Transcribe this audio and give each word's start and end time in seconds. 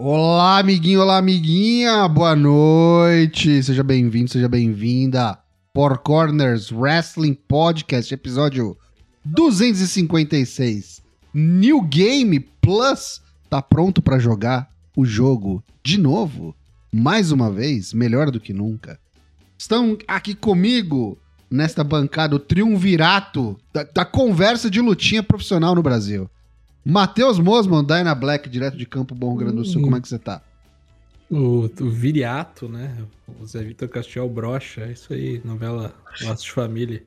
Olá, 0.00 0.60
amiguinho, 0.60 1.00
olá, 1.00 1.16
amiguinha, 1.16 2.06
boa 2.06 2.36
noite, 2.36 3.60
seja 3.64 3.82
bem-vindo, 3.82 4.30
seja 4.30 4.48
bem-vinda. 4.48 5.36
Por 5.74 5.98
Corners 5.98 6.70
Wrestling 6.70 7.34
Podcast, 7.34 8.14
episódio 8.14 8.78
256. 9.24 11.02
New 11.34 11.82
Game 11.82 12.38
Plus 12.60 13.20
tá 13.50 13.60
pronto 13.60 14.00
para 14.00 14.20
jogar 14.20 14.70
o 14.96 15.04
jogo 15.04 15.64
de 15.82 15.98
novo, 15.98 16.54
mais 16.94 17.32
uma 17.32 17.50
vez, 17.50 17.92
melhor 17.92 18.30
do 18.30 18.38
que 18.38 18.52
nunca. 18.52 19.00
Estão 19.58 19.98
aqui 20.06 20.32
comigo 20.32 21.18
nesta 21.50 21.82
bancada 21.82 22.36
o 22.36 22.38
triunvirato 22.38 23.58
da, 23.72 23.82
da 23.82 24.04
conversa 24.04 24.70
de 24.70 24.80
lutinha 24.80 25.24
profissional 25.24 25.74
no 25.74 25.82
Brasil. 25.82 26.30
Matheus 26.90 27.38
Mosman, 27.38 27.84
Dyna 27.84 28.14
Black, 28.14 28.48
direto 28.48 28.74
de 28.74 28.86
Campo 28.86 29.14
Bom 29.14 29.36
Grande 29.36 29.56
do 29.56 29.64
Sul, 29.66 29.82
como 29.82 29.98
é 29.98 30.00
que 30.00 30.08
você 30.08 30.18
tá? 30.18 30.40
O, 31.30 31.66
o 31.66 31.90
Viriato, 31.90 32.66
né? 32.66 33.04
O 33.38 33.44
Zé 33.44 33.62
Vitor 33.62 33.90
Castiel 33.90 34.26
Brocha, 34.26 34.80
é 34.80 34.92
isso 34.92 35.12
aí, 35.12 35.38
novela 35.44 35.94
Laços 36.22 36.44
de 36.44 36.52
Família. 36.52 37.02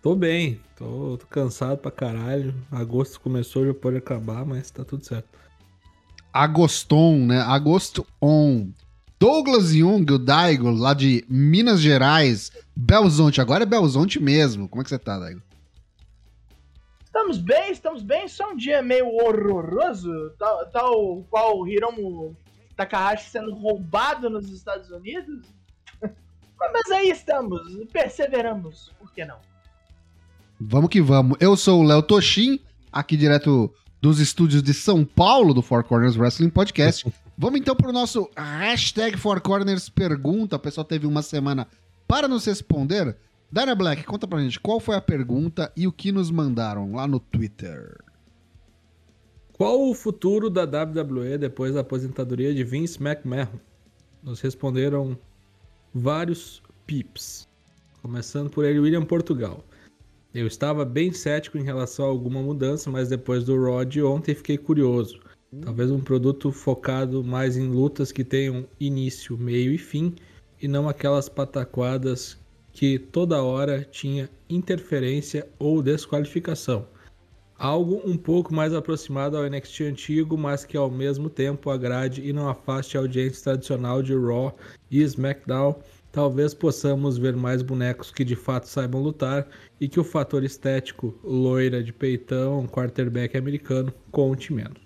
Tô 0.00 0.14
bem, 0.14 0.60
tô, 0.76 1.18
tô, 1.18 1.26
cansado 1.26 1.76
pra 1.78 1.90
caralho. 1.90 2.54
Agosto 2.70 3.20
começou, 3.20 3.66
já 3.66 3.74
pode 3.74 3.96
acabar, 3.96 4.46
mas 4.46 4.70
tá 4.70 4.84
tudo 4.84 5.04
certo. 5.04 5.26
Agoston, 6.32 7.26
né? 7.26 7.40
Agosto 7.40 8.06
on. 8.22 8.68
Douglas 9.18 9.70
Jung, 9.70 10.12
o 10.12 10.18
Daigo, 10.18 10.70
lá 10.70 10.94
de 10.94 11.24
Minas 11.28 11.80
Gerais, 11.80 12.52
Belzonte. 12.76 13.40
Agora 13.40 13.64
é 13.64 13.66
Belzonte 13.66 14.20
mesmo. 14.20 14.68
Como 14.68 14.82
é 14.82 14.84
que 14.84 14.90
você 14.90 15.00
tá, 15.00 15.18
Daigo? 15.18 15.42
Estamos 17.14 17.38
bem, 17.38 17.70
estamos 17.70 18.02
bem. 18.02 18.26
Só 18.26 18.50
um 18.50 18.56
dia 18.56 18.82
meio 18.82 19.06
horroroso, 19.06 20.10
tal, 20.36 20.66
tal 20.66 21.24
qual 21.30 21.60
o 21.60 21.68
Hiromu 21.68 22.36
Takahashi 22.74 23.30
sendo 23.30 23.54
roubado 23.54 24.28
nos 24.28 24.50
Estados 24.50 24.90
Unidos. 24.90 25.46
Mas 26.02 26.90
aí 26.90 27.10
estamos, 27.10 27.62
perseveramos, 27.92 28.90
por 28.98 29.12
que 29.12 29.24
não? 29.24 29.38
Vamos 30.60 30.90
que 30.90 31.00
vamos. 31.00 31.38
Eu 31.38 31.56
sou 31.56 31.82
o 31.82 31.86
Léo 31.86 32.02
Toshin, 32.02 32.58
aqui 32.90 33.16
direto 33.16 33.72
dos 34.02 34.18
estúdios 34.18 34.60
de 34.60 34.74
São 34.74 35.04
Paulo 35.04 35.54
do 35.54 35.62
Four 35.62 35.84
Corners 35.84 36.16
Wrestling 36.16 36.50
Podcast. 36.50 37.06
vamos 37.38 37.60
então 37.60 37.76
para 37.76 37.90
o 37.90 37.92
nosso 37.92 38.28
hashtag 38.36 39.16
Four 39.16 39.40
Corners 39.40 39.88
Pergunta. 39.88 40.56
O 40.56 40.58
pessoal 40.58 40.84
teve 40.84 41.06
uma 41.06 41.22
semana 41.22 41.68
para 42.08 42.26
nos 42.26 42.44
responder. 42.44 43.16
Dana 43.54 43.72
Black, 43.72 44.02
conta 44.02 44.26
pra 44.26 44.40
gente 44.40 44.58
qual 44.58 44.80
foi 44.80 44.96
a 44.96 45.00
pergunta 45.00 45.72
e 45.76 45.86
o 45.86 45.92
que 45.92 46.10
nos 46.10 46.28
mandaram 46.28 46.92
lá 46.92 47.06
no 47.06 47.20
Twitter. 47.20 48.00
Qual 49.52 49.88
o 49.88 49.94
futuro 49.94 50.50
da 50.50 50.64
WWE 50.64 51.38
depois 51.38 51.72
da 51.72 51.82
aposentadoria 51.82 52.52
de 52.52 52.64
Vince 52.64 53.00
McMahon? 53.00 53.60
Nos 54.24 54.40
responderam 54.40 55.16
vários 55.94 56.60
pips, 56.84 57.48
começando 58.02 58.50
por 58.50 58.64
ele, 58.64 58.80
William 58.80 59.04
Portugal. 59.04 59.64
Eu 60.34 60.48
estava 60.48 60.84
bem 60.84 61.12
cético 61.12 61.56
em 61.56 61.62
relação 61.62 62.06
a 62.06 62.08
alguma 62.08 62.42
mudança, 62.42 62.90
mas 62.90 63.10
depois 63.10 63.44
do 63.44 63.84
de 63.84 64.02
ontem 64.02 64.34
fiquei 64.34 64.58
curioso. 64.58 65.20
Talvez 65.62 65.92
um 65.92 66.00
produto 66.00 66.50
focado 66.50 67.22
mais 67.22 67.56
em 67.56 67.68
lutas 67.68 68.10
que 68.10 68.24
tenham 68.24 68.66
início, 68.80 69.38
meio 69.38 69.72
e 69.72 69.78
fim, 69.78 70.12
e 70.60 70.66
não 70.66 70.88
aquelas 70.88 71.28
pataquadas 71.28 72.36
que 72.74 72.98
toda 72.98 73.40
hora 73.40 73.86
tinha 73.88 74.28
interferência 74.50 75.48
ou 75.60 75.80
desqualificação. 75.80 76.86
Algo 77.56 78.02
um 78.04 78.16
pouco 78.16 78.52
mais 78.52 78.74
aproximado 78.74 79.36
ao 79.36 79.48
NXT 79.48 79.82
antigo, 79.82 80.36
mas 80.36 80.64
que 80.64 80.76
ao 80.76 80.90
mesmo 80.90 81.30
tempo 81.30 81.70
agrade 81.70 82.20
e 82.28 82.32
não 82.32 82.48
afaste 82.48 82.96
a 82.96 83.00
audiência 83.00 83.44
tradicional 83.44 84.02
de 84.02 84.12
Raw 84.12 84.56
e 84.90 85.00
SmackDown. 85.02 85.76
Talvez 86.10 86.52
possamos 86.52 87.16
ver 87.16 87.36
mais 87.36 87.62
bonecos 87.62 88.10
que 88.10 88.24
de 88.24 88.34
fato 88.34 88.68
saibam 88.68 89.00
lutar 89.00 89.46
e 89.80 89.88
que 89.88 90.00
o 90.00 90.04
fator 90.04 90.42
estético, 90.42 91.16
loira 91.22 91.82
de 91.82 91.92
peitão, 91.92 92.66
quarterback 92.66 93.36
americano, 93.36 93.94
conte 94.10 94.52
menos. 94.52 94.82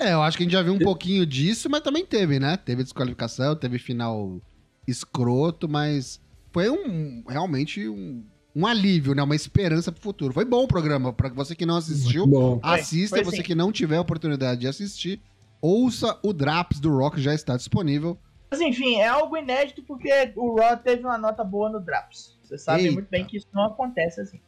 É, 0.00 0.12
eu 0.12 0.22
acho 0.22 0.36
que 0.36 0.42
a 0.42 0.46
gente 0.46 0.52
já 0.52 0.62
viu 0.62 0.74
um 0.74 0.78
pouquinho 0.78 1.24
disso, 1.24 1.70
mas 1.70 1.80
também 1.80 2.04
teve, 2.04 2.40
né? 2.40 2.56
Teve 2.56 2.82
desqualificação, 2.82 3.54
teve 3.54 3.78
final 3.78 4.40
escroto, 4.86 5.68
mas 5.68 6.20
foi 6.56 6.70
um 6.70 7.22
realmente 7.28 7.86
um, 7.86 8.24
um 8.54 8.66
alívio, 8.66 9.14
né? 9.14 9.22
Uma 9.22 9.36
esperança 9.36 9.92
pro 9.92 10.00
futuro. 10.00 10.32
Foi 10.32 10.46
bom 10.46 10.64
o 10.64 10.66
programa. 10.66 11.12
Para 11.12 11.28
você 11.28 11.54
que 11.54 11.66
não 11.66 11.76
assistiu, 11.76 12.24
assista. 12.62 13.16
Foi, 13.16 13.24
foi 13.26 13.36
você 13.36 13.42
que 13.42 13.54
não 13.54 13.70
tiver 13.70 13.98
a 13.98 14.00
oportunidade 14.00 14.62
de 14.62 14.66
assistir, 14.66 15.20
ouça 15.60 16.18
o 16.22 16.32
Draps 16.32 16.80
do 16.80 16.96
Rock, 16.96 17.20
já 17.20 17.34
está 17.34 17.58
disponível. 17.58 18.16
Mas 18.50 18.62
enfim, 18.62 18.94
é 18.94 19.06
algo 19.06 19.36
inédito 19.36 19.82
porque 19.82 20.32
o 20.34 20.58
Raw 20.58 20.78
teve 20.78 21.02
uma 21.02 21.18
nota 21.18 21.44
boa 21.44 21.68
no 21.68 21.78
Draps. 21.78 22.38
Você 22.42 22.56
sabe 22.56 22.84
Eita. 22.84 22.94
muito 22.94 23.10
bem 23.10 23.26
que 23.26 23.36
isso 23.36 23.48
não 23.52 23.64
acontece 23.64 24.22
assim. 24.22 24.40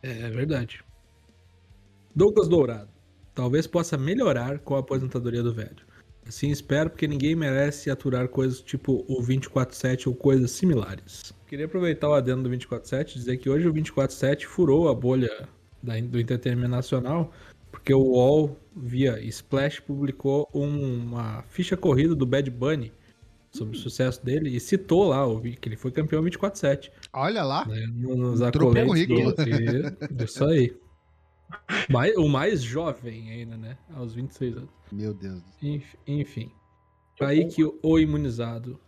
É 0.00 0.30
verdade. 0.30 0.84
Douglas 2.14 2.46
Dourado. 2.46 2.90
Talvez 3.34 3.66
possa 3.66 3.98
melhorar 3.98 4.60
com 4.60 4.76
a 4.76 4.78
aposentadoria 4.78 5.42
do 5.42 5.52
velho. 5.52 5.84
Assim 6.28 6.50
espero, 6.50 6.90
porque 6.90 7.08
ninguém 7.08 7.34
merece 7.34 7.90
aturar 7.90 8.28
coisas 8.28 8.60
tipo 8.60 9.02
o 9.08 9.22
24-7 9.22 10.08
ou 10.08 10.14
coisas 10.14 10.50
similares. 10.50 11.32
Queria 11.46 11.64
aproveitar 11.64 12.10
o 12.10 12.12
adendo 12.12 12.42
do 12.42 12.50
24-7 12.54 13.12
e 13.12 13.14
dizer 13.14 13.36
que 13.38 13.48
hoje 13.48 13.66
o 13.66 13.72
24-7 13.72 14.44
furou 14.44 14.90
a 14.90 14.94
bolha 14.94 15.48
da, 15.82 15.98
do 15.98 16.20
entretenimento 16.20 16.70
nacional, 16.70 17.32
porque 17.72 17.94
o 17.94 18.00
UOL, 18.00 18.58
via 18.76 19.18
Splash, 19.24 19.80
publicou 19.80 20.46
uma 20.52 21.42
ficha 21.48 21.78
corrida 21.78 22.14
do 22.14 22.26
Bad 22.26 22.50
Bunny 22.50 22.92
sobre 23.50 23.78
o 23.78 23.80
sucesso 23.80 24.22
dele 24.22 24.54
e 24.54 24.60
citou 24.60 25.08
lá 25.08 25.24
que 25.58 25.68
ele 25.68 25.76
foi 25.76 25.90
campeão 25.90 26.22
24-7. 26.22 26.90
Olha 27.14 27.42
lá! 27.42 27.66
Né, 27.66 27.86
nos 27.90 28.42
acoletes 28.42 29.06
do, 29.06 30.24
Isso 30.24 30.44
aí. 30.44 30.76
Mais, 31.88 32.16
o 32.16 32.28
mais 32.28 32.62
jovem 32.62 33.30
ainda, 33.30 33.56
né? 33.56 33.78
Aos 33.94 34.14
26 34.14 34.56
anos. 34.56 34.70
Meu 34.92 35.14
Deus. 35.14 35.42
Enfim. 36.06 36.50
Kaique, 37.18 37.64
o 37.82 37.98
imunizado. 37.98 38.78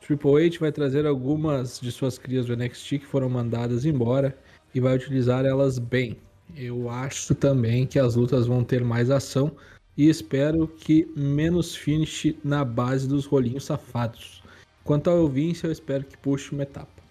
Triple 0.00 0.46
H 0.46 0.58
vai 0.58 0.72
trazer 0.72 1.06
algumas 1.06 1.80
de 1.80 1.90
suas 1.90 2.18
crias 2.18 2.46
do 2.46 2.56
NXT 2.56 3.00
que 3.00 3.06
foram 3.06 3.28
mandadas 3.28 3.84
embora 3.84 4.38
e 4.74 4.80
vai 4.80 4.96
utilizar 4.96 5.44
elas 5.44 5.78
bem. 5.78 6.18
Eu 6.56 6.88
acho 6.88 7.34
também 7.34 7.86
que 7.86 7.98
as 7.98 8.14
lutas 8.14 8.46
vão 8.46 8.64
ter 8.64 8.82
mais 8.84 9.10
ação 9.10 9.54
e 9.96 10.08
espero 10.08 10.68
que 10.68 11.10
menos 11.16 11.74
finish 11.74 12.34
na 12.44 12.64
base 12.64 13.08
dos 13.08 13.26
rolinhos 13.26 13.64
safados. 13.64 14.42
Quanto 14.84 15.10
ao 15.10 15.28
Vince, 15.28 15.64
eu 15.64 15.72
espero 15.72 16.04
que 16.04 16.16
puxe 16.16 16.52
uma 16.52 16.62
etapa. 16.62 17.02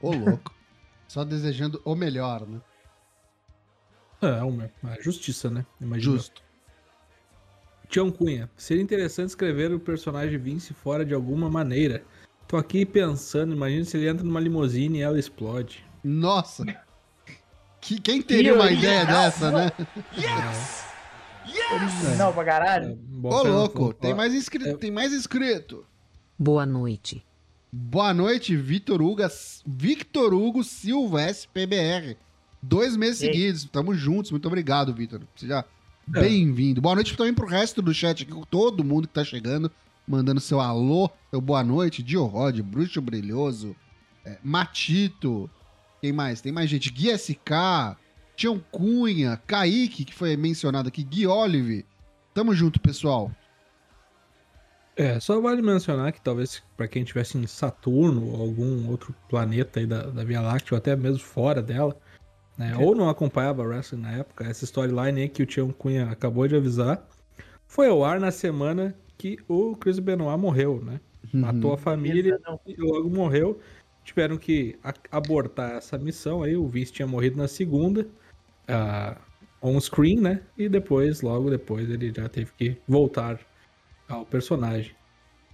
Ô, 0.00 0.12
louco. 0.12 0.54
Só 1.08 1.24
desejando 1.24 1.80
o 1.84 1.94
melhor, 1.94 2.46
né? 2.46 2.60
É, 4.20 4.42
uma, 4.42 4.70
uma 4.82 5.00
justiça, 5.00 5.50
né? 5.50 5.64
Imagina. 5.80 6.16
Justo. 6.16 6.42
Tião 7.88 8.10
Cunha, 8.10 8.50
seria 8.56 8.82
interessante 8.82 9.28
escrever 9.28 9.72
o 9.72 9.78
personagem 9.78 10.38
Vince 10.38 10.74
fora 10.74 11.04
de 11.04 11.14
alguma 11.14 11.48
maneira. 11.48 12.02
Tô 12.48 12.56
aqui 12.56 12.84
pensando, 12.84 13.52
imagina 13.52 13.84
se 13.84 13.96
ele 13.96 14.08
entra 14.08 14.24
numa 14.24 14.40
limusine 14.40 14.98
e 14.98 15.02
ela 15.02 15.18
explode. 15.18 15.84
Nossa! 16.02 16.64
Que, 17.80 18.00
quem 18.00 18.20
teria 18.20 18.54
uma 18.54 18.70
ideia 18.70 19.04
dessa, 19.04 19.50
né? 19.50 19.70
Yes! 20.16 20.84
Yes! 21.46 22.18
Não, 22.18 22.32
pra 22.32 22.44
caralho. 22.44 22.98
É, 23.24 23.26
Ô, 23.26 23.42
louco, 23.44 23.94
tem 23.94 24.14
mais, 24.14 24.34
inscrito, 24.34 24.70
é... 24.70 24.76
tem 24.76 24.90
mais 24.90 25.12
inscrito. 25.12 25.86
Boa 26.38 26.66
noite. 26.66 27.24
Boa 27.72 28.12
noite, 28.14 28.56
Vitor 28.56 29.02
Hugo, 29.02 29.22
Victor 29.66 30.34
Hugo 30.34 30.64
Silva, 30.64 31.22
SPBR. 31.22 32.16
Dois 32.68 32.96
meses 32.96 33.22
Ei. 33.22 33.32
seguidos, 33.32 33.64
tamo 33.64 33.94
juntos. 33.94 34.32
Muito 34.32 34.46
obrigado, 34.48 34.92
Vitor. 34.92 35.20
Seja 35.36 35.64
é. 36.14 36.20
bem-vindo. 36.20 36.80
Boa 36.80 36.96
noite 36.96 37.16
também 37.16 37.32
pro 37.32 37.46
resto 37.46 37.80
do 37.80 37.94
chat 37.94 38.24
aqui, 38.24 38.32
todo 38.50 38.82
mundo 38.82 39.06
que 39.06 39.14
tá 39.14 39.24
chegando, 39.24 39.70
mandando 40.06 40.40
seu 40.40 40.60
alô, 40.60 41.08
seu 41.30 41.40
boa 41.40 41.62
noite. 41.62 42.02
Dio 42.02 42.24
Rod, 42.24 42.60
Bruxo 42.62 43.00
Brilhoso, 43.00 43.76
é, 44.24 44.38
Matito. 44.42 45.48
Quem 46.00 46.12
mais? 46.12 46.40
Tem 46.40 46.50
mais 46.50 46.68
gente. 46.68 46.90
Gui 46.90 47.16
SK, 47.16 47.96
Tião 48.34 48.60
Cunha, 48.72 49.40
Kaique, 49.46 50.04
que 50.04 50.12
foi 50.14 50.36
mencionado 50.36 50.88
aqui, 50.88 51.04
Gui 51.04 51.24
Olive. 51.24 51.86
Tamo 52.34 52.52
junto, 52.52 52.80
pessoal. 52.80 53.30
É, 54.96 55.20
só 55.20 55.40
vale 55.40 55.62
mencionar 55.62 56.10
que 56.10 56.20
talvez 56.20 56.62
para 56.76 56.88
quem 56.88 57.02
estivesse 57.02 57.38
em 57.38 57.46
Saturno 57.46 58.26
ou 58.32 58.40
algum 58.40 58.88
outro 58.88 59.14
planeta 59.28 59.78
aí 59.78 59.86
da, 59.86 60.02
da 60.02 60.24
Via 60.24 60.40
Láctea, 60.40 60.74
ou 60.74 60.78
até 60.78 60.96
mesmo 60.96 61.20
fora 61.20 61.62
dela, 61.62 61.96
né? 62.56 62.72
É. 62.72 62.76
Ou 62.78 62.94
não 62.94 63.08
acompanhava 63.08 63.62
wrestling 63.62 64.00
na 64.00 64.12
época, 64.12 64.44
essa 64.44 64.64
storyline 64.64 65.22
aí 65.22 65.28
que 65.28 65.42
o 65.42 65.46
Tião 65.46 65.70
Cunha 65.70 66.10
acabou 66.10 66.46
de 66.48 66.56
avisar, 66.56 67.06
foi 67.66 67.88
ao 67.88 68.04
ar 68.04 68.20
na 68.20 68.30
semana 68.30 68.94
que 69.18 69.38
o 69.48 69.74
Chris 69.76 69.98
Benoit 69.98 70.38
morreu, 70.38 70.82
né? 70.84 71.00
Uhum. 71.32 71.40
Matou 71.40 71.72
a 71.72 71.78
família 71.78 72.38
e 72.66 72.80
logo 72.80 73.10
morreu. 73.10 73.60
Tiveram 74.04 74.36
que 74.36 74.78
abortar 75.10 75.72
essa 75.72 75.98
missão 75.98 76.42
aí. 76.42 76.56
O 76.56 76.68
Vince 76.68 76.92
tinha 76.92 77.08
morrido 77.08 77.36
na 77.36 77.48
segunda. 77.48 78.06
Ah, 78.68 79.16
on-screen, 79.60 80.20
né? 80.20 80.42
E 80.56 80.68
depois, 80.68 81.22
logo 81.22 81.50
depois, 81.50 81.90
ele 81.90 82.12
já 82.14 82.28
teve 82.28 82.52
que 82.56 82.76
voltar 82.86 83.40
ao 84.08 84.24
personagem. 84.24 84.92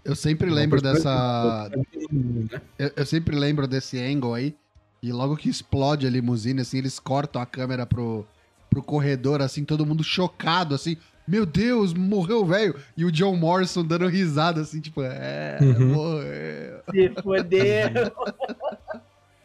Eu 0.04 0.16
sempre 0.16 0.50
lembro 0.50 0.82
dessa. 0.82 1.70
né? 1.70 2.60
Eu, 2.78 2.90
eu 2.96 3.06
sempre 3.06 3.36
lembro 3.36 3.66
desse 3.66 3.98
angle 3.98 4.34
aí. 4.34 4.56
E 5.02 5.10
logo 5.12 5.36
que 5.36 5.48
explode 5.48 6.06
a 6.06 6.10
limusine, 6.10 6.60
assim, 6.60 6.78
eles 6.78 6.98
cortam 7.00 7.42
a 7.42 7.46
câmera 7.46 7.84
pro, 7.84 8.24
pro 8.70 8.82
corredor, 8.82 9.42
assim, 9.42 9.64
todo 9.64 9.84
mundo 9.84 10.04
chocado, 10.04 10.74
assim. 10.74 10.96
Meu 11.26 11.44
Deus, 11.44 11.92
morreu 11.92 12.42
o 12.42 12.46
velho. 12.46 12.74
E 12.96 13.04
o 13.04 13.10
John 13.12 13.34
Morrison 13.36 13.84
dando 13.84 14.06
risada, 14.06 14.60
assim, 14.60 14.80
tipo, 14.80 15.02
é, 15.02 15.58
Uhum. 15.60 15.88
morreu. 15.94 16.80
Se 16.90 17.22
foder. 17.22 17.92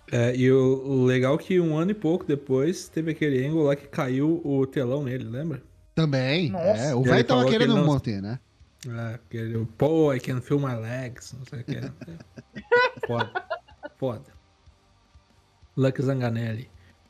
É, 0.10 0.34
e 0.38 0.50
o, 0.50 0.58
o 0.86 1.04
legal 1.04 1.36
é 1.36 1.38
que 1.38 1.60
um 1.60 1.76
ano 1.78 1.92
e 1.92 1.94
pouco 1.94 2.24
depois 2.24 2.88
teve 2.88 3.12
aquele 3.12 3.46
ângulo 3.46 3.66
lá 3.66 3.76
que 3.76 3.88
caiu 3.90 4.40
o 4.42 4.66
telão 4.66 5.04
nele, 5.04 5.26
lembra? 5.26 5.62
Também, 5.94 6.50
Nossa. 6.50 6.64
é. 6.82 6.96
O 6.96 7.04
velho 7.04 7.26
tava 7.26 7.44
que 7.44 7.52
querendo 7.52 7.74
ele 7.74 7.82
não- 7.82 7.88
manter, 7.88 8.22
né? 8.22 8.40
É, 8.88 9.16
aquele, 9.16 9.66
pô, 9.78 10.14
I 10.14 10.20
can 10.22 10.40
feel 10.40 10.62
my 10.62 10.76
legs, 10.78 11.36
não 11.38 11.44
sei 11.46 11.60
o 11.60 11.64
que. 11.66 11.92
Foda. 13.06 13.32
Foda. 13.98 14.37
Luck 15.78 16.02
Zanganelli. 16.02 16.68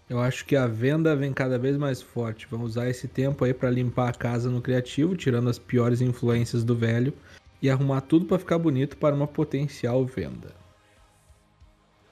Eu 0.10 0.20
acho 0.20 0.46
que 0.46 0.56
a 0.56 0.68
venda 0.68 1.16
vem 1.16 1.34
cada 1.34 1.58
vez 1.58 1.78
mais 1.78 2.02
forte. 2.02 2.48
Vamos 2.50 2.72
usar 2.72 2.90
esse 2.90 3.08
tempo 3.08 3.44
aí 3.44 3.54
pra 3.54 3.70
limpar 3.70 4.10
a 4.10 4.14
casa 4.14 4.50
no 4.50 4.62
criativo, 4.62 5.16
tirando 5.16 5.50
as 5.50 5.58
piores 5.58 6.02
influências 6.02 6.64
do 6.64 6.76
velho 6.76 7.14
e 7.62 7.70
arrumar 7.70 8.02
tudo 8.02 8.26
pra 8.26 8.38
ficar 8.38 8.58
bonito 8.58 8.98
para 8.98 9.16
uma 9.16 9.28
potencial 9.28 10.06
venda. 10.06 10.56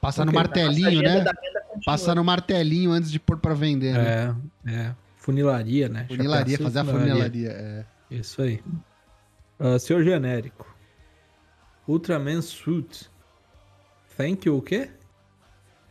Passar 0.00 0.24
no 0.24 0.30
Ok. 0.30 0.40
martelinho, 0.40 1.02
né? 1.02 1.24
Passar 1.84 2.14
no 2.14 2.24
martelinho 2.24 2.90
antes 2.90 3.10
de 3.10 3.18
pôr 3.18 3.38
pra 3.38 3.54
vender, 3.54 3.94
né? 3.94 4.36
É, 4.66 4.70
é. 4.70 4.94
Funilaria, 5.16 5.88
né? 5.88 6.06
Funilaria, 6.08 6.58
fazer 6.58 6.78
a 6.80 6.84
funilaria. 6.84 7.50
É. 7.50 7.84
Isso 8.10 8.40
aí. 8.42 8.62
Ah, 9.58 9.78
senhor 9.78 10.04
genérico. 10.04 10.74
Ultraman 11.88 12.42
Suit. 12.42 13.10
Thank 14.16 14.46
you 14.46 14.56
o 14.58 14.62
quê? 14.62 14.90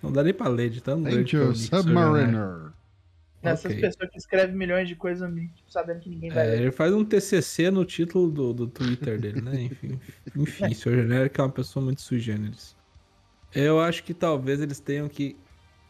Não 0.06 0.12
dá 0.14 0.24
nem 0.24 0.34
pra 0.34 0.48
ler 0.48 0.70
de 0.70 0.82
tão 0.82 1.02
grande 1.02 1.36
é. 1.36 1.54
Submariner. 1.54 2.74
Essas 3.42 3.74
Ok. 3.74 3.80
pessoas 3.80 4.10
que 4.10 4.18
escrevem 4.18 4.56
milhões 4.56 4.88
de 4.88 4.96
coisas 4.96 5.30
tipo, 5.32 5.72
sabendo 5.72 6.00
que 6.00 6.10
ninguém 6.10 6.32
vai 6.32 6.44
É, 6.44 6.46
ler. 6.48 6.62
ele 6.62 6.72
faz 6.72 6.94
um 6.94 7.06
TCC 7.06 7.70
no 7.70 7.86
título 7.86 8.32
do, 8.32 8.54
do 8.54 8.68
Twitter 8.68 9.20
dele, 9.20 9.42
né? 9.42 9.62
Enfim, 9.64 10.00
enfim, 10.36 10.72
o 10.72 10.76
senhor 10.76 10.96
genérico 11.04 11.42
é 11.42 11.44
uma 11.44 11.52
pessoa 11.52 11.84
muito 11.84 12.02
sui 12.02 12.20
generis. 12.20 12.76
Eu 13.54 13.80
acho 13.80 14.04
que 14.04 14.14
talvez 14.14 14.62
eles 14.62 14.80
tenham 14.80 15.08
que 15.08 15.38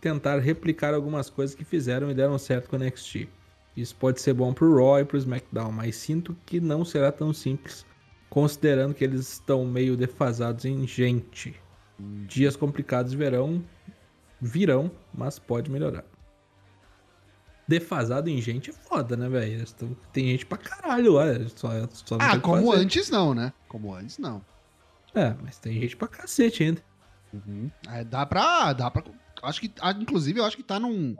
tentar 0.01 0.39
replicar 0.39 0.93
algumas 0.93 1.29
coisas 1.29 1.55
que 1.55 1.63
fizeram 1.65 2.11
e 2.11 2.13
deram 2.13 2.37
certo 2.37 2.69
com 2.69 2.75
o 2.75 2.79
NXT. 2.79 3.27
Isso 3.75 3.95
pode 3.95 4.21
ser 4.21 4.33
bom 4.33 4.53
pro 4.53 4.75
Raw 4.75 4.99
e 4.99 5.05
pro 5.05 5.17
SmackDown, 5.17 5.71
mas 5.71 5.95
sinto 5.95 6.35
que 6.45 6.59
não 6.59 6.85
será 6.85 7.11
tão 7.11 7.33
simples, 7.33 7.85
considerando 8.29 8.93
que 8.93 9.03
eles 9.03 9.33
estão 9.33 9.65
meio 9.65 9.97
defasados 9.97 10.65
em 10.65 10.85
gente. 10.87 11.55
Dias 12.27 12.55
complicados 12.55 13.13
virão, 13.13 13.63
virão, 14.41 14.91
mas 15.13 15.39
pode 15.39 15.69
melhorar. 15.71 16.03
Defasado 17.67 18.29
em 18.29 18.39
gente 18.39 18.69
é 18.69 18.73
foda, 18.73 19.17
né, 19.17 19.27
velho? 19.27 19.65
Tem 20.13 20.27
gente 20.27 20.45
pra 20.45 20.57
caralho 20.57 21.13
lá. 21.13 21.25
Só, 21.55 21.69
só 21.91 22.17
Ah, 22.19 22.39
como 22.39 22.67
fazer. 22.71 22.83
antes 22.83 23.09
não, 23.09 23.33
né? 23.33 23.51
Como 23.67 23.93
antes 23.93 24.19
não. 24.19 24.45
É, 25.15 25.33
mas 25.41 25.57
tem 25.57 25.81
gente 25.81 25.97
pra 25.97 26.07
cacete 26.07 26.63
ainda. 26.63 26.83
É, 27.89 28.03
dá 28.03 28.23
pra. 28.25 28.71
Dá 28.73 28.91
pra. 28.91 29.03
Acho 29.41 29.61
que. 29.61 29.73
ah, 29.81 29.91
Inclusive, 29.91 30.39
eu 30.39 30.45
acho 30.45 30.55
que 30.55 30.63
tá 30.63 30.79
num, 30.79 31.15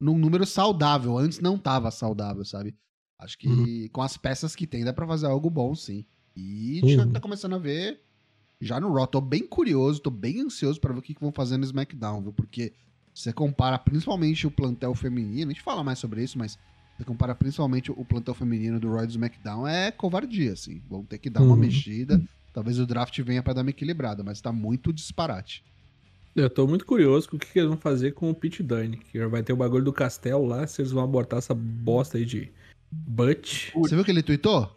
num 0.00 0.16
número 0.16 0.46
saudável. 0.46 1.18
Antes 1.18 1.38
não 1.38 1.58
tava 1.58 1.90
saudável, 1.90 2.44
sabe? 2.46 2.74
Acho 3.18 3.36
que 3.36 3.48
Uhum. 3.48 3.88
com 3.92 4.00
as 4.00 4.16
peças 4.16 4.56
que 4.56 4.66
tem, 4.66 4.82
dá 4.84 4.94
pra 4.94 5.06
fazer 5.06 5.26
algo 5.26 5.50
bom, 5.50 5.74
sim. 5.74 6.06
E 6.34 6.80
Uhum. 6.82 7.12
tá 7.12 7.20
começando 7.20 7.56
a 7.56 7.58
ver 7.58 8.02
já 8.60 8.78
no 8.78 8.92
Raw. 8.92 9.06
Tô 9.06 9.20
bem 9.20 9.46
curioso, 9.46 10.00
tô 10.00 10.10
bem 10.10 10.40
ansioso 10.40 10.80
pra 10.80 10.92
ver 10.92 10.98
o 10.98 11.02
que, 11.02 11.14
que 11.14 11.20
vão 11.20 11.32
fazer 11.32 11.56
no 11.56 11.64
SmackDown, 11.64 12.22
viu? 12.22 12.32
Porque 12.32 12.72
você 13.14 13.32
compara 13.32 13.78
principalmente 13.78 14.46
o 14.46 14.50
plantel 14.50 14.94
feminino, 14.94 15.50
a 15.50 15.54
gente 15.54 15.62
fala 15.62 15.82
mais 15.82 15.98
sobre 15.98 16.22
isso, 16.22 16.38
mas 16.38 16.58
você 16.96 17.04
compara 17.04 17.34
principalmente 17.34 17.90
o 17.90 18.04
plantel 18.04 18.34
feminino 18.34 18.78
do 18.78 18.90
Raw 18.92 19.04
e 19.04 19.06
do 19.06 19.10
SmackDown, 19.10 19.66
é 19.66 19.90
covardia, 19.90 20.52
assim. 20.52 20.82
Vão 20.88 21.04
ter 21.04 21.18
que 21.18 21.30
dar 21.30 21.42
uma 21.42 21.54
Uhum. 21.54 21.56
mexida. 21.60 22.22
Talvez 22.52 22.78
o 22.78 22.86
draft 22.86 23.18
venha 23.20 23.42
pra 23.42 23.52
dar 23.52 23.62
uma 23.62 23.70
equilibrada, 23.70 24.22
mas 24.22 24.40
tá 24.40 24.52
muito 24.52 24.92
disparate. 24.92 25.64
Eu 26.36 26.48
tô 26.50 26.66
muito 26.66 26.84
curioso 26.86 27.28
com 27.28 27.36
o 27.36 27.38
que, 27.38 27.46
que 27.52 27.58
eles 27.58 27.68
vão 27.68 27.78
fazer 27.78 28.12
com 28.12 28.30
o 28.30 28.34
Pete 28.34 28.62
Dunne. 28.62 28.96
Que 28.98 29.24
vai 29.26 29.42
ter 29.42 29.52
o 29.52 29.56
bagulho 29.56 29.84
do 29.84 29.92
castelo 29.92 30.46
lá, 30.46 30.66
se 30.66 30.80
eles 30.80 30.92
vão 30.92 31.02
abortar 31.02 31.38
essa 31.38 31.54
bosta 31.54 32.18
aí 32.18 32.24
de 32.24 32.52
Butch. 32.90 33.72
Você 33.74 33.94
viu 33.94 34.04
que 34.04 34.10
ele 34.10 34.22
tweetou? 34.22 34.70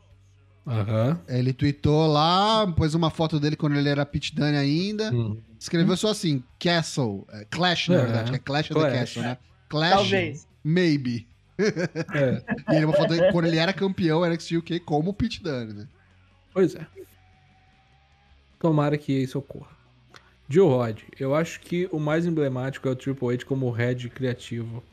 Aham. 0.66 1.20
Ele 1.28 1.52
tweetou 1.54 2.08
lá, 2.08 2.66
pôs 2.72 2.94
uma 2.94 3.10
foto 3.10 3.40
dele 3.40 3.56
quando 3.56 3.76
ele 3.78 3.90
era 3.90 4.06
Pit 4.06 4.34
Dunne 4.34 4.56
ainda. 4.58 5.14
Hum. 5.14 5.38
Escreveu 5.60 5.96
só 5.98 6.10
assim, 6.12 6.42
Castle. 6.60 7.26
é, 7.32 7.46
Clash, 7.46 7.90
na 7.90 7.96
É, 7.96 8.02
verdade, 8.06 8.36
é 8.36 8.38
Clash 8.40 8.72
of 8.72 8.80
the 8.80 8.80
Clash. 8.90 9.00
Castle, 9.00 9.24
né? 9.24 9.38
Clash, 9.70 9.92
Talvez. 9.94 10.48
maybe. 10.64 11.28
É, 11.58 12.42
E 12.72 12.76
ele 12.76 12.86
uma 12.86 12.94
foto 12.96 13.10
dele 13.10 13.32
quando 13.32 13.46
ele 13.46 13.58
era 13.58 13.74
campeão 13.74 14.26
NXT 14.26 14.58
UK 14.58 14.80
como 14.80 15.14
Pit 15.14 15.42
Dunne, 15.44 15.74
né? 15.74 15.88
pois 16.54 16.76
é. 16.76 16.86
Tomara 18.60 18.98
que 18.98 19.12
isso 19.12 19.40
ocorra. 19.40 19.72
Joe 20.48 20.68
Rod, 20.70 21.00
eu 21.20 21.34
acho 21.36 21.60
que 21.60 21.88
o 21.92 22.00
mais 22.00 22.26
emblemático 22.26 22.88
é 22.88 22.92
o 22.92 22.96
Triple 22.96 23.34
H 23.34 23.46
como 23.46 23.70
head 23.72 24.10
criativo. 24.10 24.84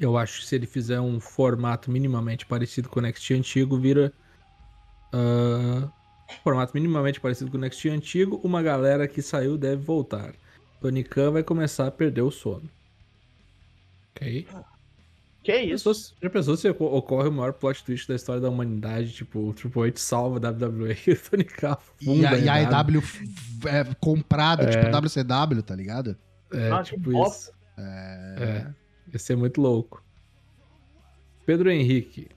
Eu 0.00 0.16
acho 0.16 0.40
que 0.40 0.46
se 0.46 0.54
ele 0.54 0.66
fizer 0.66 1.00
um 1.00 1.20
formato 1.20 1.90
minimamente 1.90 2.46
parecido 2.46 2.88
com 2.88 3.00
o 3.00 3.02
NXT 3.02 3.32
antigo, 3.32 3.78
vira. 3.78 4.12
Ah, 5.12 5.88
formato 6.42 6.72
minimamente 6.74 7.20
parecido 7.20 7.50
com 7.50 7.56
o 7.56 7.60
NXT 7.60 7.86
antigo, 7.86 8.40
uma 8.42 8.62
galera 8.62 9.06
que 9.06 9.20
saiu 9.22 9.56
deve 9.58 9.82
voltar. 9.82 10.34
Tony 10.80 11.04
Khan 11.04 11.30
vai 11.32 11.42
começar 11.42 11.86
a 11.86 11.90
perder 11.90 12.22
o 12.22 12.30
sono. 12.30 12.68
Ok? 14.14 14.46
Que 15.42 15.56
isso? 15.58 15.84
Pensou- 15.90 16.16
já 16.22 16.30
pensou 16.30 16.56
se 16.56 16.68
oco- 16.68 16.84
ocorre 16.86 17.28
o 17.28 17.32
maior 17.32 17.52
plot 17.52 17.82
twist 17.84 18.06
da 18.08 18.14
história 18.14 18.40
da 18.40 18.48
humanidade? 18.48 19.12
Tipo, 19.12 19.48
o 19.48 19.52
Triple 19.52 19.88
H 19.88 19.98
salva 19.98 20.36
a 20.38 20.50
WWE 20.50 20.96
e 21.06 21.10
o 21.12 21.20
Tony 21.20 21.44
Khan 21.44 21.76
E 22.00 22.04
funda 22.04 22.30
a, 22.30 22.38
e 22.38 22.48
a 22.48 22.62
EW. 22.62 23.00
EW 23.00 23.02
é 23.68 23.84
comprada, 24.00 24.70
tipo 24.70 24.84
WCW, 24.90 25.62
tá 25.62 25.74
ligado? 25.74 26.16
É, 26.52 26.68
Nossa, 26.68 26.90
que 26.90 26.96
tipo 26.96 27.26
isso. 27.26 27.50
É. 27.78 28.66
Ia 29.12 29.18
ser 29.18 29.36
muito 29.36 29.60
louco. 29.60 30.02
Pedro 31.44 31.70
Henrique. 31.70 32.28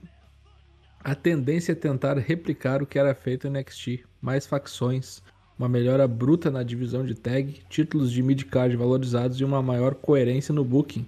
A 1.06 1.14
tendência 1.14 1.70
é 1.70 1.74
tentar 1.76 2.18
replicar 2.18 2.82
o 2.82 2.86
que 2.86 2.98
era 2.98 3.14
feito 3.14 3.48
no 3.48 3.56
NXT. 3.56 4.00
Mais 4.20 4.44
facções, 4.44 5.22
uma 5.56 5.68
melhora 5.68 6.08
bruta 6.08 6.50
na 6.50 6.64
divisão 6.64 7.06
de 7.06 7.14
tag, 7.14 7.62
títulos 7.70 8.10
de 8.10 8.20
mid-card 8.24 8.74
valorizados 8.74 9.40
e 9.40 9.44
uma 9.44 9.62
maior 9.62 9.94
coerência 9.94 10.52
no 10.52 10.64
booking. 10.64 11.06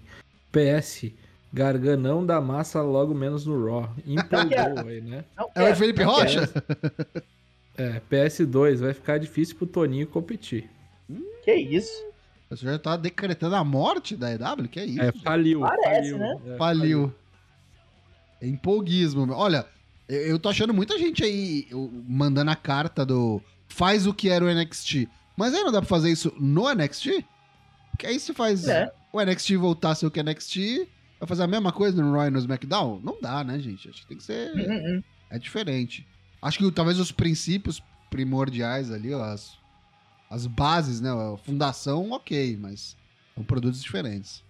PS. 0.53 1.07
Garganão 1.53 2.25
da 2.25 2.41
massa 2.41 2.81
logo 2.81 3.13
menos 3.13 3.45
no 3.45 3.67
Raw. 3.67 3.93
Empolgou 4.07 4.87
aí, 4.87 5.01
né? 5.01 5.25
É 5.37 5.43
o 5.43 5.49
quero, 5.49 5.77
Felipe 5.77 6.05
Rocha? 6.05 6.49
É, 7.77 8.01
PS2. 8.09 8.77
Vai 8.77 8.95
ficar 8.95 9.19
difícil 9.19 9.57
pro 9.57 9.67
Toninho 9.67 10.07
competir. 10.07 10.71
Que 11.43 11.55
isso? 11.57 12.07
Você 12.49 12.65
já 12.65 12.79
tá 12.79 12.97
decretando 12.97 13.57
a 13.57 13.65
morte 13.65 14.15
da 14.15 14.33
EW? 14.33 14.69
Que 14.71 14.79
é 14.79 14.85
isso? 14.85 15.03
É, 15.03 15.11
faliu. 15.11 15.61
Parece, 15.61 16.13
faliu, 16.13 16.19
né? 16.19 16.41
É, 16.47 16.57
Faliu. 16.57 17.15
É 18.41 18.47
empolguismo. 18.47 19.33
Olha, 19.33 19.67
eu, 20.09 20.21
eu 20.23 20.39
tô 20.39 20.49
achando 20.49 20.73
muita 20.73 20.99
gente 20.99 21.23
aí 21.23 21.67
eu, 21.71 21.91
mandando 22.09 22.51
a 22.51 22.57
carta 22.57 23.05
do 23.05 23.43
faz 23.69 24.07
o 24.07 24.15
que 24.15 24.29
era 24.29 24.45
o 24.45 24.49
NXT. 24.53 25.09
Mas 25.37 25.55
aí 25.55 25.63
não 25.63 25.71
dá 25.73 25.81
pra 25.81 25.89
fazer 25.89 26.11
isso 26.11 26.33
no 26.39 26.73
NXT? 26.73 27.25
Porque 27.91 28.07
aí 28.07 28.19
se 28.19 28.33
faz 28.35 28.67
É. 28.67 28.91
o 29.13 29.21
NXT 29.23 29.53
voltar 29.57 29.91
a 29.91 29.95
ser 29.95 30.07
o 30.07 30.11
que 30.11 30.19
é 30.21 30.23
NXT, 30.23 30.89
vai 31.21 31.29
fazer 31.29 31.43
a 31.43 31.47
mesma 31.47 31.73
coisa 31.73 32.03
no 32.03 32.13
Raw 32.13 32.27
e 32.27 32.31
no 32.31 32.39
SmackDown? 32.39 33.01
Não 33.03 33.19
dá, 33.21 33.45
né, 33.45 33.59
gente? 33.59 33.89
Acho 33.89 34.03
que 34.03 34.09
tem 34.09 34.17
que 34.17 34.25
ser... 34.25 34.53
Hum, 34.55 34.61
hum, 34.61 34.97
hum. 34.99 35.03
É 35.31 35.39
diferente. 35.39 36.07
Acho 36.41 36.59
que 36.59 36.71
talvez 36.73 36.99
os 36.99 37.13
princípios 37.13 37.83
primordiais 38.11 38.91
ali, 38.91 39.13
ó, 39.13 39.23
as, 39.23 39.57
as 40.31 40.47
bases, 40.47 41.01
né? 41.01 41.11
A 41.11 41.37
fundação, 41.37 42.11
ok, 42.13 42.57
mas 42.61 42.97
são 43.35 43.45
produtos 43.45 43.83
diferentes. 43.83 44.43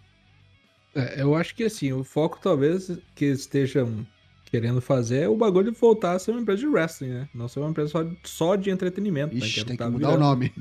É, 0.95 1.21
eu 1.23 1.35
acho 1.35 1.55
que 1.55 1.65
assim, 1.65 1.93
o 1.93 2.05
foco 2.05 2.39
talvez 2.41 2.91
que 3.15 3.27
eles 3.27 3.41
estejam 3.41 4.07
querendo 4.51 4.81
fazer 4.81 5.23
é 5.25 5.29
o 5.29 5.37
bagulho 5.37 5.71
de 5.73 5.79
voltar 5.79 6.13
a 6.13 6.19
ser 6.19 6.31
uma 6.33 6.41
empresa 6.41 6.61
de 6.61 6.67
wrestling, 6.67 7.09
né? 7.11 7.29
Não 7.35 7.49
ser 7.49 7.61
uma 7.61 7.71
empresa 7.71 7.91
só, 7.91 8.07
só 8.25 8.57
de 8.57 8.71
entretenimento. 8.71 9.35
né? 9.35 9.41
Ixi, 9.41 9.61
é 9.61 9.63
o 9.63 9.67
tem 9.67 9.77
que 9.77 9.83
tá 9.83 9.91
mudar 9.91 10.09
o 10.09 10.11
virando. 10.13 10.29
nome. 10.29 10.53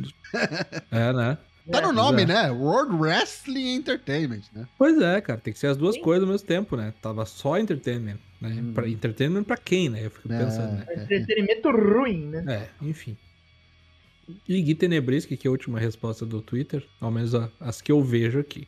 É, 0.91 1.13
né? 1.13 1.37
Tá 1.69 1.81
no 1.81 1.89
É, 1.89 1.91
nome, 1.91 2.23
exato. 2.23 2.43
né? 2.43 2.51
World 2.51 2.95
Wrestling 2.95 3.75
Entertainment, 3.75 4.41
né? 4.53 4.65
Pois 4.77 5.01
é, 5.01 5.19
cara, 5.19 5.39
tem 5.39 5.53
que 5.53 5.59
ser 5.59 5.67
as 5.67 5.75
duas 5.77 5.95
Sim. 5.95 6.01
coisas 6.01 6.23
ao 6.23 6.31
mesmo 6.31 6.47
tempo, 6.47 6.77
né? 6.77 6.93
Tava 7.01 7.25
só 7.25 7.57
entertainment, 7.59 8.17
né? 8.39 8.49
Hum. 8.61 8.71
Pra, 8.73 8.87
entertainment 8.87 9.43
pra 9.43 9.57
quem, 9.57 9.89
né? 9.89 10.05
Eu 10.05 10.09
fico 10.11 10.31
É. 10.31 10.37
pensando, 10.45 10.71
né? 10.77 10.85
Entretenimento 10.95 11.69
ruim, 11.69 12.25
né? 12.27 12.45
É, 12.47 12.85
enfim. 12.85 13.17
E 14.47 14.61
Gui 14.61 14.75
Tenebrisky, 14.75 15.35
que 15.37 15.47
é 15.47 15.49
a 15.49 15.51
última 15.51 15.79
resposta 15.79 16.25
do 16.25 16.41
Twitter, 16.41 16.85
ao 16.99 17.09
menos 17.11 17.33
a- 17.35 17.49
as 17.59 17.81
que 17.81 17.91
eu 17.91 18.01
vejo 18.03 18.39
aqui. 18.39 18.67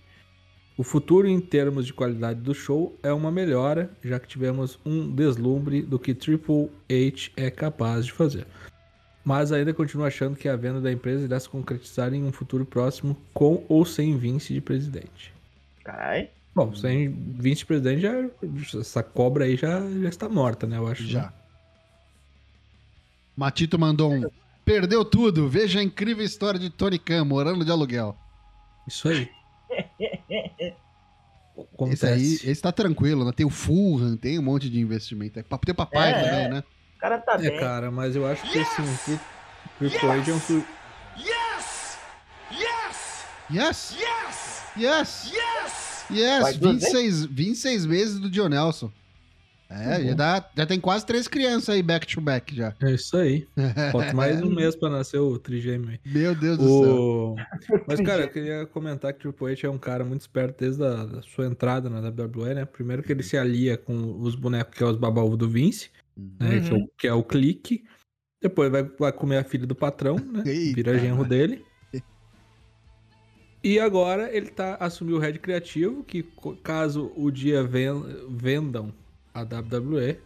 O 0.80 0.84
futuro 0.86 1.28
em 1.28 1.42
termos 1.42 1.86
de 1.86 1.92
qualidade 1.92 2.40
do 2.40 2.56
show 2.56 2.98
é 3.04 3.12
uma 3.12 3.30
melhora, 3.30 3.92
já 4.02 4.18
que 4.18 4.30
tivemos 4.30 4.80
um 4.86 5.14
deslumbre 5.14 5.82
do 5.82 6.00
que 6.00 6.14
Triple 6.14 6.72
H 6.90 7.32
é 7.36 7.52
capaz 7.52 8.06
de 8.06 8.14
fazer. 8.14 8.48
Mas 9.22 9.52
ainda 9.52 9.74
continuo 9.74 10.06
achando 10.06 10.38
que 10.38 10.48
a 10.48 10.56
venda 10.56 10.80
da 10.80 10.90
empresa 10.90 11.26
irá 11.26 11.38
se 11.38 11.50
concretizar 11.50 12.14
em 12.14 12.24
um 12.24 12.32
futuro 12.32 12.64
próximo 12.64 13.18
com 13.34 13.66
ou 13.68 13.84
sem 13.84 14.18
Vince 14.18 14.54
de 14.54 14.62
presidente. 14.62 15.34
Cai. 15.84 16.30
Bom, 16.56 16.74
sem 16.74 17.10
Vince 17.10 17.60
de 17.60 17.66
presidente, 17.66 18.02
já, 18.02 18.14
essa 18.80 19.04
cobra 19.04 19.44
aí 19.44 19.58
já, 19.58 19.82
já 19.82 20.08
está 20.08 20.30
morta, 20.30 20.66
né? 20.66 20.78
Eu 20.78 20.88
acho. 20.88 21.06
Já. 21.06 21.24
né? 21.24 21.34
Matito 23.36 23.78
mandou 23.78 24.14
um. 24.14 24.30
Perdeu 24.64 25.04
tudo. 25.04 25.50
Veja 25.50 25.82
a 25.82 25.84
incrível 25.84 26.24
história 26.24 26.58
de 26.58 26.70
Tony 26.70 26.98
Khan 26.98 27.26
morando 27.26 27.66
de 27.66 27.72
aluguel. 27.72 28.16
Isso 28.88 29.10
aí. 29.10 29.30
Acontece. 31.74 32.06
Esse 32.06 32.14
aí, 32.46 32.52
esse 32.52 32.62
tá 32.62 32.72
tranquilo, 32.72 33.26
né? 33.26 33.32
Tem 33.36 33.46
o 33.46 33.50
Fulham, 33.50 34.16
tem 34.16 34.40
um 34.40 34.44
monte 34.44 34.70
de 34.70 34.80
investimento. 34.80 35.34
Tem 35.34 35.44
o 35.72 35.76
papai 35.76 36.12
É, 36.12 36.14
também, 36.24 36.46
é. 36.46 36.50
né? 36.50 36.64
O 36.96 37.00
cara 37.00 37.18
tá 37.18 37.34
É, 37.34 37.38
bem. 37.38 37.60
cara, 37.60 37.92
mas 37.92 38.16
eu 38.16 38.26
acho 38.26 38.44
que 38.50 38.60
assim, 38.60 38.84
o 38.84 39.80
Triple 39.80 40.10
H 40.10 40.32
é 40.32 40.34
um. 40.34 40.40
su- 40.40 40.66
Yes! 41.18 41.98
Yes! 42.52 43.26
Yes! 43.52 43.96
Yes! 43.98 44.74
Yes! 44.78 45.32
Yes! 45.34 46.06
Yes! 46.12 46.42
Vai 46.44 46.54
duas 46.54 46.74
26, 46.82 47.26
26 47.26 47.86
meses 47.86 48.20
do 48.20 48.30
John 48.30 48.50
Nelson. 48.50 48.92
É, 49.72 50.04
já, 50.04 50.14
dá, 50.16 50.50
já 50.58 50.66
tem 50.66 50.80
quase 50.80 51.06
três 51.06 51.28
crianças 51.28 51.70
aí 51.70 51.84
back 51.84 52.08
to 52.08 52.20
back 52.20 52.56
já. 52.56 52.74
É 52.82 52.92
isso 52.92 53.16
aí. 53.16 53.48
Falta 53.92 54.14
mais 54.14 54.42
um 54.42 54.50
mês 54.50 54.76
pra 54.76 54.90
nascer 54.90 55.20
o 55.20 55.38
trigêmeo 55.38 55.90
aí. 55.92 56.00
Meu 56.12 56.34
Deus 56.34 56.58
do 56.58 56.64
céu. 56.64 56.96
O... 56.96 57.36
Mas, 57.88 58.02
cara, 58.02 58.24
eu 58.24 58.30
queria 58.30 58.66
comentar 58.66 59.14
que 59.14 59.28
o 59.28 59.32
Triple 59.32 59.54
H 59.54 59.68
é 59.68 59.70
um 59.70 59.78
cara 59.78 60.04
muito 60.04 60.22
esperto 60.22 60.58
desde 60.60 60.84
a 60.84 61.06
da 61.06 61.22
sua 61.22 61.46
entrada 61.46 61.88
na 61.88 62.00
WWE, 62.10 62.56
né? 62.56 62.66
Primeiro 62.66 63.04
que 63.04 63.12
ele 63.12 63.22
se 63.22 63.38
alia 63.38 63.78
com 63.78 64.20
os 64.20 64.34
bonecos 64.34 64.76
que 64.76 64.84
é 64.84 64.88
os 64.88 64.98
babaúvos 64.98 65.38
do 65.38 65.48
Vince, 65.48 65.92
né? 66.18 66.60
Que, 66.62 66.70
é 66.70 66.74
Uhum. 66.74 66.84
o, 66.84 66.88
que 66.98 67.08
é 67.08 67.14
o 67.14 67.24
clique. 67.24 67.84
Depois 68.42 68.72
vai, 68.72 68.84
vai 68.84 69.12
comer 69.12 69.38
a 69.38 69.44
filha 69.44 69.68
do 69.68 69.76
patrão, 69.76 70.16
né? 70.16 70.42
Eita, 70.50 70.76
Vira 70.76 70.98
genro 70.98 71.24
dele. 71.24 71.64
E 73.62 73.78
agora 73.78 74.34
ele 74.34 74.48
tá 74.48 74.76
assumiu 74.80 75.18
o 75.18 75.20
head 75.20 75.38
criativo, 75.38 76.02
que 76.02 76.24
caso 76.64 77.12
o 77.16 77.30
dia 77.30 77.62
ven- 77.62 78.26
vendam 78.30 78.94
a 79.34 79.42
WWE, 79.42 80.18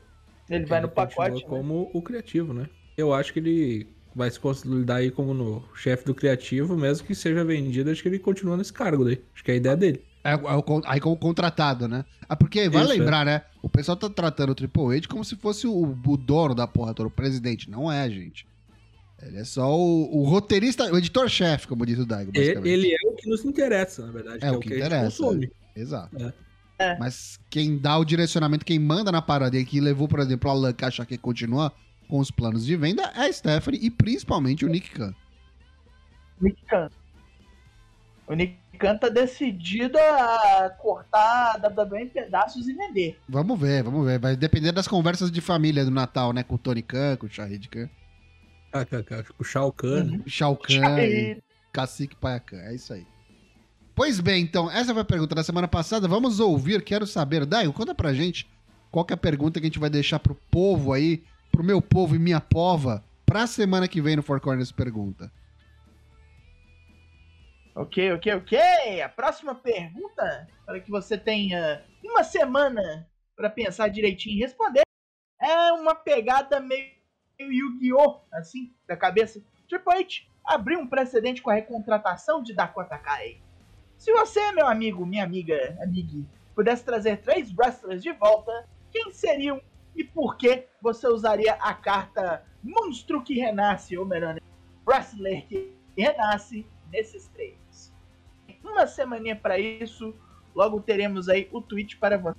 Ele 0.49 0.65
vai 0.65 0.81
no 0.81 0.89
pacote. 0.89 1.43
né? 1.43 1.47
como 1.47 1.89
o 1.93 2.01
criativo, 2.01 2.53
né? 2.53 2.69
Eu 2.97 3.13
acho 3.13 3.33
que 3.33 3.39
ele 3.39 3.87
vai 4.15 4.29
se 4.29 4.39
consolidar 4.39 4.97
aí 4.97 5.09
como 5.09 5.33
no 5.33 5.63
chefe 5.75 6.05
do 6.05 6.13
criativo, 6.13 6.77
mesmo 6.77 7.07
que 7.07 7.15
seja 7.15 7.43
vendido, 7.43 7.89
acho 7.89 8.01
que 8.01 8.09
ele 8.09 8.19
continua 8.19 8.55
nesse 8.55 8.71
cargo 8.71 9.03
daí. 9.03 9.21
Acho 9.33 9.43
que 9.43 9.51
é 9.51 9.53
a 9.55 9.57
ideia 9.57 9.75
dele. 9.75 10.03
É, 10.23 10.33
é 10.33 10.39
aí 10.85 10.99
como 10.99 11.17
contratado, 11.17 11.87
né? 11.87 12.05
Ah, 12.29 12.35
porque 12.35 12.69
vai 12.69 12.83
Isso, 12.83 12.93
lembrar, 12.93 13.25
né? 13.25 13.41
O 13.61 13.69
pessoal 13.69 13.97
tá 13.97 14.09
tratando 14.09 14.51
o 14.51 14.55
Triple 14.55 14.97
H 14.97 15.07
como 15.07 15.25
se 15.25 15.35
fosse 15.35 15.67
o, 15.67 15.97
o 16.05 16.17
dono 16.17 16.55
da 16.55 16.65
porra 16.65 16.93
toda, 16.93 17.07
o 17.07 17.11
presidente. 17.11 17.69
Não 17.69 17.91
é, 17.91 18.09
gente. 18.09 18.47
Ele 19.21 19.37
é 19.37 19.43
só 19.43 19.73
o, 19.73 20.17
o 20.17 20.23
roteirista, 20.23 20.91
o 20.91 20.97
editor-chefe, 20.97 21.67
como 21.67 21.85
diz 21.85 21.97
o 21.97 22.05
Daigo, 22.05 22.31
basicamente. 22.31 22.69
Ele 22.69 22.91
é 22.91 23.09
o 23.09 23.13
que 23.13 23.29
nos 23.29 23.43
interessa, 23.45 24.05
na 24.05 24.11
verdade. 24.11 24.45
É 24.45 24.49
que 24.49 24.55
o 24.55 24.59
que 24.59 24.73
a 24.73 24.75
gente 24.75 24.85
interessa, 24.85 25.23
consome. 25.23 25.51
Exato. 25.75 26.17
É. 26.21 26.33
É. 26.79 26.97
Mas 26.97 27.39
quem 27.49 27.77
dá 27.77 27.97
o 27.97 28.05
direcionamento, 28.05 28.65
quem 28.65 28.79
manda 28.79 29.11
na 29.11 29.21
parada 29.21 29.57
e 29.57 29.65
que 29.65 29.79
levou, 29.79 30.07
por 30.07 30.19
exemplo, 30.19 30.49
a 30.49 30.53
Alan 30.53 30.73
achar 30.81 31.05
que 31.05 31.17
continua 31.17 31.71
com 32.07 32.19
os 32.19 32.31
planos 32.31 32.65
de 32.65 32.75
venda 32.75 33.03
é 33.15 33.27
a 33.27 33.33
Stephanie 33.33 33.79
e 33.83 33.89
principalmente 33.89 34.65
o 34.65 34.69
Nick 34.69 34.89
Khan. 34.91 35.13
Nick 36.41 36.63
Khan. 36.65 36.89
O 38.27 38.33
Nick 38.33 38.57
Khan 38.77 38.97
tá 38.97 39.09
decidido 39.09 39.97
a 39.97 40.69
cortar 40.79 41.55
a 41.55 41.67
WWE 41.67 42.01
em 42.03 42.09
pedaços 42.09 42.67
e 42.67 42.73
vender. 42.73 43.19
Vamos 43.27 43.59
ver, 43.59 43.83
vamos 43.83 44.05
ver. 44.05 44.19
Vai 44.19 44.35
depender 44.35 44.71
das 44.71 44.87
conversas 44.87 45.31
de 45.31 45.41
família 45.41 45.85
do 45.85 45.91
Natal, 45.91 46.33
né? 46.33 46.43
Com 46.43 46.55
o 46.55 46.57
Tony 46.57 46.81
Khan, 46.81 47.17
com 47.17 47.25
o 47.25 47.29
Shahid 47.29 47.69
Khan, 47.69 47.89
KKK, 48.71 49.33
O 49.37 49.43
Shao 49.43 49.71
Kahn. 49.71 50.03
né? 50.05 50.21
Shao 50.25 50.57
Kahn 50.57 50.99
e 50.99 51.43
Cacique 51.71 52.15
Paia 52.15 52.39
Khan. 52.39 52.57
É 52.57 52.75
isso 52.75 52.93
aí. 52.93 53.05
Pois 53.95 54.19
bem, 54.19 54.41
então, 54.41 54.71
essa 54.71 54.91
foi 54.91 55.03
a 55.03 55.05
pergunta 55.05 55.35
da 55.35 55.43
semana 55.43 55.67
passada. 55.67 56.07
Vamos 56.07 56.39
ouvir, 56.39 56.83
quero 56.83 57.05
saber. 57.05 57.45
Daigo, 57.45 57.73
conta 57.73 57.93
pra 57.93 58.13
gente 58.13 58.49
qual 58.91 59.05
é 59.09 59.13
a 59.13 59.17
pergunta 59.17 59.59
que 59.59 59.65
a 59.65 59.69
gente 59.69 59.79
vai 59.79 59.89
deixar 59.89 60.19
pro 60.19 60.35
povo 60.49 60.93
aí, 60.93 61.23
pro 61.51 61.63
meu 61.63 61.81
povo 61.81 62.15
e 62.15 62.19
minha 62.19 62.41
pova, 62.41 63.03
pra 63.25 63.45
semana 63.45 63.87
que 63.87 64.01
vem 64.01 64.15
no 64.15 64.23
Four 64.23 64.39
Corners 64.39 64.71
Pergunta. 64.71 65.31
Ok, 67.75 68.13
ok, 68.13 68.33
ok. 68.35 69.01
A 69.01 69.09
próxima 69.09 69.55
pergunta, 69.55 70.47
para 70.65 70.79
que 70.79 70.91
você 70.91 71.17
tenha 71.17 71.83
uma 72.03 72.23
semana 72.23 73.07
para 73.35 73.49
pensar 73.49 73.87
direitinho 73.87 74.37
e 74.37 74.41
responder, 74.41 74.83
é 75.41 75.71
uma 75.73 75.95
pegada 75.95 76.59
meio 76.59 76.91
Yu-Gi-Oh! 77.39 78.21
assim, 78.31 78.71
da 78.87 78.95
cabeça. 78.95 79.43
Triple 79.67 79.93
H 79.93 80.23
abriu 80.45 80.79
um 80.79 80.87
precedente 80.87 81.41
com 81.41 81.49
a 81.49 81.55
recontratação 81.55 82.43
de 82.43 82.53
Dakota 82.53 82.97
Kai. 82.97 83.41
Se 84.03 84.11
você, 84.11 84.51
meu 84.51 84.67
amigo, 84.67 85.05
minha 85.05 85.23
amiga, 85.23 85.77
amigue, 85.81 86.27
pudesse 86.53 86.83
trazer 86.83 87.21
três 87.21 87.53
wrestlers 87.55 88.03
de 88.03 88.11
volta, 88.11 88.67
quem 88.91 89.13
seriam 89.13 89.61
e 89.95 90.03
por 90.03 90.35
que 90.35 90.67
você 90.81 91.07
usaria 91.07 91.53
a 91.53 91.73
carta 91.73 92.43
Monstro 92.61 93.23
que 93.23 93.35
Renasce, 93.35 93.97
ou 93.97 94.05
melhor, 94.05 94.41
Wrestler 94.85 95.47
que 95.47 95.73
Renasce, 95.97 96.67
nesses 96.91 97.29
três? 97.29 97.93
Uma 98.61 98.85
semaninha 98.87 99.37
para 99.37 99.57
isso, 99.57 100.13
logo 100.53 100.81
teremos 100.81 101.29
aí 101.29 101.47
o 101.53 101.61
tweet 101.61 101.95
para 101.95 102.17
você 102.17 102.37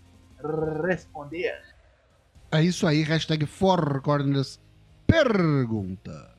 responder. 0.87 1.62
É 2.52 2.61
isso 2.61 2.87
aí, 2.87 3.02
hashtag 3.02 3.47
Four 3.47 4.02
Corners 4.02 4.61
Pergunta. 5.06 6.34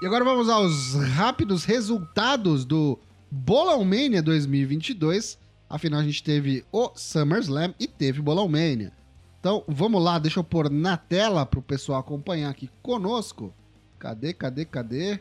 E 0.00 0.06
agora 0.06 0.24
vamos 0.24 0.48
aos 0.48 0.94
rápidos 0.94 1.64
resultados 1.64 2.64
do 2.64 2.96
Bolão 3.28 3.84
Mania 3.84 4.22
2022. 4.22 5.36
Afinal, 5.68 5.98
a 5.98 6.04
gente 6.04 6.22
teve 6.22 6.64
o 6.70 6.92
SummerSlam 6.94 7.74
e 7.80 7.88
teve 7.88 8.22
Bolão 8.22 8.46
Mania. 8.46 8.92
Então, 9.40 9.64
vamos 9.66 10.00
lá, 10.00 10.20
deixa 10.20 10.38
eu 10.38 10.44
pôr 10.44 10.70
na 10.70 10.96
tela 10.96 11.44
pro 11.44 11.60
pessoal 11.60 11.98
acompanhar 11.98 12.48
aqui 12.48 12.70
conosco. 12.80 13.52
Cadê, 13.98 14.32
cadê, 14.32 14.64
cadê? 14.64 15.18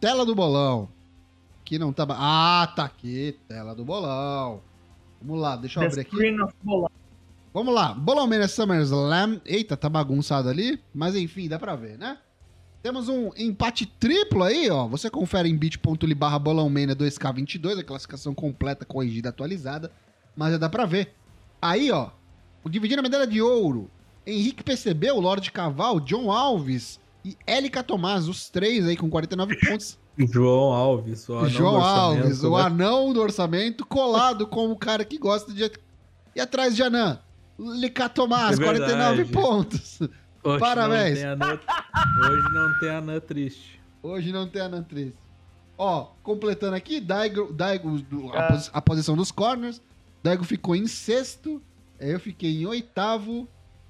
Tela 0.00 0.24
do 0.24 0.32
bolão. 0.32 0.88
Que 1.64 1.76
não 1.76 1.92
tá. 1.92 2.06
Ah, 2.10 2.72
tá 2.76 2.84
aqui, 2.84 3.36
tela 3.48 3.74
do 3.74 3.84
bolão. 3.84 4.60
Vamos 5.20 5.42
lá, 5.42 5.56
deixa 5.56 5.80
eu 5.80 5.90
The 5.90 6.02
abrir 6.02 6.02
aqui. 6.02 6.36
Vamos 7.52 7.74
lá, 7.74 7.92
Bolão 7.94 8.28
Mania 8.28 8.46
SummerSlam. 8.46 9.40
Eita, 9.44 9.76
tá 9.76 9.88
bagunçado 9.88 10.48
ali, 10.48 10.80
mas 10.94 11.16
enfim, 11.16 11.48
dá 11.48 11.58
pra 11.58 11.74
ver, 11.74 11.98
né? 11.98 12.18
Temos 12.84 13.08
um 13.08 13.30
empate 13.34 13.86
triplo 13.86 14.42
aí, 14.42 14.68
ó. 14.70 14.86
Você 14.88 15.08
confere 15.08 15.48
em 15.48 15.56
bit.ly 15.56 16.14
barra 16.14 16.38
Bolão 16.38 16.68
Mania 16.68 16.94
2K22, 16.94 17.78
a 17.78 17.82
classificação 17.82 18.34
completa, 18.34 18.84
corrigida, 18.84 19.30
atualizada. 19.30 19.90
Mas 20.36 20.52
já 20.52 20.58
dá 20.58 20.68
pra 20.68 20.84
ver. 20.84 21.14
Aí, 21.62 21.90
ó, 21.90 22.10
o 22.62 22.68
dividindo 22.68 23.00
a 23.00 23.02
medalha 23.02 23.26
de 23.26 23.40
ouro. 23.40 23.90
Henrique 24.26 24.62
PCB, 24.62 25.12
o 25.12 25.18
Lorde 25.20 25.50
Caval, 25.50 25.98
John 25.98 26.30
Alves 26.30 27.00
e 27.24 27.34
Élica 27.46 27.82
Tomás, 27.82 28.28
os 28.28 28.50
três 28.50 28.86
aí 28.86 28.98
com 28.98 29.08
49 29.08 29.56
pontos. 29.60 29.98
João 30.30 30.70
Alves. 30.74 31.26
O 31.26 31.38
anão 31.38 31.48
João 31.48 31.80
Alves, 31.80 32.44
o 32.44 32.54
né? 32.54 32.62
anão 32.64 33.14
do 33.14 33.20
orçamento, 33.22 33.86
colado 33.86 34.46
com 34.46 34.70
o 34.70 34.76
cara 34.76 35.06
que 35.06 35.16
gosta 35.16 35.54
de. 35.54 35.70
E 36.36 36.40
atrás 36.40 36.76
de 36.76 36.82
Anã, 36.82 37.18
Lica 37.58 38.10
Tomás, 38.10 38.60
É 38.60 38.62
49 38.62 39.24
verdade. 39.24 39.32
pontos. 39.32 40.00
Hoje 40.44 40.60
Parabéns. 40.60 41.22
Não 41.22 41.30
Anã... 41.32 41.60
Hoje 42.28 42.52
não 42.52 42.78
tem 42.78 42.90
Anã 42.90 43.20
triste. 43.20 43.80
Hoje 44.02 44.32
não 44.32 44.46
tem 44.48 44.62
Anã 44.62 44.82
triste. 44.82 45.16
Ó, 45.76 46.08
completando 46.22 46.76
aqui, 46.76 47.00
Daigo, 47.00 47.52
Daigo 47.52 47.98
do- 48.02 48.30
a, 48.32 48.38
Ah. 48.46 48.48
posi- 48.52 48.70
a 48.72 48.80
posição 48.82 49.16
dos 49.16 49.32
corners. 49.32 49.82
Daigo 50.22 50.44
ficou 50.44 50.76
em 50.76 50.86
sexto. 50.86 51.60
Eu 51.98 52.20
fiquei 52.20 52.62
em 52.62 52.66
oitavo. 52.66 53.48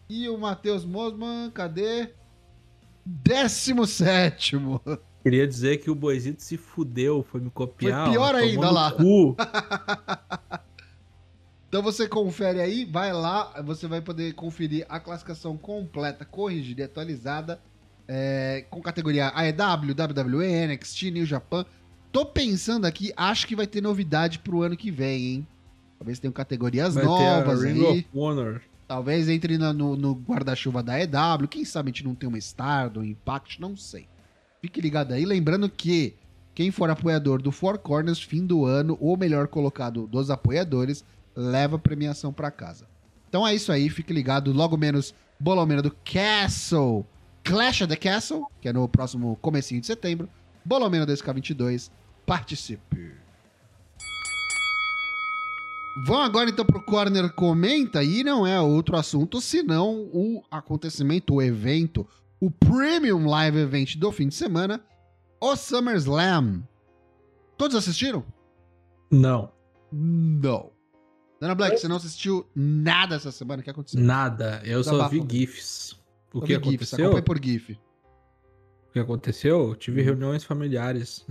E 0.08 0.28
o 0.28 0.38
Matheus 0.38 0.84
Mosman, 0.84 1.50
cadê? 1.50 2.10
Décimo 3.04 3.86
sétimo. 3.86 4.80
Queria 5.22 5.46
dizer 5.46 5.78
que 5.78 5.90
o 5.90 5.94
Boizito 5.94 6.42
se 6.42 6.56
fudeu, 6.58 7.22
foi 7.30 7.40
me 7.40 7.50
copiar. 7.50 8.04
Foi 8.04 8.12
pior 8.12 8.34
ó, 8.34 8.38
ainda, 8.38 8.70
lá. 8.70 8.92
Então 11.74 11.82
você 11.82 12.06
confere 12.06 12.60
aí, 12.60 12.84
vai 12.84 13.12
lá, 13.12 13.60
você 13.62 13.88
vai 13.88 14.00
poder 14.00 14.32
conferir 14.34 14.86
a 14.88 15.00
classificação 15.00 15.56
completa, 15.56 16.24
corrigida 16.24 16.82
e 16.82 16.84
atualizada, 16.84 17.58
é, 18.06 18.64
com 18.70 18.80
categoria 18.80 19.32
AEW, 19.34 19.92
WWE, 19.92 20.68
NXT, 20.68 21.10
New 21.10 21.26
Japan. 21.26 21.66
Tô 22.12 22.24
pensando 22.24 22.84
aqui, 22.84 23.12
acho 23.16 23.48
que 23.48 23.56
vai 23.56 23.66
ter 23.66 23.80
novidade 23.80 24.38
pro 24.38 24.62
ano 24.62 24.76
que 24.76 24.88
vem, 24.88 25.24
hein? 25.24 25.46
Talvez 25.98 26.20
tenham 26.20 26.32
categorias 26.32 26.94
Vai 26.94 27.02
ter 27.02 27.10
a 27.10 27.40
novas 27.40 27.64
Ring 27.64 27.84
aí. 27.84 27.98
of 27.98 28.08
Honor. 28.14 28.62
Talvez 28.86 29.28
entre 29.28 29.58
no, 29.58 29.96
no 29.96 30.14
guarda-chuva 30.14 30.80
da 30.80 30.96
EW. 31.02 31.48
Quem 31.50 31.64
sabe 31.64 31.88
a 31.88 31.92
gente 31.92 32.04
não 32.04 32.14
tem 32.14 32.28
uma 32.28 32.38
Stardom, 32.38 33.00
um 33.00 33.04
Impact, 33.04 33.60
não 33.60 33.76
sei. 33.76 34.06
Fique 34.62 34.80
ligado 34.80 35.10
aí. 35.10 35.24
Lembrando 35.24 35.68
que 35.68 36.14
Quem 36.54 36.70
for 36.70 36.88
apoiador 36.88 37.42
do 37.42 37.50
Four 37.50 37.78
Corners, 37.78 38.22
fim 38.22 38.46
do 38.46 38.64
ano, 38.64 38.96
ou 39.00 39.16
melhor 39.16 39.48
colocado 39.48 40.06
dos 40.06 40.30
apoiadores, 40.30 41.04
leva 41.34 41.76
a 41.76 41.78
premiação 41.78 42.32
pra 42.32 42.50
casa. 42.50 42.86
Então 43.28 43.46
é 43.46 43.54
isso 43.54 43.72
aí, 43.72 43.88
fique 43.88 44.12
ligado. 44.12 44.52
Logo 44.52 44.76
menos, 44.76 45.14
Bolomena 45.38 45.82
do 45.82 45.94
Castle, 46.04 47.04
Clash 47.42 47.82
of 47.82 47.88
the 47.88 47.96
Castle, 47.96 48.46
que 48.60 48.68
é 48.68 48.72
no 48.72 48.88
próximo 48.88 49.36
comecinho 49.42 49.80
de 49.80 49.86
setembro. 49.86 50.28
Bolomena 50.64 51.06
2K22, 51.06 51.90
participe. 52.24 53.12
Vamos 56.06 56.26
agora 56.26 56.50
então 56.50 56.64
pro 56.64 56.82
Corner 56.82 57.32
Comenta, 57.32 58.02
e 58.02 58.24
não 58.24 58.44
é 58.44 58.60
outro 58.60 58.96
assunto 58.96 59.40
senão 59.40 60.08
o 60.12 60.42
acontecimento, 60.50 61.34
o 61.34 61.42
evento, 61.42 62.06
o 62.40 62.50
Premium 62.50 63.26
Live 63.26 63.58
Event 63.58 63.96
do 63.96 64.10
fim 64.10 64.26
de 64.26 64.34
semana, 64.34 64.80
o 65.40 65.54
SummerSlam. 65.54 66.62
Todos 67.56 67.76
assistiram? 67.76 68.24
Não. 69.10 69.52
Não. 69.92 70.73
Dana 71.44 71.54
Black, 71.54 71.76
você 71.78 71.86
não 71.86 71.96
assistiu 71.96 72.48
nada 72.56 73.16
essa 73.16 73.30
semana? 73.30 73.60
O 73.60 73.62
que 73.62 73.68
aconteceu? 73.68 74.00
Nada. 74.00 74.62
Eu 74.64 74.82
só 74.82 74.92
Desabafa. 74.92 75.10
vi 75.14 75.26
GIFs. 75.40 75.94
O 76.32 76.40
que 76.40 76.54
GIFs, 76.54 76.66
aconteceu? 76.68 77.04
acompanha 77.04 77.22
por 77.22 77.44
GIF. 77.44 77.72
O 78.88 78.92
que 78.94 78.98
aconteceu? 78.98 79.68
Eu 79.68 79.74
tive 79.74 80.00
Uhum. 80.00 80.06
reuniões 80.06 80.42
familiares 80.42 81.22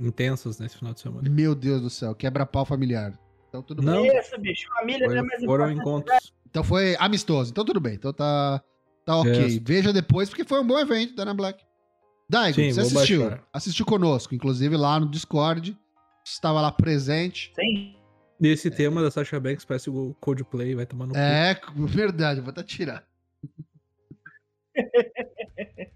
intensas 0.00 0.58
nesse 0.58 0.76
final 0.76 0.92
de 0.92 0.98
semana. 0.98 1.30
Meu 1.30 1.54
Deus 1.54 1.82
do 1.82 1.88
céu, 1.88 2.16
quebra-pau 2.16 2.64
familiar. 2.66 3.16
Então 3.48 3.62
tudo 3.62 3.80
Não. 3.80 4.02
bem. 4.02 4.18
Isso, 4.18 4.36
bicho. 4.40 4.66
Família 4.74 5.06
não 5.06 5.14
é 5.16 5.22
mais 5.22 5.44
foram 5.44 5.70
encontros. 5.70 6.32
Então 6.48 6.64
foi 6.64 6.96
amistoso. 6.98 7.52
Então 7.52 7.64
tudo 7.64 7.78
bem. 7.78 7.94
Então 7.94 8.12
tá, 8.12 8.60
tá 9.06 9.18
ok. 9.18 9.32
Yes. 9.32 9.60
Veja 9.62 9.92
depois, 9.92 10.28
porque 10.28 10.42
foi 10.44 10.58
um 10.60 10.66
bom 10.66 10.80
evento, 10.80 11.14
Dana 11.14 11.32
Black. 11.32 11.62
Daigo, 12.28 12.56
Sim, 12.56 12.72
você 12.72 12.80
assistiu. 12.80 13.20
baixar. 13.22 13.44
Assistiu 13.52 13.86
conosco, 13.86 14.34
inclusive 14.34 14.76
lá 14.76 14.98
no 14.98 15.08
Discord. 15.08 15.78
Estava 16.26 16.60
lá 16.60 16.72
presente. 16.72 17.52
Sim. 17.54 17.94
E 18.40 18.48
esse 18.48 18.70
tema 18.70 19.02
da 19.02 19.10
Sasha 19.10 19.38
Banks 19.38 19.64
parece 19.64 19.90
o 19.90 20.16
Coldplay, 20.18 20.74
vai 20.74 20.86
tomar 20.86 21.06
no 21.06 21.12
cu. 21.12 21.18
É, 21.18 21.60
verdade, 21.86 22.40
vou 22.40 22.50
até 22.50 22.62
tirar. 22.62 23.04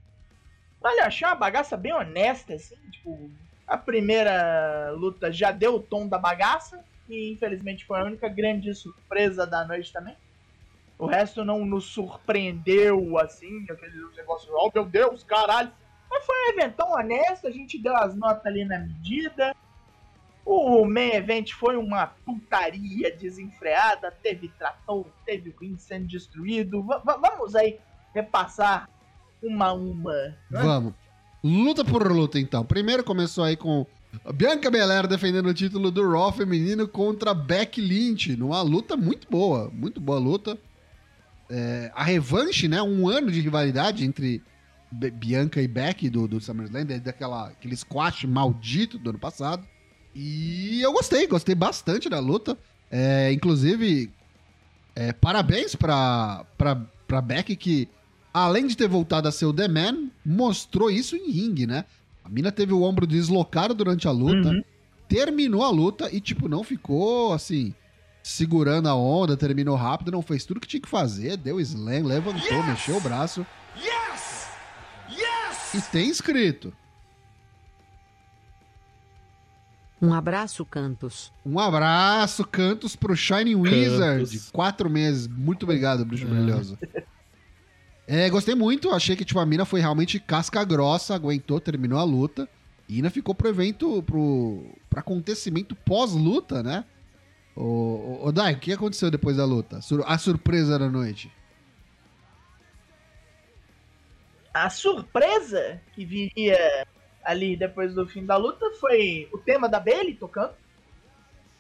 Olha, 0.83 1.07
achei 1.07 1.27
uma 1.27 1.35
bagaça 1.35 1.77
bem 1.77 1.95
honesta, 1.95 2.53
assim. 2.53 2.77
Tipo, 2.91 3.31
a 3.67 3.79
primeira 3.79 4.91
luta 4.91 5.33
já 5.33 5.51
deu 5.51 5.77
o 5.77 5.81
tom 5.83 6.07
da 6.07 6.19
bagaça. 6.19 6.85
E 7.09 7.33
infelizmente 7.33 7.85
foi 7.85 7.99
a 8.01 8.05
única 8.05 8.29
grande 8.29 8.75
surpresa 8.75 9.47
da 9.47 9.65
noite 9.65 9.91
também. 9.93 10.17
O 10.99 11.07
resto 11.07 11.45
não 11.45 11.65
nos 11.65 11.87
surpreendeu, 11.87 13.19
assim, 13.19 13.67
aquele 13.69 14.05
negócio, 14.17 14.53
oh 14.55 14.71
meu 14.73 14.85
Deus, 14.85 15.23
caralho. 15.23 15.73
Mas 16.11 16.25
foi 16.25 16.35
um 16.35 16.53
eventão 16.53 16.93
honesto, 16.93 17.47
a 17.47 17.51
gente 17.51 17.83
deu 17.83 17.97
as 17.97 18.15
notas 18.15 18.47
ali 18.47 18.65
na 18.65 18.79
medida. 18.79 19.55
O 20.47 20.85
main 20.85 21.13
event 21.15 21.53
foi 21.53 21.77
uma 21.77 22.07
putaria 22.07 23.11
desenfreada, 23.17 24.11
teve 24.11 24.49
trator, 24.59 25.07
teve 25.25 25.55
ring 25.61 25.77
sendo 25.79 26.07
destruído. 26.07 26.83
Va- 26.83 26.99
vamos 27.21 27.55
aí 27.55 27.79
repassar 28.15 28.89
uma 29.43 29.67
a 29.69 29.73
uma. 29.73 30.13
né? 30.13 30.37
Vamos. 30.51 30.93
Luta 31.43 31.85
por 31.85 32.11
luta, 32.11 32.39
então. 32.39 32.65
Primeiro 32.65 33.03
começou 33.05 33.45
aí 33.45 33.57
com 33.57 33.87
Bianca 34.35 34.71
Belair 34.71 35.07
defendendo 35.07 35.47
o 35.47 35.55
título 35.55 35.91
do 35.91 36.09
Raw 36.11 36.31
feminino 36.33 36.87
contra 36.89 37.33
Becky 37.35 37.81
Lynch. 37.81 38.37
Numa 38.37 38.61
luta 38.63 38.97
muito 38.97 39.27
boa. 39.31 39.71
Muito 39.73 40.01
boa 40.01 40.19
luta. 40.19 40.59
É, 41.51 41.91
a 41.95 42.03
revanche, 42.05 42.69
né? 42.69 42.83
Um 42.83 43.09
ano 43.09 43.31
de 43.31 43.41
rivalidade 43.41 44.05
entre 44.05 44.43
Bianca 44.91 45.61
e 45.61 45.69
Becky 45.69 46.09
do, 46.09 46.27
do 46.29 46.41
SummerSlam, 46.41 46.87
aquele 47.51 47.77
squash 47.77 48.25
maldito 48.25 48.99
do 48.99 49.11
ano 49.11 49.19
passado. 49.19 49.67
E 50.14 50.80
eu 50.80 50.92
gostei, 50.92 51.26
gostei 51.26 51.54
bastante 51.54 52.08
da 52.08 52.19
luta. 52.21 52.56
É, 52.91 53.32
inclusive, 53.32 54.10
é, 54.95 55.12
parabéns 55.12 55.75
pra, 55.75 56.45
pra, 56.56 56.76
pra 57.08 57.21
Becky 57.21 57.56
que 57.56 57.89
além 58.32 58.67
de 58.67 58.76
ter 58.76 58.89
voltado 58.89 59.28
a 59.28 59.32
ser 59.32 59.47
o 59.47 59.52
The 59.52 59.69
Man, 59.69 60.08
mostrou 60.25 60.91
isso 60.91 61.17
em 61.17 61.30
ringue, 61.30 61.67
né? 61.67 61.84
A 62.25 62.28
mina 62.28 62.50
teve 62.52 62.73
o 62.73 62.82
ombro 62.82 63.06
deslocado 63.06 63.75
durante 63.75 64.08
a 64.08 64.10
luta, 64.10 64.49
Uhum. 64.49 64.62
terminou 65.08 65.62
a 65.62 65.71
luta 65.71 66.08
e, 66.12 66.21
tipo, 66.21 66.49
não 66.49 66.65
ficou, 66.65 67.32
assim, 67.32 67.75
segurando 68.23 68.89
a 68.89 68.95
onda, 68.95 69.36
terminou 69.36 69.76
rápido, 69.76 70.10
não 70.10 70.23
fez 70.23 70.45
tudo 70.45 70.58
que 70.60 70.67
tinha 70.67 70.80
que 70.80 70.89
fazer, 70.89 71.36
deu 71.36 71.60
slam, 71.60 72.04
levantou, 72.04 72.41
Yes! 72.56 72.67
mexeu 72.67 72.97
o 72.97 73.00
braço 73.00 73.47
Yes! 73.76 74.49
Yes! 75.10 75.75
e 75.75 75.91
tem 75.93 76.08
escrito. 76.08 76.73
Um 80.04 80.12
abraço, 80.12 80.64
Cantos. 80.67 81.32
Um 81.47 81.58
abraço, 81.58 82.45
cantos 82.45 82.95
pro 82.95 83.17
Shining 83.17 83.54
Wizard. 83.54 84.38
Quatro 84.52 84.90
meses. 84.90 85.26
Muito 85.26 85.62
obrigado, 85.62 86.04
bruxo 86.04 86.25
É. 86.25 86.28
brilhoso. 86.28 86.78
É, 88.06 88.28
gostei 88.28 88.54
muito. 88.54 88.90
Achei 88.90 89.17
que 89.17 89.25
tipo, 89.25 89.38
a 89.40 89.47
mina 89.47 89.64
foi 89.64 89.80
realmente 89.80 90.21
casca 90.21 90.62
grossa, 90.62 91.14
aguentou, 91.14 91.58
terminou 91.58 91.99
a 91.99 92.04
luta. 92.04 92.47
E 92.86 92.97
ainda 92.97 93.08
ficou 93.08 93.34
pro 93.34 93.49
evento, 93.49 94.02
pro, 94.02 94.62
pro 94.90 95.00
acontecimento 95.00 95.75
pós-luta, 95.75 96.62
né? 96.62 96.84
Ô, 97.56 97.62
ô, 97.62 98.26
ô 98.26 98.32
Dai, 98.32 98.52
o 98.52 98.58
que 98.58 98.73
aconteceu 98.75 99.10
depois 99.10 99.38
da 99.38 99.45
luta? 99.47 99.80
Sur- 99.80 100.04
A 100.06 100.19
surpresa 100.19 100.78
da 100.78 100.90
noite. 100.90 101.32
A 104.52 104.69
surpresa 104.71 105.80
que 105.95 106.04
viria 106.04 106.86
ali 107.25 107.56
depois 107.56 107.95
do 107.95 108.06
fim 108.06 108.25
da 108.25 108.37
luta 108.37 108.71
foi 108.80 109.28
o 109.32 109.39
tema 109.39 109.69
da 109.69 109.80
Bailey 109.80 110.15
tocando. 110.15 110.54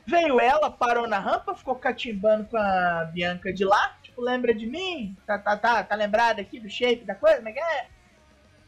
Veio 0.06 0.38
ela, 0.38 0.70
parou 0.70 1.08
na 1.08 1.18
rampa, 1.18 1.54
ficou 1.54 1.74
catimbando 1.76 2.44
com 2.44 2.58
a 2.58 3.10
Bianca 3.12 3.52
de 3.52 3.64
lá. 3.64 3.96
Tipo, 4.02 4.20
lembra 4.20 4.54
de 4.54 4.66
mim? 4.66 5.16
Tá, 5.26 5.38
tá, 5.38 5.56
tá, 5.56 5.82
tá 5.82 5.94
lembrada 5.94 6.42
aqui 6.42 6.60
do 6.60 6.68
shape 6.68 7.04
da 7.04 7.14
coisa? 7.14 7.36
Como 7.36 7.48
é 7.48 7.52
é? 7.58 7.86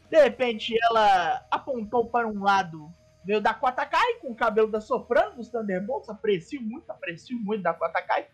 De 0.09 0.23
repente 0.23 0.75
ela 0.89 1.45
apontou 1.51 2.05
para 2.05 2.27
um 2.27 2.41
lado, 2.41 2.91
veio 3.23 3.41
da 3.41 3.53
Kai 3.53 4.13
com 4.21 4.31
o 4.31 4.35
cabelo 4.35 4.71
da 4.71 4.81
soprano 4.81 5.35
dos 5.35 5.49
Thunderbolts. 5.49 6.09
Aprecio 6.09 6.61
muito, 6.61 6.89
aprecio 6.89 7.37
muito 7.37 7.61
da 7.61 7.73
Kai. 7.73 8.27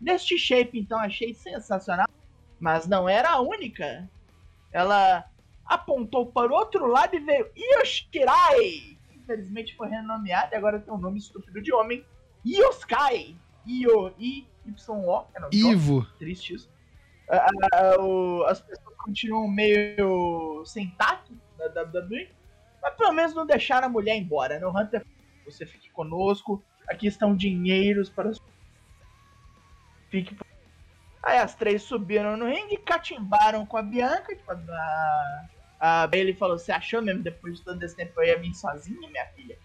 Neste 0.00 0.36
shape, 0.38 0.78
então, 0.78 0.98
achei 0.98 1.32
sensacional. 1.34 2.08
Mas 2.58 2.86
não 2.86 3.08
era 3.08 3.30
a 3.30 3.40
única. 3.40 4.08
Ela 4.72 5.24
apontou 5.74 6.26
para 6.26 6.50
o 6.52 6.54
outro 6.54 6.86
lado 6.86 7.14
e 7.14 7.20
veio 7.20 7.48
Yoshirai. 7.56 8.96
Infelizmente 9.14 9.76
foi 9.76 9.88
renomeado 9.88 10.52
e 10.52 10.56
agora 10.56 10.80
tem 10.80 10.92
um 10.92 10.98
nome 10.98 11.18
estúpido 11.18 11.62
de 11.62 11.72
homem. 11.72 12.04
Yoskai. 12.46 13.36
I-O, 13.66 14.12
I-Y-O. 14.18 15.26
É 15.34 15.40
nome 15.40 15.50
de 15.52 15.62
homem, 15.62 15.72
Ivo. 15.76 16.06
triste 16.18 16.54
isso. 16.54 16.68
Ah, 17.30 17.46
ah, 17.72 18.00
o- 18.00 18.42
as 18.44 18.60
pessoas 18.60 18.96
continuam 18.96 19.46
meio 19.48 20.64
sem 20.66 20.90
tato 20.90 21.32
na 21.58 21.66
WWE. 21.66 22.28
Mas 22.82 22.94
pelo 22.94 23.12
menos 23.12 23.34
não 23.34 23.46
deixaram 23.46 23.86
a 23.86 23.90
mulher 23.90 24.16
embora, 24.16 24.58
né? 24.58 24.66
O 24.66 24.70
Hunter, 24.76 25.06
você 25.44 25.64
fique 25.64 25.90
conosco. 25.90 26.62
Aqui 26.88 27.06
estão 27.06 27.36
dinheiros 27.36 28.08
para. 28.08 28.32
Fique. 30.08 30.36
Aí 31.22 31.38
as 31.38 31.54
três 31.54 31.82
subiram 31.82 32.36
no 32.36 32.46
ringue, 32.46 32.78
catimbaram 32.78 33.64
com 33.66 33.76
a 33.76 33.82
Bianca. 33.82 34.34
Tipo, 34.34 34.50
a, 34.50 35.44
a 35.80 36.06
Bailey 36.06 36.34
falou: 36.34 36.58
Você 36.58 36.70
achou 36.70 37.00
mesmo 37.00 37.22
depois 37.22 37.56
de 37.56 37.64
todo 37.64 37.82
esse 37.82 37.96
tempo 37.96 38.12
eu 38.20 38.24
ia 38.24 38.38
vir 38.38 38.54
sozinha, 38.54 39.08
minha 39.08 39.26
filha? 39.34 39.58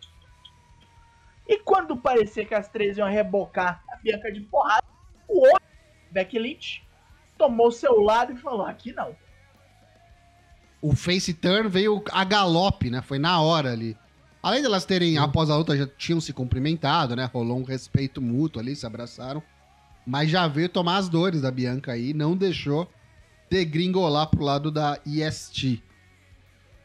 E 1.48 1.60
quando 1.60 1.98
parecia 1.98 2.46
que 2.46 2.56
as 2.56 2.70
três 2.70 2.98
iam 2.98 3.08
rebocar 3.08 3.84
a 3.92 3.98
Bianca 3.98 4.32
de 4.32 4.42
porrada, 4.42 4.86
o 5.28 5.42
outro, 5.42 5.62
Becky 6.10 6.40
Lynch, 6.40 6.84
tomou 7.38 7.72
seu 7.72 8.00
lado 8.00 8.32
e 8.32 8.38
falou: 8.38 8.66
Aqui 8.66 8.94
não. 8.94 9.16
O 10.82 10.96
face 10.96 11.34
turn 11.34 11.68
veio 11.68 12.04
a 12.12 12.24
galope, 12.24 12.90
né? 12.90 13.02
Foi 13.02 13.20
na 13.20 13.42
hora 13.42 13.72
ali. 13.72 13.98
Além 14.42 14.62
delas 14.62 14.86
terem, 14.86 15.18
após 15.18 15.50
a 15.50 15.58
luta, 15.58 15.76
já 15.76 15.88
tinham 15.88 16.22
se 16.22 16.32
cumprimentado, 16.32 17.16
né? 17.16 17.26
Rolou 17.26 17.58
um 17.58 17.64
respeito 17.64 18.22
mútuo 18.22 18.62
ali, 18.62 18.76
se 18.76 18.86
abraçaram. 18.86 19.42
Mas 20.06 20.30
já 20.30 20.48
veio 20.48 20.70
tomar 20.70 20.98
as 20.98 21.10
dores 21.10 21.42
da 21.42 21.50
Bianca 21.50 21.94
aí, 21.94 22.14
não 22.14 22.38
deixou 22.38 22.88
degringolar 23.50 24.28
pro 24.28 24.44
lado 24.44 24.70
da 24.70 25.00
EST. 25.04 25.84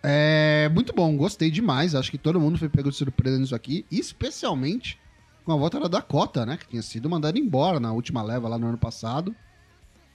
É 0.03 0.69
muito 0.71 0.95
bom, 0.95 1.17
gostei 1.17 1.51
demais. 1.51 1.95
Acho 1.95 2.11
que 2.11 2.19
todo 2.19 2.41
mundo 2.41 2.59
foi 2.59 2.69
pego 2.69 2.91
de 2.91 2.97
surpresa 2.97 3.39
nisso 3.39 3.55
aqui, 3.55 3.85
especialmente 3.91 4.99
com 5.45 5.53
a 5.53 5.57
volta 5.57 5.81
da 5.81 5.89
Dakota, 5.89 6.47
né? 6.47 6.57
Que 6.57 6.69
tinha 6.69 6.83
sido 6.83 7.09
mandada 7.09 7.39
embora 7.39 7.79
na 7.79 7.93
última 7.93 8.23
leva 8.23 8.49
lá 8.49 8.59
no 8.59 8.69
ano 8.69 8.79
passado. 8.79 9.35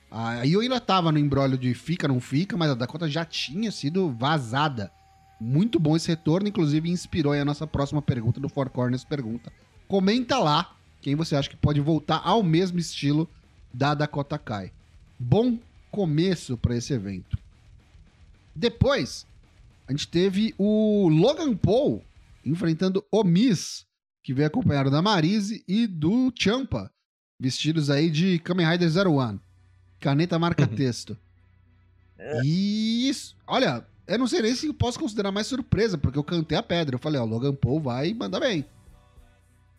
Aí 0.09 0.53
eu 0.53 0.61
ainda 0.61 0.79
tava 0.79 1.11
no 1.11 1.19
embrólio 1.19 1.57
de 1.57 1.73
fica, 1.73 2.07
não 2.07 2.19
fica, 2.19 2.55
mas 2.55 2.71
a 2.71 2.75
Dakota 2.75 3.09
já 3.09 3.25
tinha 3.25 3.71
sido 3.71 4.09
vazada. 4.09 4.91
Muito 5.39 5.79
bom 5.79 5.95
esse 5.95 6.07
retorno, 6.07 6.47
inclusive 6.47 6.89
inspirou 6.89 7.33
a 7.33 7.45
nossa 7.45 7.67
próxima 7.67 8.01
pergunta 8.01 8.39
do 8.39 8.47
Four 8.47 8.69
Corners 8.69 9.03
Pergunta. 9.03 9.51
Comenta 9.87 10.39
lá 10.39 10.75
quem 11.01 11.15
você 11.15 11.35
acha 11.35 11.49
que 11.49 11.57
pode 11.57 11.81
voltar 11.81 12.21
ao 12.23 12.41
mesmo 12.41 12.79
estilo 12.79 13.29
da 13.73 13.93
Dakota 13.93 14.39
Kai. 14.39 14.71
Bom 15.19 15.59
começo 15.91 16.57
para 16.57 16.75
esse 16.75 16.93
evento. 16.93 17.37
Depois, 18.55 19.27
a 19.87 19.91
gente 19.91 20.07
teve 20.07 20.53
o 20.57 21.07
Logan 21.07 21.55
Paul 21.55 22.03
enfrentando 22.43 23.03
o 23.11 23.23
Miss, 23.23 23.85
que 24.23 24.33
veio 24.33 24.47
acompanhado 24.47 24.89
da 24.89 25.01
Marise 25.01 25.63
e 25.67 25.87
do 25.87 26.31
Champa, 26.37 26.91
vestidos 27.39 27.89
aí 27.89 28.09
de 28.09 28.39
Kamen 28.39 28.67
Rider 28.67 28.89
Zero 28.89 29.13
One. 29.13 29.39
Caneta 29.99 30.37
marca 30.39 30.67
texto. 30.67 31.17
E 32.43 33.09
isso, 33.09 33.35
olha, 33.45 33.85
eu 34.07 34.17
não 34.17 34.27
sei 34.27 34.41
nem 34.41 34.55
se 34.55 34.67
eu 34.67 34.73
posso 34.73 34.99
considerar 34.99 35.31
mais 35.31 35.47
surpresa, 35.47 35.97
porque 35.97 36.17
eu 36.17 36.23
cantei 36.23 36.57
a 36.57 36.63
pedra. 36.63 36.95
Eu 36.95 36.99
falei, 36.99 37.19
ó, 37.19 37.25
Logan 37.25 37.53
Paul 37.53 37.79
vai 37.79 38.13
mandar 38.13 38.39
bem. 38.39 38.65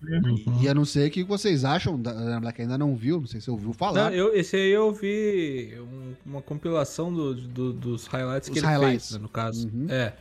Uhum. 0.03 0.59
E 0.61 0.67
eu 0.67 0.75
não 0.75 0.85
sei 0.85 1.09
o 1.09 1.11
que 1.11 1.25
vocês 1.25 1.65
acham, 1.65 2.01
da 2.01 2.39
Black 2.39 2.61
ainda 2.61 2.77
não 2.77 2.95
viu, 2.95 3.19
não 3.21 3.27
sei 3.27 3.41
se 3.41 3.51
ouviu 3.51 3.73
falar. 3.73 4.11
Não, 4.11 4.17
eu, 4.17 4.35
esse 4.35 4.55
aí 4.57 4.71
eu 4.71 4.93
vi 4.93 5.75
um- 5.81 6.13
uma 6.33 6.43
compilação 6.43 7.13
do- 7.13 7.35
do- 7.35 7.73
dos 7.73 8.07
highlights 8.07 8.49
que 8.49 8.59
Os 8.59 8.65
ele 8.65 8.67
highlights. 8.67 9.09
fez, 9.09 9.13
né, 9.13 9.23
no 9.23 9.29
caso. 9.29 9.69
Uhum. 9.69 9.87
É. 9.89 10.13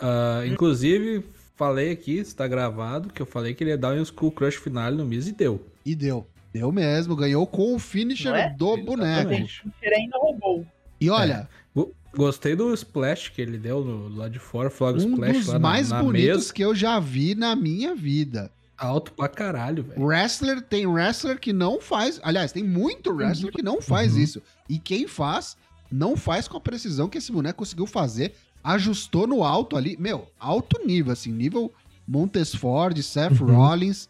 Ah, 0.00 0.42
inclusive, 0.46 1.24
falei 1.56 1.90
aqui, 1.92 2.18
está 2.18 2.46
gravado, 2.46 3.08
que 3.12 3.22
eu 3.22 3.26
falei 3.26 3.54
que 3.54 3.64
ele 3.64 3.70
ia 3.70 3.78
dar 3.78 3.94
um 3.94 4.02
Skull 4.02 4.30
Crush 4.32 4.56
final 4.56 4.92
no 4.92 5.04
Miz 5.04 5.26
e 5.26 5.32
deu. 5.32 5.64
E 5.86 5.94
deu. 5.94 6.26
Deu 6.52 6.70
mesmo, 6.70 7.16
ganhou 7.16 7.46
com 7.46 7.74
o 7.74 7.78
finisher 7.78 8.32
é? 8.34 8.50
do 8.50 8.76
boneco. 8.76 9.30
Exatamente. 9.32 9.62
Ele 9.82 9.94
ainda 9.96 10.18
roubou. 10.18 10.66
E 11.00 11.10
olha, 11.10 11.48
Go- 11.74 11.92
Gostei 12.16 12.54
do 12.54 12.72
splash 12.74 13.30
que 13.30 13.42
ele 13.42 13.58
deu 13.58 13.84
no, 13.84 14.08
lá 14.16 14.28
de 14.28 14.38
fora, 14.38 14.70
Frog 14.70 14.94
um 14.94 15.10
Splash 15.14 15.38
dos 15.38 15.46
lá 15.48 15.52
na- 15.54 15.58
mais 15.58 15.90
na, 15.90 16.00
bonitos 16.00 16.36
mesa. 16.36 16.52
que 16.54 16.62
eu 16.62 16.72
já 16.72 17.00
vi 17.00 17.34
na 17.34 17.56
minha 17.56 17.92
vida. 17.96 18.52
Alto 18.76 19.12
pra 19.12 19.28
caralho, 19.28 19.84
velho. 19.84 20.02
Wrestler, 20.04 20.60
tem 20.60 20.86
wrestler 20.86 21.38
que 21.38 21.52
não 21.52 21.80
faz. 21.80 22.20
Aliás, 22.22 22.50
tem 22.52 22.64
muito 22.64 23.12
wrestler 23.12 23.52
que 23.52 23.62
não 23.62 23.80
faz 23.80 24.14
Uhum. 24.14 24.18
isso. 24.20 24.42
E 24.68 24.78
quem 24.78 25.06
faz, 25.06 25.56
não 25.90 26.16
faz 26.16 26.48
com 26.48 26.56
a 26.56 26.60
precisão 26.60 27.08
que 27.08 27.18
esse 27.18 27.30
boneco 27.30 27.58
conseguiu 27.58 27.86
fazer. 27.86 28.34
Ajustou 28.64 29.26
no 29.26 29.44
alto 29.44 29.76
ali. 29.76 29.96
Meu, 29.98 30.28
alto 30.40 30.84
nível, 30.84 31.12
assim. 31.12 31.30
Nível 31.30 31.72
Montesford, 32.08 33.00
Seth 33.02 33.40
Uhum. 33.40 33.54
Rollins. 33.54 34.08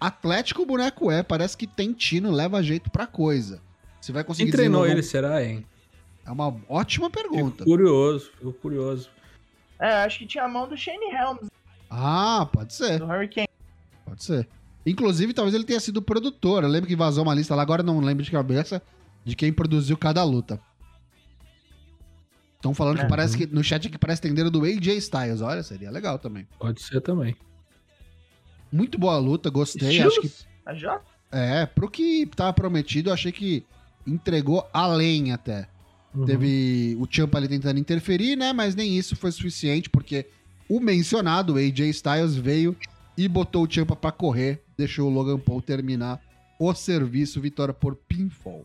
Atlético 0.00 0.62
o 0.62 0.66
boneco 0.66 1.10
é. 1.10 1.22
Parece 1.22 1.56
que 1.56 1.66
tem 1.66 1.92
tino, 1.92 2.30
leva 2.30 2.62
jeito 2.62 2.90
pra 2.90 3.06
coisa. 3.06 3.60
Você 4.00 4.10
vai 4.12 4.24
conseguir 4.24 4.50
Quem 4.50 4.56
treinou 4.58 4.86
ele, 4.86 5.00
um- 5.00 5.04
será, 5.04 5.42
hein? 5.44 5.64
É 6.26 6.30
uma 6.30 6.54
ótima 6.68 7.08
Fico 7.08 7.22
pergunta. 7.22 7.64
curioso, 7.64 8.30
fico 8.38 8.52
curioso. 8.54 9.08
É, 9.80 10.04
acho 10.04 10.18
que 10.20 10.26
tinha 10.26 10.44
a 10.44 10.48
mão 10.48 10.68
do 10.68 10.76
Shane 10.76 11.06
Helms, 11.12 11.48
Ah, 11.90 12.48
pode 12.52 12.74
ser. 12.74 12.98
do 12.98 13.04
Hurricane. 13.06 13.46
Pode 14.26 14.40
ser. 14.40 14.48
Inclusive, 14.84 15.32
talvez 15.32 15.54
ele 15.54 15.64
tenha 15.64 15.80
sido 15.80 16.02
produtor. 16.02 16.62
Eu 16.64 16.68
lembro 16.68 16.88
que 16.88 16.96
vazou 16.96 17.22
uma 17.24 17.34
lista 17.34 17.54
lá, 17.54 17.62
agora 17.62 17.82
não 17.82 18.00
lembro 18.00 18.24
de 18.24 18.30
cabeça 18.30 18.82
de 19.24 19.36
quem 19.36 19.52
produziu 19.52 19.96
cada 19.96 20.22
luta. 20.24 20.60
Estão 22.56 22.74
falando 22.74 22.98
que 22.98 23.04
É. 23.04 23.08
parece 23.08 23.36
que 23.36 23.46
no 23.46 23.62
chat 23.62 23.86
aqui 23.88 23.98
parece 23.98 24.22
tendeiro 24.22 24.50
do 24.50 24.64
AJ 24.64 24.88
Styles. 24.98 25.40
Olha, 25.40 25.62
seria 25.62 25.90
legal 25.90 26.18
também. 26.18 26.46
Pode 26.58 26.80
ser 26.82 27.00
também. 27.00 27.36
Muito 28.70 28.98
boa 28.98 29.18
luta, 29.18 29.50
gostei. 29.50 29.88
Estilos? 29.88 30.46
Acho 30.64 30.80
que 30.80 31.02
é, 31.32 31.66
pro 31.66 31.90
que 31.90 32.26
tava 32.36 32.52
prometido, 32.52 33.10
eu 33.10 33.14
achei 33.14 33.32
que 33.32 33.64
entregou 34.06 34.68
além 34.72 35.32
até. 35.32 35.66
Uhum. 36.14 36.26
Teve 36.26 36.96
o 37.00 37.06
Champa 37.10 37.38
ali 37.38 37.48
tentando 37.48 37.80
interferir, 37.80 38.36
né? 38.36 38.52
Mas 38.52 38.74
nem 38.74 38.96
isso 38.96 39.16
foi 39.16 39.32
suficiente, 39.32 39.88
porque 39.88 40.28
o 40.68 40.78
mencionado, 40.78 41.54
o 41.54 41.56
AJ 41.56 41.88
Styles, 41.90 42.36
veio 42.36 42.76
e 43.16 43.28
botou 43.28 43.64
o 43.64 43.70
Champa 43.70 43.94
pra 43.94 44.12
correr, 44.12 44.64
deixou 44.76 45.10
o 45.10 45.12
Logan 45.12 45.38
Paul 45.38 45.60
terminar 45.60 46.20
o 46.58 46.74
serviço, 46.74 47.40
vitória 47.40 47.74
por 47.74 47.96
pinfall. 47.96 48.64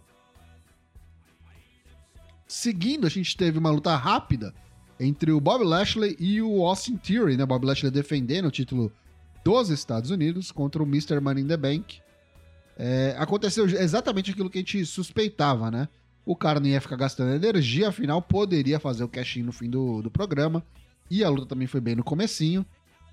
Seguindo, 2.47 3.05
a 3.05 3.09
gente 3.09 3.35
teve 3.35 3.59
uma 3.59 3.69
luta 3.69 3.95
rápida 3.95 4.53
entre 4.99 5.31
o 5.31 5.39
Bob 5.39 5.63
Lashley 5.63 6.15
e 6.19 6.41
o 6.41 6.65
Austin 6.65 6.97
Theory, 6.97 7.35
né? 7.35 7.45
Bob 7.45 7.65
Lashley 7.65 7.91
defendendo 7.91 8.45
o 8.45 8.51
título 8.51 8.91
dos 9.43 9.69
Estados 9.69 10.11
Unidos 10.11 10.51
contra 10.51 10.81
o 10.81 10.85
Mr. 10.85 11.19
Money 11.19 11.43
in 11.43 11.47
the 11.47 11.57
Bank. 11.57 11.99
É, 12.77 13.15
aconteceu 13.17 13.65
exatamente 13.65 14.31
aquilo 14.31 14.49
que 14.49 14.59
a 14.59 14.61
gente 14.61 14.85
suspeitava, 14.85 15.69
né? 15.69 15.89
O 16.25 16.35
cara 16.35 16.59
não 16.59 16.67
ia 16.67 16.81
ficar 16.81 16.97
gastando 16.97 17.33
energia, 17.33 17.89
afinal 17.89 18.21
poderia 18.21 18.79
fazer 18.79 19.03
o 19.03 19.07
cash-in 19.07 19.43
no 19.43 19.51
fim 19.51 19.69
do, 19.69 20.01
do 20.01 20.11
programa. 20.11 20.63
E 21.09 21.23
a 21.23 21.29
luta 21.29 21.47
também 21.47 21.67
foi 21.67 21.79
bem 21.79 21.95
no 21.95 22.03
comecinho. 22.03 22.65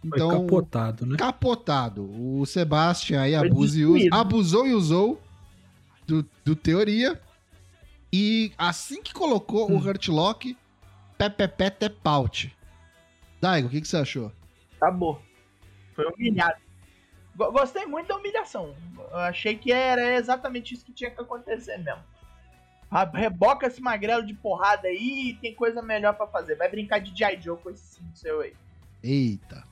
Foi 0.09 0.19
Então, 0.19 0.29
capotado, 0.43 1.07
né? 1.07 1.17
capotado. 1.17 2.03
O 2.05 2.45
Sebastian 2.47 3.23
aí 3.23 3.37
Foi 3.39 3.49
abusa 3.49 3.79
e 3.79 3.85
usa, 3.87 4.09
abusou 4.13 4.67
e 4.67 4.73
usou 4.75 5.23
do, 6.07 6.25
do 6.45 6.55
teoria. 6.55 7.21
E 8.13 8.53
assim 8.59 9.03
que 9.03 9.13
colocou 9.13 9.71
Hum. 9.71 9.77
o 9.77 9.79
Hurt 9.79 10.09
Lock, 10.09 10.57
pé, 11.19 11.71
tepaute. 11.71 12.55
Daigo, 13.41 13.69
o 13.69 13.71
que, 13.71 13.81
que 13.81 13.89
você 13.89 13.97
achou? 13.97 14.31
Acabou. 14.77 15.21
Foi 15.95 16.05
humilhado. 16.07 16.57
Go- 17.37 17.51
Gostei 17.51 17.87
muito 17.87 18.09
da 18.09 18.17
humilhação. 18.17 18.75
Eu 19.11 19.17
achei 19.19 19.57
que 19.57 19.73
era 19.73 20.15
exatamente 20.17 20.75
isso 20.75 20.85
que 20.85 20.93
tinha 20.93 21.11
que 21.11 21.21
acontecer 21.21 21.77
mesmo. 21.79 22.03
Reboca 23.13 23.67
esse 23.67 23.81
magrelo 23.81 24.25
de 24.25 24.35
porrada 24.35 24.87
aí 24.87 25.31
e 25.31 25.35
tem 25.35 25.53
coisa 25.55 25.83
melhor 25.83 26.15
pra 26.15 26.27
fazer. 26.29 26.55
Vai 26.55 26.69
brincar 26.69 27.01
de 27.01 27.17
G.I. 27.17 27.41
Joe 27.43 27.57
com 27.59 27.71
esse 27.71 27.97
sim 27.97 28.05
seu 28.15 28.41
aí. 28.43 28.53
Eita. 29.03 29.65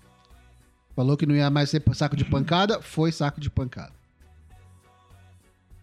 Falou 0.94 1.16
que 1.16 1.24
não 1.26 1.34
ia 1.34 1.48
mais 1.50 1.70
ser 1.70 1.82
saco 1.94 2.16
de 2.16 2.24
pancada, 2.24 2.80
foi 2.82 3.10
saco 3.12 3.40
de 3.40 3.48
pancada. 3.50 3.92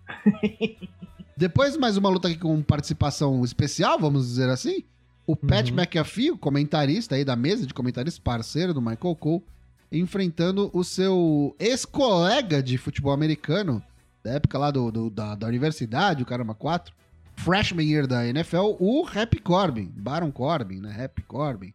Depois, 1.35 1.77
mais 1.77 1.97
uma 1.97 2.09
luta 2.09 2.27
aqui 2.27 2.37
com 2.37 2.61
participação 2.61 3.43
especial, 3.43 3.97
vamos 3.99 4.27
dizer 4.27 4.49
assim. 4.49 4.83
O 5.25 5.35
Pat 5.35 5.69
Uhum. 5.69 5.75
McAfee, 5.79 6.31
o 6.31 6.37
comentarista 6.37 7.15
aí 7.15 7.23
da 7.23 7.35
mesa 7.35 7.65
de 7.65 7.73
comentaristas, 7.73 8.19
parceiro 8.19 8.73
do 8.73 8.81
Michael 8.81 9.15
Cole, 9.15 9.43
enfrentando 9.91 10.69
o 10.73 10.83
seu 10.83 11.55
ex-colega 11.59 12.61
de 12.61 12.77
futebol 12.77 13.13
americano, 13.13 13.81
da 14.23 14.31
época 14.33 14.57
lá 14.57 14.69
do, 14.71 14.91
do- 14.91 15.09
da, 15.09 15.35
da 15.35 15.47
universidade, 15.47 16.23
o 16.23 16.25
Caramba 16.25 16.53
4, 16.53 16.93
freshman 17.35 17.87
year 17.87 18.05
da 18.05 18.25
NFL, 18.27 18.75
o 18.79 19.07
Happy 19.07 19.39
Corbin, 19.39 19.91
Baron 19.95 20.31
Corbin, 20.31 20.79
né? 20.81 21.03
Happy 21.05 21.21
Corbin. 21.23 21.73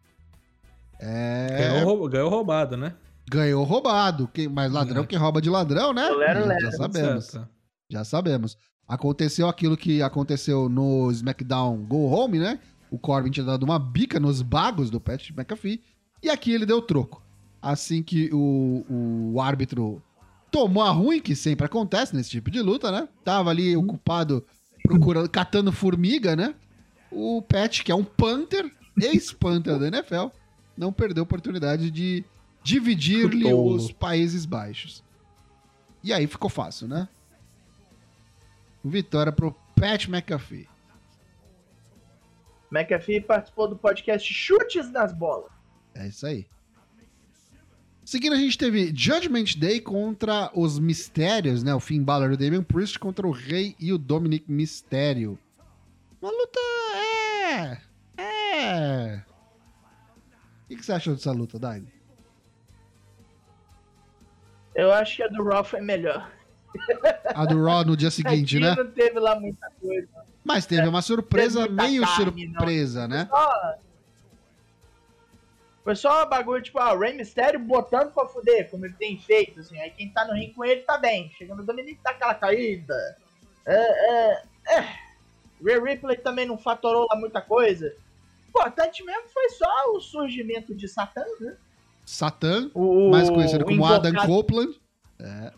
É... 0.99 1.73
Ganhou, 1.81 2.07
ganhou 2.07 2.29
roubado, 2.29 2.77
né? 2.77 2.93
Ganhou 3.29 3.63
roubado. 3.63 4.27
Quem, 4.33 4.47
mas 4.47 4.71
ladrão 4.71 5.03
É. 5.03 5.05
que 5.05 5.15
rouba 5.15 5.41
de 5.41 5.49
ladrão, 5.49 5.93
né? 5.93 6.09
Lero, 6.09 6.41
já, 6.41 6.45
lero. 6.45 6.61
já 6.61 6.71
sabemos. 6.71 7.25
Certo. 7.25 7.49
Já 7.89 8.03
sabemos. 8.03 8.57
Aconteceu 8.87 9.47
aquilo 9.47 9.75
que 9.75 10.01
aconteceu 10.01 10.69
no 10.69 11.09
SmackDown 11.11 11.77
Go 11.85 12.05
Home, 12.07 12.37
né? 12.39 12.59
O 12.91 12.99
Corbin 12.99 13.31
tinha 13.31 13.45
dado 13.45 13.63
uma 13.63 13.79
bica 13.79 14.19
nos 14.19 14.41
bagos 14.41 14.89
do 14.89 14.99
Pat 15.01 15.31
McAfee. 15.31 15.81
E 16.21 16.29
aqui 16.29 16.51
ele 16.51 16.65
deu 16.65 16.81
troco. 16.81 17.21
Assim 17.61 18.03
que 18.03 18.29
o, 18.31 18.85
o 19.33 19.41
árbitro 19.41 20.01
tomou 20.51 20.83
a 20.83 20.91
ruim, 20.91 21.19
que 21.19 21.35
sempre 21.35 21.65
acontece 21.65 22.15
nesse 22.15 22.29
tipo 22.29 22.51
de 22.51 22.61
luta, 22.61 22.91
né? 22.91 23.07
Tava 23.23 23.49
ali 23.49 23.75
ocupado 23.75 24.45
procurando, 24.83 25.27
catando 25.27 25.71
formiga, 25.71 26.35
né? 26.35 26.53
O 27.11 27.41
Pat, 27.41 27.81
que 27.83 27.91
é 27.91 27.95
um 27.95 28.03
Panther, 28.03 28.71
ex-Panther 29.01 29.79
da 29.79 29.87
NFL, 29.87 30.27
não 30.77 30.93
perdeu 30.93 31.21
a 31.21 31.25
oportunidade 31.25 31.89
de 31.89 32.23
dividir-lhe 32.65 33.53
os 33.53 33.91
Países 33.91 34.43
Baixos. 34.43 35.03
E 36.03 36.11
aí 36.11 36.25
ficou 36.25 36.49
fácil, 36.49 36.87
né? 36.87 37.07
Vitória 38.83 39.31
pro 39.31 39.55
Pat 39.79 40.07
McAfee. 40.07 40.67
McAfee 42.71 43.21
participou 43.21 43.67
do 43.67 43.75
podcast 43.75 44.33
Chutes 44.33 44.91
nas 44.91 45.13
Bolas. 45.13 45.51
É 45.93 46.07
isso 46.07 46.25
aí. 46.25 46.47
Seguindo, 48.03 48.33
a 48.33 48.39
gente 48.39 48.57
teve 48.57 48.91
Judgment 48.95 49.57
Day 49.57 49.79
contra 49.79 50.51
os 50.55 50.79
Mistérios, 50.79 51.61
né? 51.61 51.73
O 51.73 51.79
Finn 51.79 52.03
Balor 52.03 52.31
e 52.31 52.33
o 52.33 52.37
Damian 52.37 52.63
Priest 52.63 52.97
contra 52.97 53.27
o 53.27 53.31
Rei 53.31 53.75
e 53.79 53.93
o 53.93 53.97
Dominic 53.99 54.51
Mistério. 54.51 55.37
Uma 56.19 56.31
luta. 56.31 56.59
É. 57.47 57.81
É. 58.17 59.23
O 60.63 60.67
que, 60.67 60.75
que 60.77 60.85
você 60.85 60.93
achou 60.93 61.13
dessa 61.13 61.31
luta, 61.31 61.59
Daigo? 61.59 61.94
Eu 64.75 64.91
acho 64.91 65.15
que 65.15 65.23
a 65.23 65.27
do 65.27 65.43
Raw 65.43 65.63
foi 65.63 65.81
melhor. 65.81 66.29
A 67.33 67.45
do 67.45 67.63
Raw 67.63 67.85
no 67.85 67.95
dia 67.95 68.11
seguinte, 68.11 68.59
né? 68.59 68.75
não 68.75 68.91
teve 68.91 69.19
lá 69.19 69.39
muita 69.39 69.71
coisa. 69.79 70.07
Mas 70.43 70.65
teve 70.65 70.87
uma 70.87 71.01
surpresa, 71.01 71.63
Teve 71.63 71.73
meio 71.73 72.03
carne, 72.03 72.47
surpresa, 72.47 73.07
né? 73.07 73.27
Só... 73.29 73.75
Foi 75.83 75.95
só 75.95 76.25
bagulho, 76.25 76.63
tipo, 76.63 76.79
ah, 76.79 76.93
o 76.93 76.99
Rey 76.99 77.13
Mysterio 77.13 77.59
botando 77.59 78.11
pra 78.11 78.25
fuder, 78.25 78.69
como 78.69 78.85
ele 78.85 78.95
tem 78.95 79.17
feito, 79.19 79.59
assim. 79.59 79.79
Aí 79.79 79.91
quem 79.91 80.09
tá 80.09 80.25
no 80.25 80.33
ringue 80.33 80.53
com 80.53 80.65
ele 80.65 80.81
tá 80.81 80.97
bem. 80.97 81.31
Chegando 81.37 81.61
o 81.61 81.65
Dominic 81.65 81.99
tá 82.03 82.09
aquela 82.09 82.33
caída. 82.33 82.95
É, 83.65 83.75
é, 83.75 84.43
é. 84.67 85.05
Rhea 85.63 85.83
Ripley 85.83 86.17
também 86.17 86.45
não 86.45 86.57
fatorou 86.57 87.07
lá 87.09 87.15
muita 87.15 87.41
coisa. 87.41 87.95
O 88.45 88.49
importante 88.49 89.03
mesmo 89.03 89.29
foi 89.29 89.49
só 89.51 89.91
o 89.93 89.99
surgimento 89.99 90.73
de 90.75 90.87
Satã, 90.87 91.23
né? 91.39 91.55
Satã, 92.05 92.69
O, 92.73 93.09
mais 93.09 93.29
conhecido 93.29 93.63
o 93.63 93.67
como 93.67 93.85
Adam 93.85 94.11
invocado- 94.11 94.31
Copeland. 94.31 94.81
É. 95.19 95.51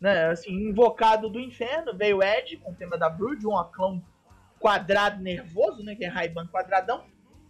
né, 0.00 0.26
assim, 0.26 0.52
invocado 0.52 1.30
do 1.30 1.40
inferno, 1.40 1.96
veio 1.96 2.22
Ed 2.22 2.56
com 2.58 2.72
o 2.72 2.74
tema 2.74 2.98
da 2.98 3.08
Brood, 3.08 3.46
um 3.46 3.54
oclão 3.54 4.02
quadrado 4.58 5.22
nervoso, 5.22 5.82
né, 5.82 5.94
que 5.94 6.04
é 6.04 6.08
Raiban 6.08 6.46
quadradão. 6.48 7.02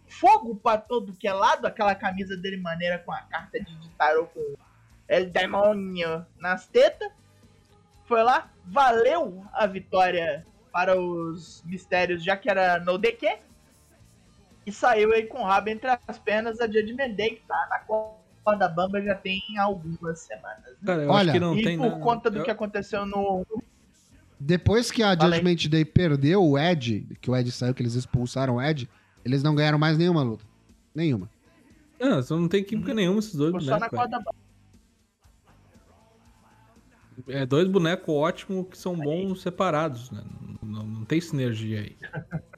fogo 0.07 0.55
pra 0.55 0.77
todo 0.77 1.13
que 1.15 1.27
é 1.27 1.33
lado, 1.33 1.65
aquela 1.65 1.95
camisa 1.95 2.37
dele 2.37 2.57
maneira 2.57 2.99
com 2.99 3.11
a 3.11 3.21
carta 3.23 3.59
de, 3.59 3.75
de 3.75 3.89
tarô 3.97 4.27
com 4.27 4.53
El 5.07 5.29
Demônio 5.31 6.23
nas 6.39 6.67
tetas. 6.67 7.11
Foi 8.05 8.21
lá, 8.21 8.51
valeu 8.65 9.43
a 9.51 9.65
vitória 9.65 10.45
para 10.71 10.95
os 10.99 11.63
mistérios, 11.65 12.23
já 12.23 12.37
que 12.37 12.47
era 12.49 12.79
no 12.79 12.99
DQ. 12.99 13.39
E 14.65 14.71
saiu 14.71 15.13
aí 15.13 15.23
com 15.27 15.39
o 15.41 15.43
rabo 15.45 15.69
entre 15.69 15.87
as 16.07 16.17
pernas 16.19 16.59
a 16.59 16.65
Judgment 16.65 17.11
Day, 17.13 17.35
que 17.35 17.41
tá 17.47 17.67
na 17.69 17.79
corda 17.79 18.67
bamba 18.67 19.01
já 19.01 19.13
tem 19.15 19.41
algumas 19.59 20.19
semanas. 20.19 20.63
né? 20.65 20.75
Cara, 20.85 21.03
eu 21.03 21.09
Olha, 21.09 21.23
acho 21.23 21.31
que 21.33 21.39
não 21.39 21.55
e 21.57 21.63
tem 21.63 21.77
por 21.77 21.89
nada- 21.89 21.99
conta 22.01 22.31
do 22.31 22.39
eu- 22.39 22.43
que 22.43 22.51
aconteceu 22.51 23.05
no. 23.05 23.45
Depois 24.39 24.91
que 24.91 25.01
a 25.03 25.11
aí. 25.11 25.17
Judgment 25.19 25.69
Day 25.69 25.85
perdeu 25.85 26.43
o 26.43 26.57
Ed, 26.57 27.07
que 27.21 27.29
o 27.29 27.35
Ed 27.35 27.51
saiu, 27.51 27.73
que 27.73 27.81
eles 27.81 27.93
expulsaram 27.95 28.55
o 28.55 28.61
Ed, 28.61 28.89
eles 29.23 29.41
não 29.43 29.55
ganharam 29.55 29.77
mais 29.79 29.97
nenhuma 29.97 30.23
luta. 30.23 30.43
Nenhuma. 30.93 31.29
Não, 31.99 32.21
só 32.21 32.35
não 32.37 32.47
tem 32.47 32.63
química 32.63 32.93
nenhuma 32.93 33.19
esses 33.19 33.33
dois 33.35 33.51
Ficou 33.51 33.61
só 33.61 33.71
na 33.71 33.77
bonecos. 33.87 33.97
corda 33.99 34.17
bamba. 34.17 34.35
É 37.27 37.45
dois 37.45 37.67
bonecos 37.67 38.13
ótimos 38.13 38.67
que 38.69 38.77
são 38.77 38.95
bons 38.95 39.41
separados, 39.41 40.11
né? 40.11 40.21
Não, 40.61 40.83
não 40.83 41.05
tem 41.05 41.21
sinergia 41.21 41.79
aí. 41.81 41.95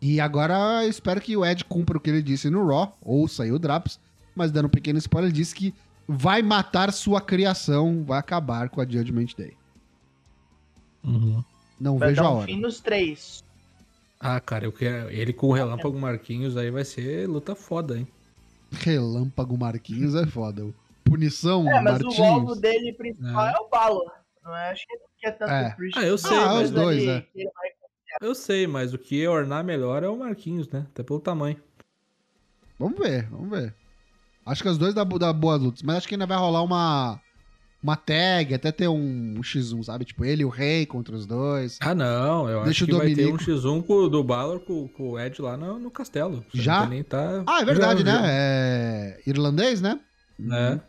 E 0.00 0.20
agora 0.20 0.84
eu 0.84 0.90
espero 0.90 1.20
que 1.20 1.36
o 1.36 1.44
Ed 1.44 1.64
cumpra 1.64 1.96
o 1.96 2.00
que 2.00 2.10
ele 2.10 2.22
disse 2.22 2.50
no 2.50 2.66
Raw, 2.66 2.96
ou 3.02 3.26
saiu 3.26 3.54
o 3.54 3.58
Draps, 3.58 3.98
mas 4.34 4.50
dando 4.52 4.66
um 4.66 4.70
pequeno 4.70 4.98
spoiler, 4.98 5.30
ele 5.30 5.36
disse 5.38 5.54
que 5.54 5.74
vai 6.06 6.42
matar 6.42 6.92
sua 6.92 7.20
criação, 7.20 8.04
vai 8.04 8.18
acabar 8.18 8.68
com 8.68 8.80
a 8.80 8.84
Judgment 8.86 9.28
Day. 9.36 9.56
Não 11.78 11.98
Vai 11.98 12.08
vejo 12.08 12.20
a 12.20 12.24
dar 12.24 12.30
um 12.30 12.36
hora. 12.38 12.46
fim 12.46 12.60
nos 12.60 12.80
três. 12.80 13.44
Ah, 14.18 14.40
cara, 14.40 14.64
eu 14.64 14.72
quero... 14.72 15.10
ele 15.10 15.32
com 15.32 15.48
o 15.48 15.52
Relâmpago 15.52 15.98
Marquinhos 15.98 16.56
aí 16.56 16.70
vai 16.70 16.84
ser 16.84 17.28
luta 17.28 17.54
foda, 17.54 17.98
hein? 17.98 18.08
Relâmpago 18.72 19.56
Marquinhos 19.56 20.14
é 20.14 20.26
foda. 20.26 20.66
Punição 21.04 21.68
É, 21.70 21.80
mas 21.80 22.00
o 22.02 22.22
alvo 22.22 22.46
Martins. 22.46 22.60
dele 22.60 22.92
principal 22.94 23.46
É. 23.46 23.52
é, 23.52 23.58
o 23.60 23.68
Balor. 23.68 24.10
Não 24.42 24.56
é? 24.56 24.70
Acho 24.70 24.86
que 24.86 24.92
ele 24.94 25.02
não 25.02 25.08
quer 25.20 25.32
tanto 25.38 25.50
É. 25.52 25.68
o 25.68 25.76
Priest. 25.76 25.98
Ah, 25.98 26.02
eu 26.02 26.18
sei, 26.18 26.36
Ah, 26.36 26.46
mas 26.54 26.64
os 26.64 26.70
dois, 26.72 26.98
ele- 26.98 27.10
é. 27.10 27.20
que 27.20 27.40
ele 27.40 27.50
vai- 27.54 27.70
Eu 28.20 28.34
sei, 28.34 28.66
mas 28.66 28.94
o 28.94 28.98
que 28.98 29.26
ornar 29.26 29.64
melhor 29.64 30.02
é 30.02 30.08
o 30.08 30.18
Marquinhos, 30.18 30.68
né? 30.68 30.86
Até 30.92 31.02
pelo 31.02 31.20
tamanho. 31.20 31.56
Vamos 32.78 32.98
ver, 32.98 33.28
vamos 33.30 33.50
ver. 33.50 33.74
Acho 34.44 34.62
que 34.62 34.68
os 34.68 34.78
dois 34.78 34.94
dá, 34.94 35.04
dá 35.04 35.32
boas 35.32 35.60
lutas, 35.60 35.82
mas 35.82 35.96
acho 35.96 36.08
que 36.08 36.14
ainda 36.14 36.26
vai 36.26 36.38
rolar 36.38 36.62
uma 36.62 37.20
uma 37.82 37.96
tag, 37.96 38.52
até 38.52 38.72
ter 38.72 38.88
um, 38.88 39.34
um 39.36 39.40
X1, 39.40 39.84
sabe? 39.84 40.04
Tipo, 40.04 40.24
ele 40.24 40.42
e 40.42 40.44
o 40.44 40.48
Rei 40.48 40.84
contra 40.86 41.14
os 41.14 41.24
dois. 41.24 41.78
Ah, 41.80 41.94
não, 41.94 42.48
eu 42.48 42.64
Deixa 42.64 42.70
acho 42.70 42.84
o 42.84 42.86
que 42.86 42.92
vai 42.94 43.14
ter 43.14 43.26
um 43.26 43.36
Dominico. 43.36 43.50
X1 43.50 43.86
com, 43.86 44.08
do 44.08 44.24
Balor 44.24 44.60
com, 44.60 44.88
com 44.88 45.10
o 45.10 45.20
Ed 45.20 45.40
lá 45.40 45.56
no, 45.56 45.78
no 45.78 45.90
castelo. 45.90 46.44
Você 46.52 46.62
Já? 46.62 46.88
tá... 47.08 47.44
Ah, 47.46 47.60
é 47.60 47.64
verdade, 47.64 48.00
Já, 48.00 48.04
né? 48.04 48.12
já. 48.12 48.26
É 48.28 49.20
irlandês, 49.26 49.80
né? 49.80 50.00
Né? 50.38 50.80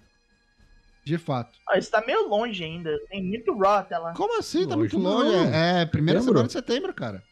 De 1.08 1.18
fato. 1.18 1.58
Ah, 1.70 1.78
isso 1.78 1.90
tá 1.90 2.04
meio 2.06 2.28
longe 2.28 2.62
ainda. 2.64 3.00
Tem 3.10 3.24
muito 3.24 3.58
Raw 3.58 3.76
até 3.78 3.98
lá. 3.98 4.14
Como 4.14 4.38
assim? 4.38 4.68
Tá 4.68 4.76
Longe 4.76 4.94
muito 4.94 4.98
longe. 4.98 5.32
não. 5.32 5.54
É, 5.54 5.86
primeira 5.86 6.20
Setembro. 6.20 6.34
semana 6.40 6.48
de 6.48 6.54
setembro, 6.54 6.94
cara. 6.94 7.24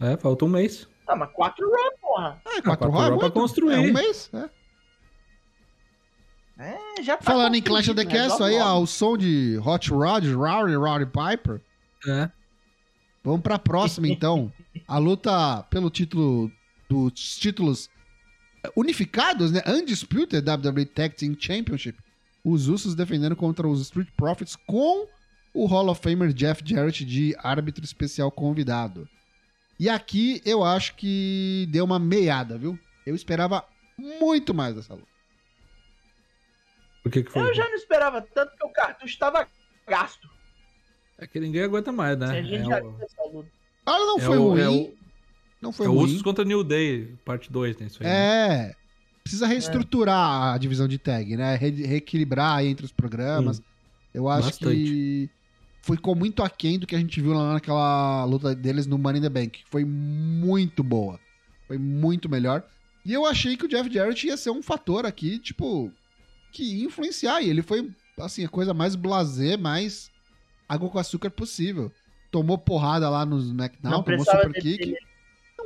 É, 0.00 0.16
falta 0.16 0.44
um 0.46 0.48
mês. 0.48 0.88
Tá, 1.06 1.14
mas 1.14 1.30
quatro 1.32 1.70
Raw, 1.70 1.92
porra. 2.00 2.42
É 2.46 2.58
Ah, 2.58 2.62
quatro 2.62 2.90
quatro 2.90 2.90
Raw 2.90 3.16
é 3.16 3.18
pra 3.18 3.30
construir. 3.30 3.74
É 3.74 3.78
um 3.80 3.92
mês, 3.92 4.30
é. 4.32 4.48
É, 6.60 7.02
já 7.02 7.16
tá 7.16 7.22
Falando 7.24 7.54
em 7.54 7.62
Clash 7.62 7.88
of 7.88 7.96
the 7.96 8.04
construído, 8.04 8.28
Castle 8.30 8.46
aí, 8.46 8.58
ó, 8.60 8.80
o 8.80 8.86
som 8.86 9.16
de 9.16 9.58
Hot 9.64 9.90
Rod, 9.90 10.24
Rowdy, 10.24 10.74
Rowdy 10.74 11.06
Piper. 11.06 11.60
É. 12.08 12.30
Vamos 13.22 13.42
pra 13.42 13.58
próxima, 13.58 14.08
então. 14.10 14.50
A 14.86 14.96
luta 14.98 15.62
pelo 15.64 15.90
título 15.90 16.50
dos 16.88 17.36
títulos 17.36 17.90
unificados, 18.74 19.52
né? 19.52 19.60
Undisputed 19.66 20.42
WWE 20.48 20.86
Tag 20.86 21.14
Team 21.14 21.36
Championship. 21.38 21.98
Os 22.44 22.68
Usos 22.68 22.94
defendendo 22.94 23.36
contra 23.36 23.66
os 23.68 23.80
Street 23.80 24.08
Profits 24.16 24.56
com 24.56 25.06
o 25.54 25.66
Hall 25.66 25.88
of 25.88 26.00
Famer 26.00 26.32
Jeff 26.32 26.62
Jarrett 26.64 27.04
de 27.04 27.34
árbitro 27.38 27.84
especial 27.84 28.30
convidado. 28.30 29.08
E 29.78 29.88
aqui 29.88 30.40
eu 30.44 30.64
acho 30.64 30.94
que 30.96 31.68
deu 31.70 31.84
uma 31.84 31.98
meiada, 31.98 32.56
viu? 32.58 32.78
Eu 33.06 33.14
esperava 33.14 33.64
muito 33.98 34.52
mais 34.54 34.74
dessa 34.74 34.94
luta. 34.94 35.06
Por 37.02 37.12
que 37.12 37.22
que 37.22 37.30
foi? 37.30 37.42
Eu 37.42 37.54
já 37.54 37.64
não 37.68 37.74
esperava 37.74 38.20
tanto 38.20 38.56
que 38.56 38.64
o 38.66 38.70
cartucho 38.70 39.18
tava 39.18 39.46
gasto. 39.86 40.28
É 41.16 41.26
que 41.26 41.40
ninguém 41.40 41.62
aguenta 41.62 41.90
mais, 41.90 42.16
Se 42.18 42.24
a 42.24 42.26
né? 42.28 42.42
gente 42.42 42.54
É 42.62 42.64
já 42.64 42.82
o, 42.82 43.02
essa 43.02 43.22
luta. 43.24 43.50
Ela 43.86 43.98
não 44.06 44.18
é 44.18 44.20
foi 44.20 44.38
o- 44.38 44.48
ruim. 44.50 44.60
é 44.60 44.68
o- 44.68 44.94
não 45.60 45.72
foi 45.72 45.86
é 45.86 45.88
o 45.88 45.92
ruim. 45.92 46.04
Usos 46.04 46.22
contra 46.22 46.44
New 46.44 46.62
Day, 46.62 47.16
parte 47.24 47.50
2, 47.50 47.76
né? 47.78 47.86
Isso 47.86 48.02
aí. 48.02 48.08
né? 48.08 48.74
É. 49.28 49.30
Precisa 49.30 49.46
reestruturar 49.46 50.54
a 50.54 50.58
divisão 50.58 50.88
de 50.88 50.98
tag, 50.98 51.36
né? 51.36 51.54
Re- 51.56 51.86
reequilibrar 51.86 52.64
entre 52.64 52.84
os 52.86 52.92
programas. 52.92 53.62
Eu 54.14 54.28
acho 54.28 54.48
Bastante. 54.48 54.74
que 54.74 55.30
ficou 55.82 56.14
muito 56.14 56.42
aquém 56.42 56.78
do 56.78 56.86
que 56.86 56.94
a 56.96 56.98
gente 56.98 57.20
viu 57.20 57.32
lá 57.34 57.52
naquela 57.52 58.24
luta 58.24 58.54
deles 58.54 58.86
no 58.86 58.96
Money 58.98 59.18
in 59.20 59.22
the 59.22 59.28
Bank. 59.28 59.50
que 59.62 59.70
Foi 59.70 59.84
muito 59.84 60.82
boa. 60.82 61.20
Foi 61.66 61.76
muito 61.78 62.28
melhor. 62.28 62.64
E 63.04 63.12
eu 63.12 63.26
achei 63.26 63.56
que 63.56 63.64
o 63.64 63.68
Jeff 63.68 63.92
Jarrett 63.92 64.26
ia 64.26 64.36
ser 64.36 64.50
um 64.50 64.62
fator 64.62 65.04
aqui, 65.06 65.38
tipo, 65.38 65.92
que 66.52 66.62
ia 66.62 66.84
influenciar. 66.86 67.42
E 67.42 67.48
ele 67.50 67.62
foi, 67.62 67.90
assim, 68.18 68.44
a 68.44 68.48
coisa 68.48 68.72
mais 68.74 68.94
blazer, 68.94 69.58
mais 69.58 70.10
água 70.68 70.88
com 70.88 70.98
açúcar 70.98 71.30
possível. 71.30 71.92
Tomou 72.30 72.58
porrada 72.58 73.08
lá 73.08 73.24
no 73.24 73.38
SmackDown, 73.38 73.90
tomou 74.02 74.24
super 74.42 74.52
kick. 74.62 74.94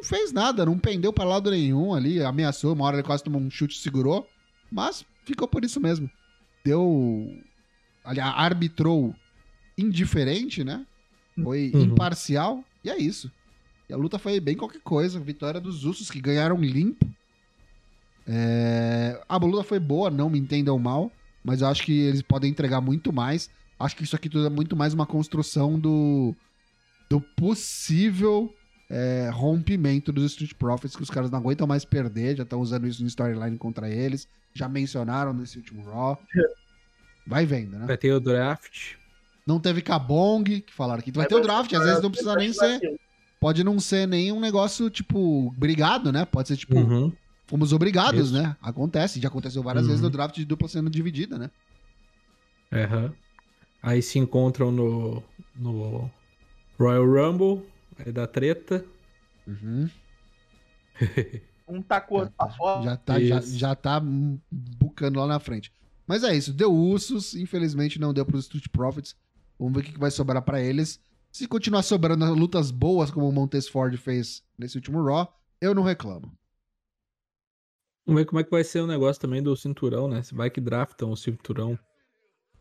Não 0.03 0.09
fez 0.09 0.33
nada, 0.33 0.67
não 0.67 0.77
pendeu 0.79 1.13
pra 1.13 1.25
lado 1.25 1.49
nenhum 1.51 1.95
ali, 1.95 2.21
ameaçou, 2.23 2.73
uma 2.75 2.85
hora 2.85 2.97
ele 2.97 3.03
quase 3.07 3.23
tomou 3.23 3.41
um 3.41 3.49
chute 3.49 3.77
e 3.79 3.81
segurou, 3.81 4.29
mas 4.71 5.05
ficou 5.25 5.47
por 5.47 5.65
isso 5.65 5.81
mesmo. 5.81 6.11
Deu. 6.65 7.39
Aliás, 8.05 8.35
arbitrou 8.37 9.15
indiferente, 9.79 10.65
né? 10.65 10.85
Foi 11.43 11.71
Uhum. 11.73 11.83
imparcial, 11.83 12.65
e 12.85 12.91
é 12.91 12.99
isso. 12.99 13.31
E 13.89 13.93
a 13.93 13.97
luta 13.97 14.19
foi 14.19 14.39
bem 14.41 14.57
qualquer 14.57 14.81
coisa. 14.81 15.21
Vitória 15.21 15.61
dos 15.61 15.85
Usos, 15.85 16.11
que 16.11 16.21
ganharam 16.21 16.57
limpo. 16.61 17.07
É, 18.27 19.21
A 19.29 19.37
luta 19.37 19.63
foi 19.65 19.79
boa, 19.81 20.11
não 20.11 20.29
me 20.31 20.39
entendam 20.39 20.79
mal, 20.79 21.11
mas 21.45 21.61
eu 21.61 21.69
acho 21.69 21.83
que 21.85 21.93
eles 21.93 22.23
podem 22.23 22.51
entregar 22.51 22.81
muito 22.81 23.13
mais. 23.13 23.51
Acho 23.79 23.97
que 23.97 24.05
isso 24.05 24.15
aqui 24.17 24.29
tudo 24.29 24.47
é 24.47 24.51
muito 24.51 24.77
mais 24.77 24.95
uma 24.95 25.07
construção 25.07 25.79
do, 25.79 26.35
do 27.11 27.21
possível 27.21 28.53
é, 28.93 29.31
rompimento 29.33 30.13
dos 30.13 30.33
Street 30.33 30.53
Profits, 30.53 30.95
que 30.95 31.03
os 31.03 31.09
caras 31.09 31.31
não 31.31 31.39
aguentam 31.39 31.67
mais 31.67 31.83
perder, 31.83 32.37
já 32.37 32.43
estão 32.43 32.61
usando 32.61 32.87
isso 32.87 33.01
no 33.01 33.09
storyline 33.09 33.57
contra 33.57 33.89
eles, 33.89 34.29
já 34.55 34.69
mencionaram 34.69 35.33
nesse 35.33 35.57
último 35.57 35.83
Raw. 35.83 36.23
Vai 37.27 37.47
vendo, 37.47 37.79
né? 37.79 37.87
Vai 37.87 37.97
ter 37.97 38.13
o 38.13 38.21
draft. 38.21 38.97
Não 39.47 39.59
teve 39.59 39.81
Kabong, 39.81 40.45
que 40.61 40.73
falaram 40.73 41.03
que 41.03 41.11
vai 41.11 41.27
ter 41.27 41.35
o 41.37 41.41
draft, 41.41 41.73
às 41.73 41.85
vezes 41.85 42.03
não 42.03 42.11
precisa 42.11 42.37
nem 42.37 42.53
ser. 42.53 42.81
Pode 43.41 43.65
não 43.65 43.81
ser 43.81 44.07
nem 44.07 44.31
um 44.31 44.39
negócio, 44.39 44.89
tipo, 44.91 45.51
brigado, 45.53 46.13
né? 46.13 46.25
Pode 46.25 46.49
ser, 46.49 46.57
tipo, 46.57 46.77
Uhum. 46.77 47.13
fomos 47.49 47.73
obrigados, 47.73 48.31
Isso. 48.31 48.35
né? 48.35 48.57
Acontece, 48.61 49.21
já 49.21 49.29
aconteceu 49.29 49.63
várias 49.63 49.85
Uhum. 49.85 49.89
vezes 49.91 50.03
no 50.03 50.11
draft 50.11 50.37
de 50.37 50.45
dupla 50.45 50.69
sendo 50.69 50.91
dividida, 50.91 51.39
né? 51.39 51.51
Aham. 52.73 53.15
Aí 53.83 54.01
se 54.03 54.19
encontram 54.19 54.71
no, 54.71 55.23
no 55.57 56.09
Royal 56.79 57.05
Rumble, 57.05 57.72
aí 58.05 58.13
dá 58.13 58.27
treta. 58.27 58.85
Uhum. 59.47 59.89
Um 61.69 61.81
tá 61.81 62.01
com 62.01 62.17
o 62.17 62.19
outro 62.19 62.35
pra 62.37 62.51
fora. 62.51 62.83
Já 62.83 62.97
tá, 62.97 63.21
já, 63.21 63.41
já 63.41 63.75
tá 63.75 64.03
bucando 64.51 65.21
lá 65.21 65.27
na 65.27 65.41
frente. 65.41 65.73
Mas 66.07 66.25
é 66.25 66.37
isso, 66.37 66.53
deu 66.53 66.71
Usos, 66.73 67.35
infelizmente 67.35 67.99
não 67.99 68.13
deu 68.13 68.27
pros 68.27 68.45
Street 68.45 68.67
Profits. 68.69 69.17
Vamos 69.59 69.75
ver 69.75 69.81
o 69.81 69.93
que 69.93 69.99
vai 69.99 70.11
sobrar 70.11 70.43
pra 70.43 70.61
eles. 70.61 71.01
Se 71.31 71.47
continuar 71.47 71.83
sobrando 71.83 72.35
lutas 72.35 72.71
boas, 72.71 73.11
como 73.11 73.29
o 73.29 73.33
Montes 73.33 73.69
Ford 73.69 73.97
fez 73.97 74.43
nesse 74.59 74.77
último 74.77 75.03
Raw, 75.03 75.33
eu 75.61 75.75
não 75.75 75.83
reclamo. 75.83 76.31
Vamos 78.05 78.21
ver 78.21 78.27
como 78.27 78.41
é 78.41 78.45
que 78.45 78.51
vai 78.51 78.65
ser 78.65 78.81
o 78.81 78.87
negócio 78.87 79.23
também 79.23 79.43
do 79.43 79.57
cinturão, 79.57 80.09
né? 80.09 80.23
Se 80.23 80.35
vai 80.35 80.51
que 80.51 80.61
draftam 80.61 81.11
o 81.11 81.17
cinturão. 81.17 81.79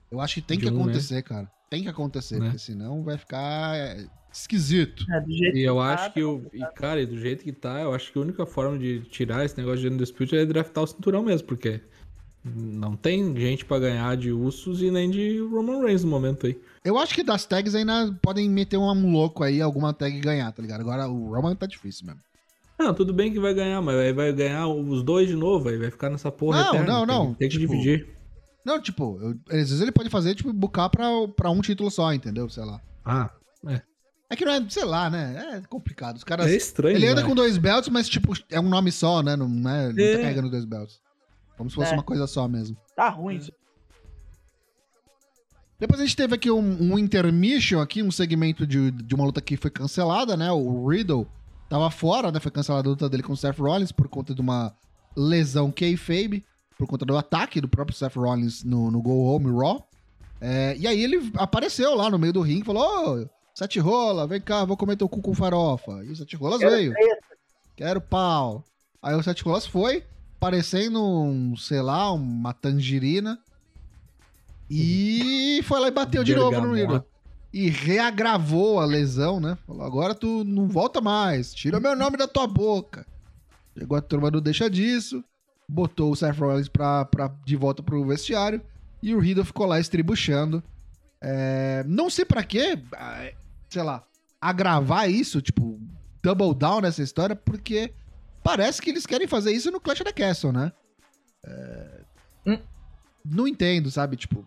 Eu 0.10 0.22
acho 0.22 0.36
que 0.36 0.42
tem 0.42 0.60
que 0.60 0.68
um, 0.68 0.76
né? 0.76 0.82
acontecer, 0.82 1.22
cara. 1.24 1.52
Tem 1.72 1.82
que 1.84 1.88
acontecer, 1.90 2.38
Né? 2.38 2.48
porque 2.48 2.60
senão 2.60 3.02
vai 3.02 3.18
ficar 3.18 3.78
é, 3.78 4.06
esquisito. 4.32 5.06
É, 5.10 5.22
do 5.22 5.32
jeito 5.32 5.58
E 5.58 5.64
eu 5.64 5.76
que 5.76 5.80
tá, 5.82 5.94
acho 5.94 6.04
tá 6.04 6.10
que 6.12 6.22
o. 6.24 6.46
E, 6.54 6.60
cara, 6.76 7.02
e 7.02 7.06
do 7.06 7.18
jeito 7.18 7.44
que 7.46 7.54
tá, 7.54 7.80
eu 7.82 7.94
acho 7.94 8.12
que 8.12 8.20
a 8.20 8.22
única 8.22 8.46
forma 8.46 8.78
de 8.78 9.00
tirar 9.10 9.46
esse 9.46 9.58
negócio 9.58 9.80
de 9.80 9.88
Undisputed 9.88 10.36
é 10.42 10.46
draftar 10.46 10.84
o 10.84 10.88
cinturão 10.88 11.24
mesmo, 11.24 11.48
porque 11.48 11.80
não 12.44 12.98
tem 12.98 13.34
gente 13.40 13.64
pra 13.64 13.80
ganhar 13.80 14.18
de 14.18 14.34
Usos 14.34 14.82
e 14.82 14.92
nem 14.92 15.10
de 15.10 15.40
Roman 15.40 15.80
Reigns 15.82 16.04
no 16.04 16.10
momento 16.10 16.46
aí. 16.46 16.60
Eu 16.84 16.98
acho 16.98 17.16
que 17.16 17.24
das 17.24 17.46
tags 17.46 17.74
ainda 17.74 18.12
podem 18.22 18.50
meter 18.50 18.76
um 18.78 19.10
louco 19.10 19.42
aí, 19.42 19.62
alguma 19.62 19.94
tag 19.94 20.14
e 20.14 20.20
ganhar, 20.20 20.52
tá 20.52 20.62
ligado? 20.62 20.82
Agora 20.82 21.08
o 21.08 21.34
Roman 21.34 21.56
tá 21.56 21.66
difícil 21.66 22.06
mesmo. 22.06 22.20
Não, 22.78 22.94
tudo 22.94 23.14
bem 23.14 23.32
que 23.32 23.40
vai 23.40 23.54
ganhar, 23.54 23.80
mas 23.82 23.96
aí 23.96 24.12
vai 24.12 24.34
ganhar 24.34 24.68
os 24.68 25.04
dois 25.04 25.30
de 25.30 25.36
novo, 25.36 25.70
aí 25.70 25.78
vai 25.78 25.90
ficar 25.92 26.10
nessa 26.10 26.32
porra 26.32 26.64
Não, 26.64 26.68
eterna. 26.76 26.88
não, 26.94 27.06
tem- 27.06 27.16
não, 27.16 27.34
Tem 27.36 27.48
que 27.50 27.58
tipo, 27.60 27.72
dividir. 27.72 28.10
Não, 28.66 28.80
tipo, 28.82 29.18
eu- 29.22 29.40
às 29.50 29.70
vezes 29.70 29.82
ele 29.82 29.92
pode 29.92 30.10
fazer, 30.10 30.36
tipo, 30.36 30.52
bucar 30.54 30.90
pra, 30.90 31.08
pra 31.36 31.50
um 31.50 31.62
título 31.62 31.90
só, 31.90 32.14
entendeu? 32.14 32.48
Sei 32.50 32.64
lá. 32.64 32.80
Ah, 33.04 33.30
é. 33.68 33.82
É 34.30 34.36
que 34.36 34.46
não 34.46 34.54
é, 34.54 34.70
sei 34.70 34.86
lá, 34.86 35.10
né? 35.10 35.58
É 35.58 35.68
complicado. 35.68 36.16
Os 36.18 36.24
caras. 36.24 36.46
É 36.48 36.56
estranho. 36.56 36.96
ele 36.96 37.08
anda 37.08 37.22
né? 37.22 37.28
com 37.28 37.36
dois 37.36 37.58
belts, 37.58 37.90
mas, 37.90 38.08
tipo, 38.08 38.34
é 38.50 38.60
um 38.60 38.70
nome 38.70 38.92
só, 38.92 39.22
né? 39.22 39.36
Não, 39.36 39.48
não 39.48 39.70
é, 39.72 39.90
ele 39.90 39.94
não 39.94 40.04
É. 40.06 40.16
tá 40.16 40.22
carregando 40.22 40.50
dois 40.50 40.64
belts. 40.66 41.02
Como 41.58 41.70
se 41.70 41.76
fosse 41.76 41.92
É. 41.92 41.94
uma 41.94 42.04
coisa 42.04 42.26
só 42.28 42.48
mesmo. 42.48 42.78
Tá 42.96 43.10
ruim 43.10 43.36
isso. 43.38 43.52
Depois 45.80 46.00
a 46.00 46.06
gente 46.06 46.16
teve 46.16 46.36
aqui 46.36 46.52
um, 46.52 46.94
um 46.94 47.00
intermission 47.00 47.82
aqui, 47.82 48.04
um 48.04 48.12
segmento 48.12 48.68
de, 48.68 48.92
de 48.92 49.16
uma 49.16 49.26
luta 49.26 49.42
que 49.42 49.58
foi 49.58 49.72
cancelada, 49.72 50.38
né? 50.38 50.52
O 50.52 50.88
Riddle 50.88 51.28
tava 51.68 51.90
fora, 51.90 52.32
né? 52.32 52.40
Foi 52.40 52.52
cancelada 52.52 52.88
a 52.88 52.92
luta 52.92 53.10
dele 53.10 53.24
com 53.24 53.34
o 53.34 53.38
Seth 53.38 53.58
Rollins 53.58 53.92
por 53.92 54.08
conta 54.08 54.34
de 54.36 54.42
uma 54.42 54.74
lesão 55.18 55.72
kayfabe, 55.72 56.46
por 56.82 56.88
conta 56.88 57.06
do 57.06 57.16
ataque 57.16 57.62
do 57.62 57.68
próprio 57.68 57.96
Seth 57.96 58.16
Rollins 58.16 58.64
no, 58.64 58.90
no 58.90 59.04
Go 59.04 59.32
Home 59.32 59.52
Raw. 59.56 59.88
É, 60.40 60.76
e 60.80 60.88
aí 60.88 61.00
ele 61.04 61.32
apareceu 61.36 61.94
lá 61.94 62.10
no 62.10 62.18
meio 62.18 62.34
do 62.34 62.42
ringue 62.42 62.64
e 62.64 62.66
falou, 62.66 63.22
ô, 63.22 63.30
Sete 63.54 63.80
Rola, 63.80 64.26
vem 64.26 64.42
cá, 64.42 64.66
vou 64.66 64.76
comer 64.76 64.96
teu 64.96 65.08
cu 65.08 65.22
com 65.22 65.36
farofa. 65.36 66.04
E 66.04 66.10
o 66.10 66.16
Sete 66.16 66.36
Rolas 66.36 66.58
Quero 66.58 66.72
veio. 66.72 66.92
treta. 66.92 67.28
Quero 67.76 68.02
pau. 68.02 68.64
Aí 69.00 69.14
o 69.14 69.22
Sete 69.22 69.44
Rolas 69.44 69.68
foi, 69.68 70.04
parecendo 70.40 71.00
um, 71.04 71.56
sei 71.56 71.84
lá, 71.84 72.12
uma 72.12 72.52
tangerina. 72.52 73.38
E 74.68 75.62
foi 75.66 75.80
lá 75.82 75.88
e 75.88 75.92
bateu 75.92 76.24
de 76.24 76.34
novo 76.34 76.62
no. 76.62 76.74
Riddle. 76.74 77.06
E 77.54 77.70
reagravou 77.70 78.80
a 78.80 78.86
lesão, 78.86 79.40
né? 79.40 79.56
Falou, 79.68 79.84
agora 79.84 80.16
tu 80.16 80.44
não 80.44 80.68
volta 80.68 81.00
mais. 81.00 81.54
Tira 81.54 81.80
meu 81.80 81.96
nome 81.96 82.18
da 82.18 82.28
tua 82.28 82.48
boca. 82.48 83.06
Chegou 83.78 83.96
a 83.96 84.02
turma 84.02 84.32
do 84.32 84.42
Deixa 84.42 84.68
Disso. 84.68 85.24
Botou 85.72 86.12
o 86.12 86.16
Seth 86.16 86.38
Rollins 86.38 86.68
pra, 86.68 87.06
pra, 87.06 87.28
de 87.46 87.56
volta 87.56 87.82
pro 87.82 88.06
vestiário. 88.06 88.62
E 89.02 89.16
o 89.16 89.20
Riddle 89.20 89.46
ficou 89.46 89.66
lá 89.66 89.80
estribuchando. 89.80 90.62
É, 91.22 91.84
não 91.88 92.10
sei 92.10 92.26
pra 92.26 92.44
quê, 92.44 92.78
ah, 92.94 93.32
sei 93.70 93.84
lá, 93.84 94.04
agravar 94.40 95.10
isso, 95.10 95.42
tipo, 95.42 95.80
double 96.22 96.54
down 96.54 96.82
nessa 96.82 97.02
história, 97.04 97.36
porque 97.36 97.94
parece 98.44 98.82
que 98.82 98.90
eles 98.90 99.06
querem 99.06 99.28
fazer 99.28 99.52
isso 99.52 99.72
no 99.72 99.80
Clash 99.80 100.02
of 100.02 100.12
the 100.12 100.14
Castle, 100.14 100.52
né? 100.52 100.72
É, 101.46 102.02
Hum. 102.46 102.60
Não 103.24 103.48
entendo, 103.48 103.92
sabe? 103.92 104.18
Tipo, 104.18 104.44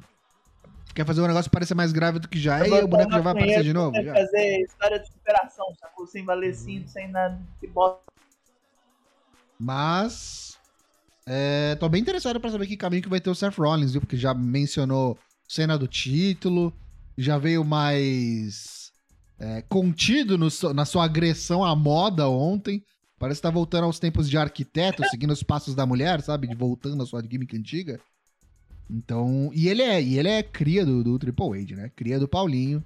quer 0.94 1.06
fazer 1.06 1.20
um 1.20 1.26
negócio 1.26 1.50
parecer 1.50 1.74
mais 1.74 1.92
grave 1.92 2.18
do 2.18 2.28
que 2.28 2.38
já 2.38 2.58
é 2.58 2.68
e 2.68 2.82
o 2.82 2.88
boneco 2.88 3.12
já 3.12 3.20
vai 3.20 3.32
aparecer 3.32 3.62
de 3.62 3.72
novo? 3.72 3.92
quer 3.92 4.12
fazer 4.12 4.60
história 4.60 4.98
de 4.98 5.06
superação, 5.06 5.66
sacou? 5.78 6.06
Sem 6.06 6.24
valer 6.24 6.54
cinto, 6.54 6.90
sem 6.90 7.08
nada. 7.08 7.40
Que 7.60 7.66
bosta. 7.66 8.02
Mas. 9.58 10.58
É, 11.26 11.74
tô 11.76 11.88
bem 11.88 12.02
interessado 12.02 12.38
pra 12.38 12.50
saber 12.50 12.66
que 12.66 12.76
caminho 12.76 13.02
que 13.02 13.08
vai 13.08 13.20
ter 13.20 13.30
o 13.30 13.34
Seth 13.34 13.56
Rollins, 13.56 13.92
viu? 13.92 14.00
Porque 14.00 14.16
já 14.16 14.34
mencionou 14.34 15.18
cena 15.48 15.78
do 15.78 15.86
título, 15.88 16.72
já 17.16 17.38
veio 17.38 17.64
mais 17.64 18.92
é, 19.38 19.62
contido 19.62 20.36
no 20.36 20.48
na 20.74 20.84
sua 20.84 21.04
agressão 21.04 21.64
à 21.64 21.74
moda 21.74 22.28
ontem. 22.28 22.82
Parece 23.18 23.38
que 23.38 23.42
tá 23.44 23.50
voltando 23.50 23.84
aos 23.84 23.98
tempos 23.98 24.28
de 24.28 24.36
arquiteto, 24.36 25.02
seguindo 25.08 25.30
os 25.30 25.42
passos 25.42 25.74
da 25.74 25.86
mulher, 25.86 26.20
sabe? 26.20 26.46
De 26.46 26.54
voltando 26.54 27.02
à 27.02 27.06
sua 27.06 27.22
gimmick 27.22 27.56
antiga. 27.56 27.98
Então. 28.90 29.50
E 29.54 29.68
ele 29.68 29.82
é, 29.82 30.02
e 30.02 30.18
ele 30.18 30.28
é 30.28 30.42
cria 30.42 30.84
do, 30.84 31.02
do 31.02 31.18
Triple 31.18 31.62
H, 31.62 31.74
né? 31.76 31.90
Cria 31.96 32.18
do 32.18 32.28
Paulinho. 32.28 32.84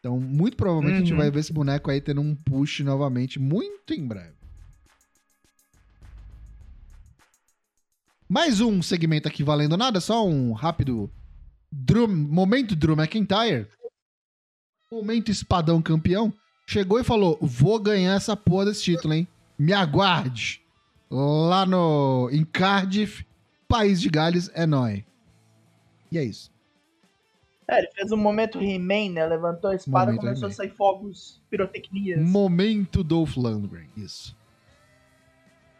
Então, 0.00 0.20
muito 0.20 0.54
provavelmente 0.54 0.96
a 0.96 0.98
gente 0.98 1.12
Uhum. 1.12 1.16
vai 1.16 1.30
ver 1.30 1.40
esse 1.40 1.52
boneco 1.52 1.90
aí 1.90 1.98
tendo 1.98 2.20
um 2.20 2.34
push 2.34 2.80
novamente 2.80 3.38
muito 3.38 3.94
em 3.94 4.06
breve. 4.06 4.33
Mais 8.34 8.60
um 8.60 8.82
segmento 8.82 9.28
aqui 9.28 9.44
valendo 9.44 9.76
nada, 9.76 10.00
só 10.00 10.26
um 10.26 10.50
rápido 10.50 11.08
Drew, 11.70 12.08
momento 12.08 12.74
Drew 12.74 12.96
McIntyre. 12.96 13.68
Momento 14.90 15.30
espadão 15.30 15.80
campeão. 15.80 16.34
Chegou 16.66 16.98
e 16.98 17.04
falou: 17.04 17.38
"Vou 17.40 17.78
ganhar 17.78 18.16
essa 18.16 18.36
porra 18.36 18.64
desse 18.64 18.82
título, 18.82 19.14
hein? 19.14 19.28
Me 19.56 19.72
aguarde. 19.72 20.60
Lá 21.08 21.64
no 21.64 22.28
em 22.32 22.44
Cardiff, 22.44 23.24
País 23.68 24.00
de 24.00 24.08
Gales 24.08 24.50
é 24.52 24.66
nóis." 24.66 25.04
E 26.10 26.18
é 26.18 26.24
isso. 26.24 26.50
É, 27.68 27.78
ele 27.78 27.88
fez 27.94 28.10
um 28.10 28.16
momento 28.16 28.60
He-Man, 28.60 29.10
né? 29.10 29.24
Levantou 29.28 29.70
a 29.70 29.76
espada 29.76 30.12
e 30.12 30.16
começou 30.16 30.48
a 30.48 30.50
sair 30.50 30.70
fogos, 30.70 31.40
pirotecnias. 31.48 32.20
Momento 32.20 33.04
Dolph 33.04 33.36
Lundgren, 33.36 33.86
isso. 33.96 34.36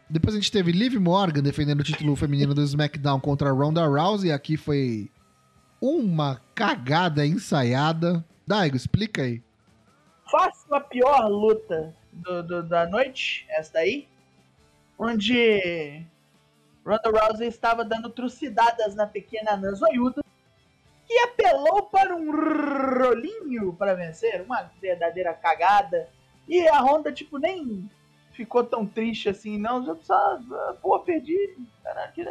Depois 0.09 0.35
a 0.35 0.37
gente 0.39 0.51
teve 0.51 0.71
Liv 0.71 0.95
Morgan 0.97 1.41
defendendo 1.41 1.79
o 1.79 1.83
título 1.83 2.15
feminino 2.15 2.53
do 2.53 2.61
SmackDown 2.63 3.19
contra 3.19 3.51
Ronda 3.51 3.85
Rousey. 3.87 4.31
Aqui 4.31 4.55
foi 4.55 5.09
uma 5.81 6.39
cagada 6.53 7.25
ensaiada. 7.25 8.23
Daigo, 8.45 8.75
explica 8.77 9.23
aí. 9.23 9.41
Faço 10.31 10.73
a 10.73 10.79
pior 10.79 11.27
luta 11.27 11.93
do, 12.11 12.43
do- 12.43 12.63
da 12.63 12.85
noite, 12.87 13.45
essa 13.49 13.73
daí, 13.73 14.07
onde 14.97 16.05
Ronda 16.85 17.09
Rousey 17.27 17.47
estava 17.47 17.83
dando 17.83 18.09
trucidadas 18.09 18.95
na 18.95 19.07
pequena 19.07 19.51
Ana 19.53 19.71
Zoiuda 19.73 20.23
e 21.09 21.19
apelou 21.23 21.83
para 21.83 22.15
um 22.15 22.31
rolinho 22.31 23.73
para 23.73 23.95
vencer, 23.95 24.41
uma 24.41 24.69
verdadeira 24.81 25.33
cagada. 25.33 26.09
E 26.47 26.67
a 26.67 26.79
Honda, 26.79 27.11
tipo, 27.11 27.37
nem 27.39 27.89
ficou 28.35 28.63
tão 28.63 28.85
triste 28.85 29.29
assim, 29.29 29.57
não. 29.57 29.85
Já 29.85 29.95
só, 30.03 30.39
pô, 30.81 30.99
perdi. 30.99 31.35
Caraca, 31.83 32.23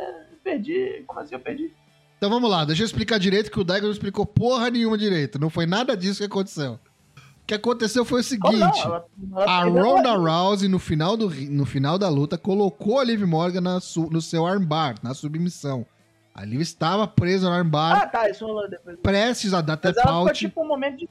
perdi. 0.42 1.02
Como 1.06 1.20
assim 1.20 1.34
eu 1.34 1.40
perdi? 1.40 1.72
Então 2.16 2.30
vamos 2.30 2.50
lá, 2.50 2.64
deixa 2.64 2.82
eu 2.82 2.86
explicar 2.86 3.18
direito 3.18 3.50
que 3.50 3.60
o 3.60 3.64
Daigo 3.64 3.86
não 3.86 3.92
explicou 3.92 4.24
porra 4.24 4.70
nenhuma 4.70 4.96
direito. 4.96 5.38
Não 5.38 5.50
foi 5.50 5.66
nada 5.66 5.96
disso 5.96 6.20
que 6.20 6.24
aconteceu. 6.26 6.78
O 7.14 7.46
que 7.46 7.52
aconteceu 7.54 8.04
foi 8.04 8.20
o 8.20 8.22
não? 8.22 8.24
seguinte. 8.24 8.80
Ela- 8.82 9.04
ela 9.32 9.44
A 9.44 9.64
Ronda. 9.64 10.12
Rousey, 10.16 10.66
no 10.68 10.78
final, 10.78 11.16
do, 11.16 11.28
no 11.28 11.66
final 11.66 11.98
da 11.98 12.08
luta, 12.08 12.38
colocou 12.38 12.98
a 12.98 13.04
Liv 13.04 13.22
Morgan 13.24 13.60
na 13.60 13.74
no 14.10 14.22
seu 14.22 14.46
armbar, 14.46 14.94
na 15.02 15.12
submissão. 15.12 15.84
A 16.34 16.44
Liv 16.46 16.62
estava 16.62 17.06
presa 17.06 17.48
no 17.50 17.54
armbar, 17.54 18.02
Ah, 18.02 18.06
tá, 18.06 18.30
isso 18.30 18.46
rolou 18.46 18.68
depois. 18.70 18.98
prestes 19.00 19.52
a 19.52 19.60
dar 19.60 19.78
ela 19.82 19.92
ficou 19.92 20.02
tap-out, 20.04 20.38
tipo 20.38 20.62
um 20.62 20.66
momento 20.68 21.06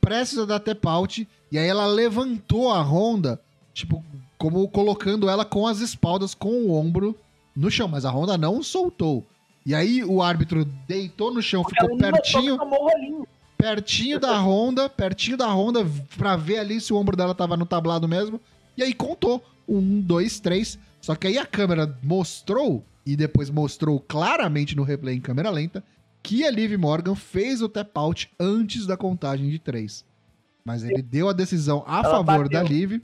prestes 0.00 0.38
a 0.38 0.44
dar 0.44 0.60
tap-out, 0.60 1.28
e 1.50 1.58
aí 1.58 1.66
ela 1.66 1.86
levantou 1.86 2.72
a 2.72 2.80
Honda, 2.80 3.40
tipo, 3.76 4.02
como 4.38 4.66
colocando 4.68 5.28
ela 5.28 5.44
com 5.44 5.66
as 5.66 5.80
espaldas, 5.80 6.34
com 6.34 6.48
o 6.48 6.72
ombro 6.72 7.14
no 7.54 7.70
chão, 7.70 7.86
mas 7.86 8.06
a 8.06 8.10
Honda 8.10 8.38
não 8.38 8.62
soltou. 8.62 9.22
E 9.66 9.74
aí 9.74 10.02
o 10.02 10.22
árbitro 10.22 10.64
deitou 10.88 11.32
no 11.32 11.42
chão, 11.42 11.62
ficou 11.62 11.98
pertinho, 11.98 12.58
pertinho 13.58 14.18
da 14.18 14.38
Honda, 14.40 14.88
pertinho 14.88 15.36
da 15.36 15.52
Honda, 15.52 15.86
pra 16.16 16.36
ver 16.36 16.58
ali 16.58 16.80
se 16.80 16.92
o 16.92 16.96
ombro 16.96 17.16
dela 17.16 17.34
tava 17.34 17.54
no 17.56 17.66
tablado 17.66 18.08
mesmo. 18.08 18.40
E 18.76 18.82
aí 18.82 18.94
contou. 18.94 19.44
Um, 19.68 20.00
dois, 20.00 20.40
três. 20.40 20.78
Só 21.00 21.14
que 21.14 21.26
aí 21.26 21.36
a 21.36 21.44
câmera 21.44 21.98
mostrou, 22.02 22.82
e 23.04 23.14
depois 23.14 23.50
mostrou 23.50 24.00
claramente 24.00 24.74
no 24.74 24.84
replay 24.84 25.16
em 25.16 25.20
câmera 25.20 25.50
lenta, 25.50 25.84
que 26.22 26.44
a 26.44 26.50
Liv 26.50 26.76
Morgan 26.78 27.14
fez 27.14 27.60
o 27.60 27.68
tap 27.68 27.90
out 27.94 28.30
antes 28.40 28.86
da 28.86 28.96
contagem 28.96 29.50
de 29.50 29.58
três. 29.58 30.04
Mas 30.64 30.82
ele 30.82 31.02
deu 31.02 31.28
a 31.28 31.32
decisão 31.32 31.84
a 31.86 31.98
Ela 31.98 32.10
favor 32.10 32.44
bateu. 32.44 32.50
da 32.50 32.62
Liv, 32.62 33.00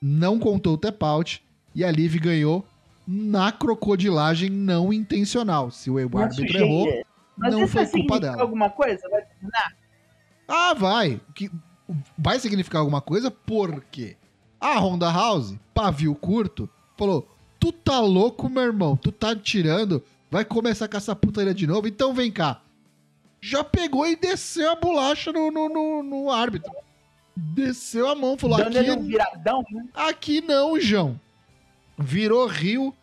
não 0.00 0.38
contou 0.38 0.74
o 0.74 0.78
tap 0.78 1.02
out, 1.02 1.42
e 1.74 1.84
a 1.84 1.90
Liv 1.90 2.16
ganhou 2.18 2.66
na 3.06 3.52
crocodilagem 3.52 4.50
não 4.50 4.92
intencional. 4.92 5.70
Se 5.70 5.90
o 5.90 5.94
Nossa, 6.08 6.24
árbitro 6.24 6.46
gente, 6.46 6.56
errou, 6.56 7.04
Mas 7.36 7.54
não 7.54 7.68
foi 7.68 7.86
culpa 7.86 8.18
dela. 8.20 8.42
alguma 8.42 8.70
coisa? 8.70 9.08
Vai 9.08 9.22
terminar? 9.22 9.76
Ah, 10.48 10.74
vai. 10.74 11.20
Que 11.34 11.50
vai 12.16 12.38
significar 12.40 12.80
alguma 12.80 13.00
coisa 13.00 13.30
porque 13.30 14.16
a 14.60 14.78
Honda 14.78 15.10
House, 15.10 15.54
pavio 15.74 16.14
curto, 16.14 16.68
falou: 16.96 17.28
Tu 17.60 17.70
tá 17.72 18.00
louco, 18.00 18.48
meu 18.48 18.62
irmão? 18.64 18.96
Tu 18.96 19.12
tá 19.12 19.36
tirando? 19.36 20.02
Vai 20.30 20.44
começar 20.44 20.88
com 20.88 20.96
essa 20.96 21.14
putaria 21.14 21.54
de 21.54 21.66
novo? 21.66 21.86
Então 21.86 22.12
vem 22.12 22.30
cá. 22.32 22.60
Já 23.40 23.62
pegou 23.62 24.06
e 24.06 24.16
desceu 24.16 24.70
a 24.72 24.76
bolacha 24.76 25.30
no, 25.32 25.50
no, 25.52 25.68
no- 25.68 26.02
no 26.02 26.30
árbitro. 26.30 26.72
Desceu 27.36 28.08
a 28.08 28.14
mão, 28.14 28.38
falou: 28.38 28.56
Dando 28.56 28.76
ele 28.78 28.90
um 28.90 28.94
aqui, 28.94 29.02
viradão, 29.02 29.64
né? 29.70 29.86
aqui 29.94 30.40
não, 30.40 30.80
João. 30.80 31.20
Virou 31.98 32.46
rio. 32.46 32.94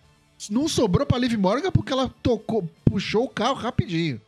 Não 0.49 0.67
sobrou 0.67 1.05
pra 1.05 1.17
Liv 1.17 1.33
Morgan 1.37 1.71
porque 1.71 1.93
ela 1.93 2.09
tocou, 2.21 2.67
puxou 2.83 3.25
o 3.25 3.29
carro 3.29 3.53
rapidinho. 3.53 4.19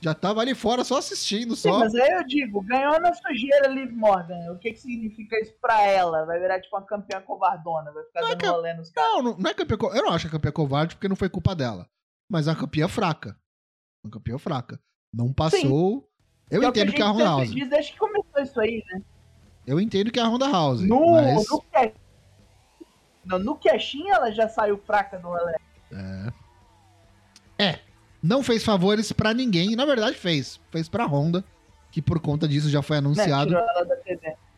Já 0.00 0.14
tava 0.14 0.40
ali 0.42 0.54
fora 0.54 0.84
só 0.84 0.98
assistindo, 0.98 1.56
Sim, 1.56 1.70
só. 1.70 1.78
mas 1.80 1.94
aí 1.94 2.10
eu 2.12 2.24
digo, 2.24 2.60
ganhou 2.60 3.00
na 3.00 3.12
sujeira 3.14 3.66
Liv 3.68 3.90
Morgan. 3.92 4.52
O 4.52 4.58
que 4.58 4.72
que 4.72 4.78
significa 4.78 5.40
isso 5.40 5.54
pra 5.60 5.82
ela? 5.86 6.24
Vai 6.26 6.38
virar 6.38 6.60
tipo 6.60 6.76
uma 6.76 6.84
campeã 6.86 7.20
covardona, 7.22 7.90
vai 7.90 8.04
ficar 8.04 8.20
Não 8.20 8.28
é 8.28 8.30
dando 8.32 8.40
que- 8.40 8.46
rolê 8.46 8.74
nos 8.74 8.90
caras. 8.90 9.10
Não, 9.14 9.22
não, 9.22 9.36
não 9.38 9.50
é 9.50 9.54
campeã. 9.54 9.76
Eu 9.94 10.02
não 10.04 10.12
acho 10.12 10.26
a 10.26 10.30
campeã 10.30 10.52
covarde 10.52 10.94
porque 10.94 11.08
não 11.08 11.16
foi 11.16 11.28
culpa 11.30 11.54
dela. 11.54 11.88
Mas 12.30 12.46
a 12.46 12.54
campeã 12.54 12.86
fraca. 12.86 13.36
Uma 14.04 14.12
campeã 14.12 14.38
fraca. 14.38 14.78
Não 15.12 15.32
passou. 15.32 16.08
Eu 16.50 16.60
Que 16.60 16.66
é 16.66 16.68
entendo 16.68 16.92
que, 16.92 17.02
é 17.02 17.04
a 17.04 17.12
House. 17.12 17.50
Diz 17.52 17.68
desde 17.68 17.92
que 17.92 17.98
começou 17.98 18.40
isso 18.42 18.60
aí, 18.60 18.84
né? 18.92 19.00
Eu 19.66 19.80
entendo 19.80 20.10
que 20.10 20.18
é 20.18 20.22
a 20.22 20.28
Honda 20.28 20.48
House. 20.48 20.80
No, 20.82 21.12
mas. 21.12 21.48
no, 21.50 21.62
cash... 21.72 21.92
não, 23.24 23.38
no 23.38 23.56
cashinho 23.56 24.12
ela 24.12 24.30
já 24.30 24.48
saiu 24.48 24.78
fraca 24.78 25.18
do 25.18 25.28
rolê. 25.28 25.56
É. 27.58 27.80
Não 28.22 28.42
fez 28.42 28.64
favores 28.64 29.12
pra 29.12 29.34
ninguém. 29.34 29.74
Na 29.74 29.84
verdade, 29.84 30.16
fez. 30.16 30.60
Fez 30.70 30.88
pra 30.88 31.06
Honda. 31.06 31.44
que 31.90 32.02
por 32.02 32.20
conta 32.20 32.46
disso 32.46 32.68
já 32.68 32.82
foi 32.82 32.96
Né, 32.96 33.06
anunciado 33.06 33.56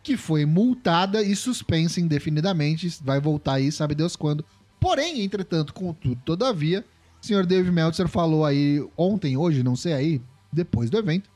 que 0.02 0.16
foi 0.16 0.46
multada 0.46 1.22
e 1.22 1.36
suspensa 1.36 2.00
indefinidamente. 2.00 2.88
Vai 3.02 3.20
voltar 3.20 3.54
aí, 3.54 3.70
sabe 3.70 3.94
Deus 3.94 4.16
quando. 4.16 4.44
Porém, 4.80 5.22
entretanto, 5.22 5.74
contudo, 5.74 6.18
todavia, 6.24 6.84
o 7.20 7.26
senhor 7.26 7.44
Dave 7.44 7.70
Meltzer 7.70 8.08
falou 8.08 8.44
aí 8.44 8.82
ontem, 8.96 9.36
hoje, 9.36 9.62
não 9.62 9.76
sei 9.76 9.92
aí, 9.92 10.22
depois 10.52 10.88
do 10.88 10.96
evento, 10.96 11.28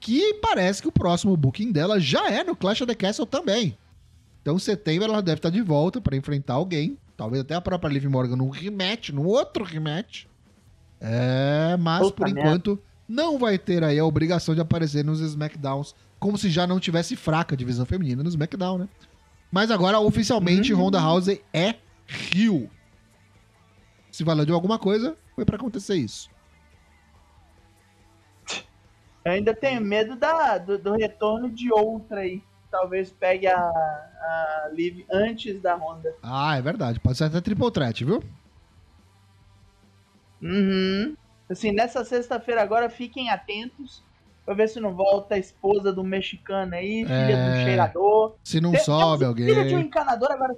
que 0.00 0.34
parece 0.34 0.80
que 0.80 0.88
o 0.88 0.92
próximo 0.92 1.36
booking 1.36 1.70
dela 1.70 2.00
já 2.00 2.30
é 2.30 2.42
no 2.42 2.56
Clash 2.56 2.80
of 2.80 2.86
the 2.86 2.94
Castle 2.94 3.26
também. 3.26 3.76
Então, 4.40 4.56
em 4.56 4.58
setembro, 4.58 5.04
ela 5.10 5.20
deve 5.20 5.38
estar 5.38 5.50
de 5.50 5.60
volta 5.60 6.00
para 6.00 6.16
enfrentar 6.16 6.54
alguém. 6.54 6.96
Talvez 7.16 7.42
até 7.42 7.54
a 7.54 7.60
própria 7.60 7.90
Liv 7.92 8.06
Morgan 8.06 8.36
num 8.36 8.48
rematch, 8.48 9.10
num 9.10 9.26
outro 9.26 9.62
rematch. 9.62 10.24
É, 10.98 11.76
mas 11.78 12.00
Puta 12.00 12.16
por 12.16 12.28
enquanto 12.28 12.78
não 13.06 13.38
vai 13.38 13.58
ter 13.58 13.84
aí 13.84 13.98
a 13.98 14.04
obrigação 14.04 14.54
de 14.54 14.60
aparecer 14.60 15.04
nos 15.04 15.20
SmackDowns, 15.20 15.94
como 16.18 16.38
se 16.38 16.48
já 16.48 16.66
não 16.66 16.80
tivesse 16.80 17.16
fraca 17.16 17.54
a 17.54 17.58
divisão 17.58 17.84
feminina 17.84 18.22
no 18.22 18.28
SmackDown, 18.28 18.78
né? 18.78 18.88
Mas 19.52 19.70
agora, 19.70 19.98
oficialmente, 19.98 20.72
Uhum. 20.72 20.80
Ronda 20.80 21.00
Housey 21.00 21.42
é 21.52 21.74
Rio. 22.06 22.70
Se 24.10 24.24
valeu 24.24 24.46
de 24.46 24.52
alguma 24.52 24.78
coisa, 24.78 25.16
foi 25.34 25.44
pra 25.44 25.56
acontecer 25.56 25.96
isso. 25.96 26.30
Eu 29.24 29.32
ainda 29.32 29.54
tenho 29.54 29.80
medo 29.80 30.16
da, 30.16 30.56
do, 30.58 30.78
do 30.78 30.92
retorno 30.94 31.50
de 31.50 31.72
outra 31.72 32.20
aí. 32.20 32.42
Talvez 32.70 33.10
pegue 33.10 33.46
a, 33.48 33.58
a 33.58 34.70
Liv 34.72 35.04
antes 35.10 35.60
da 35.60 35.74
Honda. 35.74 36.14
Ah, 36.22 36.56
é 36.56 36.62
verdade. 36.62 37.00
Pode 37.00 37.18
ser 37.18 37.24
até 37.24 37.40
triple 37.40 37.70
threat, 37.70 38.04
viu? 38.04 38.22
Uhum. 40.42 41.16
Assim, 41.48 41.72
nessa 41.72 42.04
sexta-feira 42.04 42.62
agora, 42.62 42.88
fiquem 42.88 43.28
atentos 43.30 44.02
pra 44.44 44.54
ver 44.54 44.68
se 44.68 44.80
não 44.80 44.94
volta 44.94 45.34
a 45.34 45.38
esposa 45.38 45.92
do 45.92 46.02
mexicano 46.02 46.74
aí, 46.74 47.04
filha 47.04 47.36
É. 47.36 47.50
do 47.50 47.64
cheirador. 47.64 48.36
Se 48.42 48.60
não 48.60 48.72
Tem- 48.72 48.80
sobe 48.84 49.24
temos 49.24 49.36
Filha 49.36 49.54
de 49.54 49.60
um 49.60 49.62
alguém. 49.76 49.80
encanador, 49.86 50.30
agora 50.32 50.56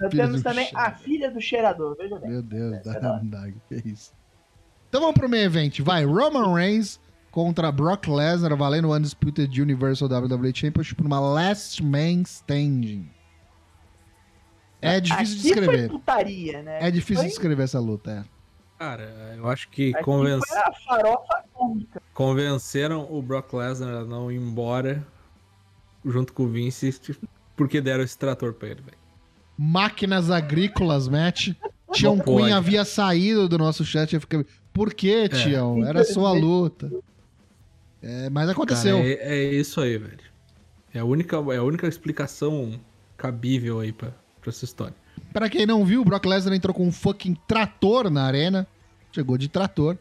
nós 0.00 0.10
Filha 0.10 0.24
temos 0.24 0.42
também 0.42 0.64
a 0.66 0.68
cheirador. 0.70 0.98
filha 1.00 1.30
do 1.30 1.40
cheirador, 1.40 1.96
veja 1.96 2.18
bem. 2.18 2.30
Meu 2.30 2.42
Deus, 2.42 2.86
É, 2.86 3.00
da? 3.00 3.18
Dag, 3.22 3.54
que 3.68 3.74
isso. 3.88 4.12
Então 4.88 5.00
vamos 5.00 5.14
pro 5.18 5.28
main 5.28 5.42
event. 5.42 5.80
Vai, 5.80 6.04
Roman 6.04 6.54
Reigns 6.54 7.00
contra 7.34 7.72
Brock 7.72 8.06
Lesnar, 8.06 8.56
valendo 8.56 8.86
o 8.88 8.94
Undisputed 8.94 9.60
Universal 9.60 10.08
WWE 10.08 10.52
Championship 10.54 11.02
numa 11.02 11.18
Last 11.18 11.82
Man 11.82 12.22
Standing. 12.22 13.10
É 14.80 15.00
difícil 15.00 15.24
de 15.42 15.48
Aqui 15.50 15.54
foi 15.54 15.64
escrever. 15.64 15.88
putaria, 15.90 16.62
né? 16.62 16.78
É 16.80 16.90
difícil 16.92 17.16
Foi- 17.16 17.24
de 17.26 17.32
escrever 17.32 17.62
essa 17.64 17.80
luta, 17.80 18.10
é. 18.12 18.24
Cara, 18.78 19.34
eu 19.36 19.48
acho 19.48 19.68
que 19.68 19.92
convenceram 22.12 23.06
o 23.10 23.20
Brock 23.22 23.52
Lesnar 23.52 23.94
a 23.96 24.04
não 24.04 24.30
ir 24.30 24.36
embora 24.36 25.04
junto 26.04 26.32
com 26.32 26.44
o 26.44 26.48
Vince 26.48 26.94
porque 27.56 27.80
deram 27.80 28.04
esse 28.04 28.16
trator 28.18 28.52
pra 28.52 28.68
ele, 28.68 28.80
velho. 28.82 28.96
Máquinas 29.58 30.30
Agrícolas 30.30 31.08
Match. 31.08 31.50
Tião 31.92 32.18
Cunha 32.18 32.40
pode. 32.40 32.52
havia 32.52 32.84
saído 32.84 33.48
do 33.48 33.56
nosso 33.56 33.84
chat. 33.84 34.12
Eu 34.14 34.20
fiquei, 34.20 34.44
Por 34.72 34.92
que, 34.92 35.28
Tião? 35.28 35.84
Era 35.84 36.04
só 36.04 36.26
a 36.26 36.32
luta. 36.38 36.90
É, 38.04 38.28
mas 38.28 38.50
aconteceu. 38.50 38.98
Cara, 38.98 39.08
é, 39.08 39.44
é 39.46 39.54
isso 39.54 39.80
aí, 39.80 39.96
velho. 39.96 40.18
É 40.92 40.98
a 40.98 41.04
única, 41.04 41.36
é 41.36 41.56
a 41.56 41.62
única 41.62 41.88
explicação 41.88 42.78
cabível 43.16 43.80
aí 43.80 43.92
pra, 43.92 44.10
pra 44.40 44.50
essa 44.50 44.64
história. 44.64 44.94
Pra 45.32 45.48
quem 45.48 45.64
não 45.64 45.84
viu, 45.86 46.02
o 46.02 46.04
Brock 46.04 46.26
Lesnar 46.26 46.54
entrou 46.54 46.74
com 46.74 46.86
um 46.86 46.92
fucking 46.92 47.34
trator 47.48 48.10
na 48.10 48.24
arena. 48.24 48.66
Chegou 49.10 49.38
de 49.38 49.48
trator. 49.48 49.96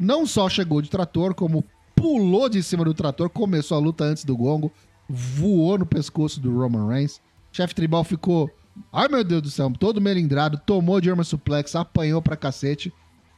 Não 0.00 0.26
só 0.26 0.48
chegou 0.48 0.80
de 0.80 0.88
trator, 0.88 1.34
como 1.34 1.62
pulou 1.94 2.48
de 2.48 2.62
cima 2.62 2.84
do 2.84 2.94
trator, 2.94 3.28
começou 3.28 3.76
a 3.76 3.80
luta 3.80 4.02
antes 4.02 4.24
do 4.24 4.36
gongo, 4.36 4.72
voou 5.08 5.78
no 5.78 5.86
pescoço 5.86 6.40
do 6.40 6.58
Roman 6.58 6.88
Reigns. 6.88 7.20
Chefe 7.52 7.74
tribal 7.74 8.02
ficou, 8.02 8.50
ai 8.92 9.06
meu 9.08 9.22
Deus 9.22 9.42
do 9.42 9.50
céu, 9.50 9.70
todo 9.78 10.00
melindrado, 10.00 10.60
tomou 10.66 11.00
de 11.00 11.10
arma 11.10 11.22
suplex, 11.22 11.76
apanhou 11.76 12.20
pra 12.20 12.36
cacete. 12.36 12.92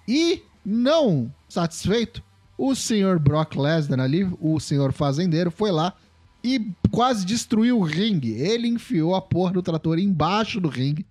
E, 0.09 0.43
não 0.65 1.31
satisfeito, 1.49 2.23
o 2.57 2.75
senhor 2.75 3.19
Brock 3.19 3.57
Lesnar 3.57 4.01
ali, 4.01 4.25
o 4.41 4.59
senhor 4.61 4.93
fazendeiro, 4.93 5.51
foi 5.51 5.71
lá 5.71 5.95
e 6.43 6.71
quase 6.91 7.25
destruiu 7.25 7.79
o 7.79 7.83
ringue. 7.83 8.33
Ele 8.33 8.69
enfiou 8.69 9.15
a 9.15 9.23
porra 9.23 9.53
do 9.53 9.63
trator 9.63 9.99
embaixo 9.99 10.61
do 10.61 10.69
ringue, 10.69 11.07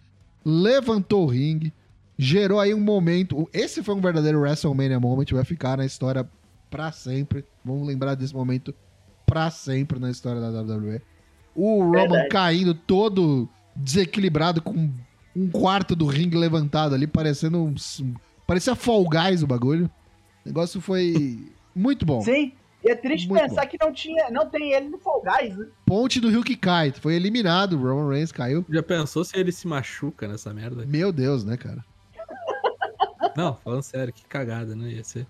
levantou 0.45 1.23
o 1.23 1.29
ringue, 1.29 1.73
gerou 2.17 2.59
aí 2.59 2.73
um 2.73 2.79
momento. 2.79 3.49
Esse 3.51 3.81
foi 3.81 3.95
um 3.95 4.01
verdadeiro 4.01 4.39
WrestleMania 4.39 4.99
moment, 4.99 5.25
vai 5.31 5.43
ficar 5.43 5.77
na 5.77 5.85
história 5.85 6.27
pra 6.69 6.91
sempre. 6.91 7.43
Vamos 7.65 7.87
lembrar 7.87 8.15
desse 8.15 8.33
momento 8.33 8.73
pra 9.25 9.49
sempre 9.49 9.99
na 9.99 10.11
história 10.11 10.39
da 10.39 10.61
WWE. 10.61 11.01
O 11.55 11.83
Roman 11.83 11.91
Verdade. 11.91 12.29
caindo 12.29 12.73
todo 12.73 13.49
desequilibrado 13.75 14.61
com 14.61 14.91
um 15.35 15.49
quarto 15.49 15.95
do 15.95 16.05
ringue 16.05 16.37
levantado 16.37 16.93
ali, 16.93 17.07
parecendo 17.07 17.63
um, 17.63 17.73
parecia 18.45 18.75
Fall 18.75 19.03
Guys 19.09 19.41
o 19.41 19.47
bagulho. 19.47 19.89
O 20.45 20.49
negócio 20.49 20.81
foi 20.81 21.47
muito 21.75 22.05
bom. 22.05 22.21
Sim. 22.21 22.53
E 22.83 22.89
é 22.89 22.95
triste 22.95 23.29
Muito 23.29 23.41
pensar 23.41 23.65
que 23.65 23.77
não, 23.79 23.93
tinha, 23.93 24.29
não 24.29 24.49
tem 24.49 24.73
ele 24.73 24.89
no 24.89 24.97
Fall 24.97 25.23
Guys, 25.23 25.55
né? 25.57 25.67
Ponte 25.85 26.19
do 26.19 26.29
Rio 26.29 26.43
que 26.43 26.57
cai, 26.57 26.91
foi 26.91 27.15
eliminado, 27.15 27.77
o 27.77 27.81
Roman 27.81 28.09
Reigns 28.09 28.31
caiu. 28.33 28.65
Já 28.69 28.83
pensou 28.83 29.23
se 29.23 29.37
ele 29.37 29.53
se 29.53 29.65
machuca 29.65 30.27
nessa 30.27 30.53
merda? 30.53 30.85
Meu 30.85 31.09
Deus, 31.13 31.45
né, 31.45 31.55
cara? 31.55 31.83
Não, 33.37 33.55
falando 33.55 33.83
sério, 33.83 34.11
que 34.13 34.25
cagada, 34.25 34.75
né? 34.75 34.91
Ia 34.91 35.03
ser. 35.03 35.25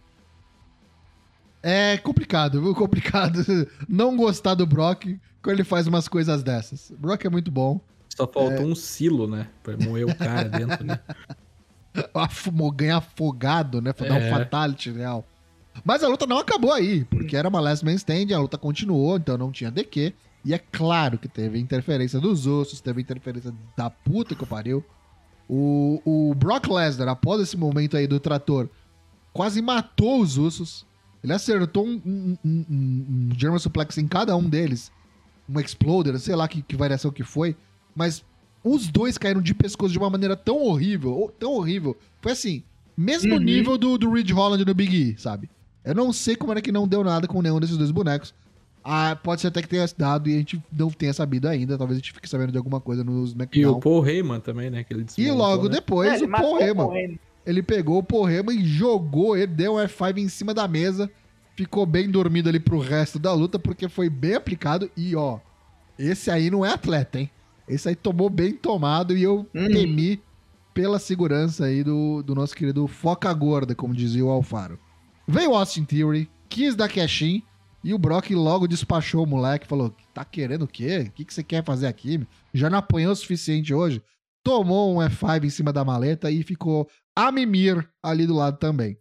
É 1.61 1.95
complicado, 1.97 2.59
viu? 2.59 2.73
Complicado 2.75 3.39
não 3.87 4.17
gostar 4.17 4.55
do 4.55 4.65
Brock 4.65 5.17
quando 5.41 5.55
ele 5.55 5.63
faz 5.63 5.85
umas 5.87 6.07
coisas 6.07 6.41
dessas. 6.43 6.89
O 6.89 6.97
Brock 6.97 7.23
é 7.23 7.29
muito 7.29 7.51
bom. 7.51 7.79
Só 8.09 8.27
faltou 8.27 8.51
É. 8.51 8.65
um 8.65 8.75
silo, 8.75 9.27
né? 9.27 9.47
Pra 9.61 9.77
moer 9.77 10.05
o 10.05 10.15
cara 10.15 10.49
dentro, 10.49 10.83
né? 10.83 10.99
Ganhar 12.75 12.97
afogado, 12.97 13.81
né? 13.81 13.93
Dar 13.93 14.13
um 14.13 14.17
É. 14.17 14.29
fatality 14.29 14.91
real. 14.91 15.25
Mas 15.83 16.03
a 16.03 16.07
luta 16.07 16.25
não 16.27 16.37
acabou 16.37 16.71
aí, 16.71 17.03
porque 17.05 17.35
era 17.35 17.49
uma 17.49 17.59
last 17.59 17.83
man 17.83 17.93
stand, 17.93 18.33
a 18.33 18.39
luta 18.39 18.57
continuou, 18.57 19.17
então 19.17 19.37
não 19.37 19.51
tinha 19.51 19.71
DQ. 19.71 20.13
E 20.45 20.53
é 20.53 20.57
claro 20.59 21.17
que 21.17 21.27
teve 21.27 21.57
interferência 21.59 22.19
dos 22.19 22.45
ossos, 22.45 22.81
teve 22.81 23.01
interferência 23.01 23.53
da 23.77 23.89
puta 23.89 24.35
que 24.35 24.43
eu 24.43 24.47
pariu. 24.47 24.83
O, 25.49 26.01
o 26.05 26.35
Brock 26.35 26.67
Lesnar, 26.67 27.07
após 27.09 27.41
esse 27.41 27.57
momento 27.57 27.97
aí 27.97 28.07
do 28.07 28.19
trator, 28.19 28.69
quase 29.31 29.61
matou 29.61 30.21
os 30.21 30.37
Usos. 30.37 30.85
Ele 31.23 31.31
acertou 31.33 31.85
um, 31.87 32.01
um, 32.05 32.37
um, 32.43 32.65
um- 32.69 33.29
um 33.31 33.39
German 33.39 33.59
Suplex 33.59 33.97
em 33.97 34.07
cada 34.07 34.35
um 34.35 34.47
deles. 34.47 34.91
Um 35.49 35.59
Exploder, 35.59 36.17
sei 36.19 36.35
lá 36.35 36.47
que, 36.47 36.61
que 36.61 36.75
variação 36.75 37.11
que 37.11 37.23
foi. 37.23 37.55
Mas 37.95 38.23
os 38.63 38.87
dois 38.87 39.17
caíram 39.17 39.41
de 39.41 39.53
pescoço 39.53 39.91
de 39.91 39.97
uma 39.99 40.09
maneira 40.09 40.35
tão 40.35 40.57
horrível, 40.61 41.11
ou- 41.11 41.29
tão 41.31 41.51
horrível. 41.53 41.97
Foi 42.21 42.31
assim, 42.31 42.63
mesmo 42.97 43.33
Uhum. 43.33 43.39
nível 43.41 43.77
do, 43.77 43.97
do 43.97 44.11
Ridge 44.11 44.33
Holland 44.33 44.63
no 44.65 44.73
Big 44.73 44.95
E, 44.95 45.19
sabe? 45.19 45.49
Eu 45.83 45.93
não 45.95 46.13
sei 46.13 46.35
como 46.35 46.51
era 46.51 46.61
que 46.61 46.71
não 46.71 46.87
deu 46.87 47.03
nada 47.03 47.27
com 47.27 47.41
nenhum 47.41 47.59
desses 47.59 47.75
dois 47.77 47.91
bonecos. 47.91 48.33
Ah, 48.85 49.17
pode 49.21 49.39
ser 49.41 49.47
até 49.47 49.61
que 49.61 49.67
tenha 49.67 49.85
dado 49.97 50.29
e 50.29 50.33
a 50.33 50.37
gente 50.37 50.61
não 50.71 50.89
tenha 50.89 51.13
sabido 51.13 51.47
ainda. 51.47 51.77
Talvez 51.77 51.97
a 51.97 51.99
gente 52.01 52.11
fique 52.13 52.27
sabendo 52.29 52.51
de 52.51 52.57
alguma 52.57 52.81
coisa 52.81 53.01
no 53.03 53.25
E 53.53 53.65
o. 53.65 53.79
Paul 53.79 54.05
Heyman 54.05 54.39
também, 54.41 54.69
né? 54.69 54.83
Que 54.83 54.93
ele 54.93 55.05
E 55.17 55.31
logo 55.31 55.63
né? 55.65 55.75
depois, 55.75 56.11
É, 56.11 56.15
ele 56.17 56.25
o 56.25 56.29
Paul 56.29 56.59
Heyman. 56.59 56.75
Paul 56.75 56.95
Heyman. 56.97 57.19
Ele 57.45 57.61
pegou 57.63 57.97
o 57.99 58.03
Paul 58.03 58.29
Heyman 58.29 58.59
e 58.59 58.65
jogou 58.65 59.35
ele, 59.37 59.47
deu 59.47 59.75
um 59.75 59.77
F5 59.77 60.17
em 60.17 60.27
cima 60.29 60.53
da 60.53 60.67
mesa. 60.67 61.09
Ficou 61.55 61.85
bem 61.85 62.09
dormido 62.09 62.49
ali 62.49 62.59
pro 62.59 62.79
resto 62.79 63.19
da 63.19 63.31
luta, 63.33 63.57
porque 63.59 63.87
foi 63.87 64.09
bem 64.09 64.35
aplicado. 64.35 64.89
E 64.97 65.15
ó, 65.15 65.39
esse 65.97 66.29
aí 66.31 66.49
não 66.49 66.65
é 66.65 66.71
atleta, 66.73 67.19
hein? 67.19 67.29
Esse 67.67 67.89
aí 67.89 67.95
tomou 67.95 68.29
bem 68.29 68.53
tomado 68.53 69.15
e 69.15 69.23
eu 69.23 69.47
Hum. 69.55 69.67
temi 69.67 70.21
pela 70.73 70.99
segurança 70.99 71.65
aí 71.65 71.83
do, 71.83 72.23
do 72.23 72.33
nosso 72.35 72.55
querido 72.55 72.87
Foca 72.87 73.31
Gorda, 73.33 73.75
como 73.75 73.93
dizia 73.93 74.25
o 74.25 74.29
Alfaro. 74.29 74.79
Veio 75.27 75.51
o 75.51 75.55
Austin 75.55 75.85
Theory, 75.85 76.29
quis 76.49 76.75
dar 76.75 76.89
cash 76.89 77.21
e 77.83 77.93
o 77.93 77.97
Brock 77.97 78.31
logo 78.31 78.67
despachou 78.67 79.23
o 79.23 79.27
moleque. 79.27 79.67
Falou, 79.67 79.93
tá 80.13 80.23
querendo 80.25 80.63
o 80.63 80.67
quê? 80.67 81.05
O 81.07 81.11
que, 81.11 81.25
que 81.25 81.33
você 81.33 81.43
quer 81.43 81.63
fazer 81.63 81.87
aqui? 81.87 82.25
Já 82.53 82.69
não 82.69 82.77
apanhou 82.79 83.11
o 83.11 83.15
suficiente 83.15 83.73
hoje? 83.73 84.01
Tomou 84.43 84.93
um 84.95 84.97
F5 84.97 85.43
em 85.45 85.49
cima 85.49 85.71
da 85.71 85.85
maleta 85.85 86.29
e 86.31 86.43
ficou 86.43 86.89
a 87.15 87.31
mimir 87.31 87.87
ali 88.01 88.25
do 88.25 88.33
lado 88.33 88.57
também. 88.57 88.97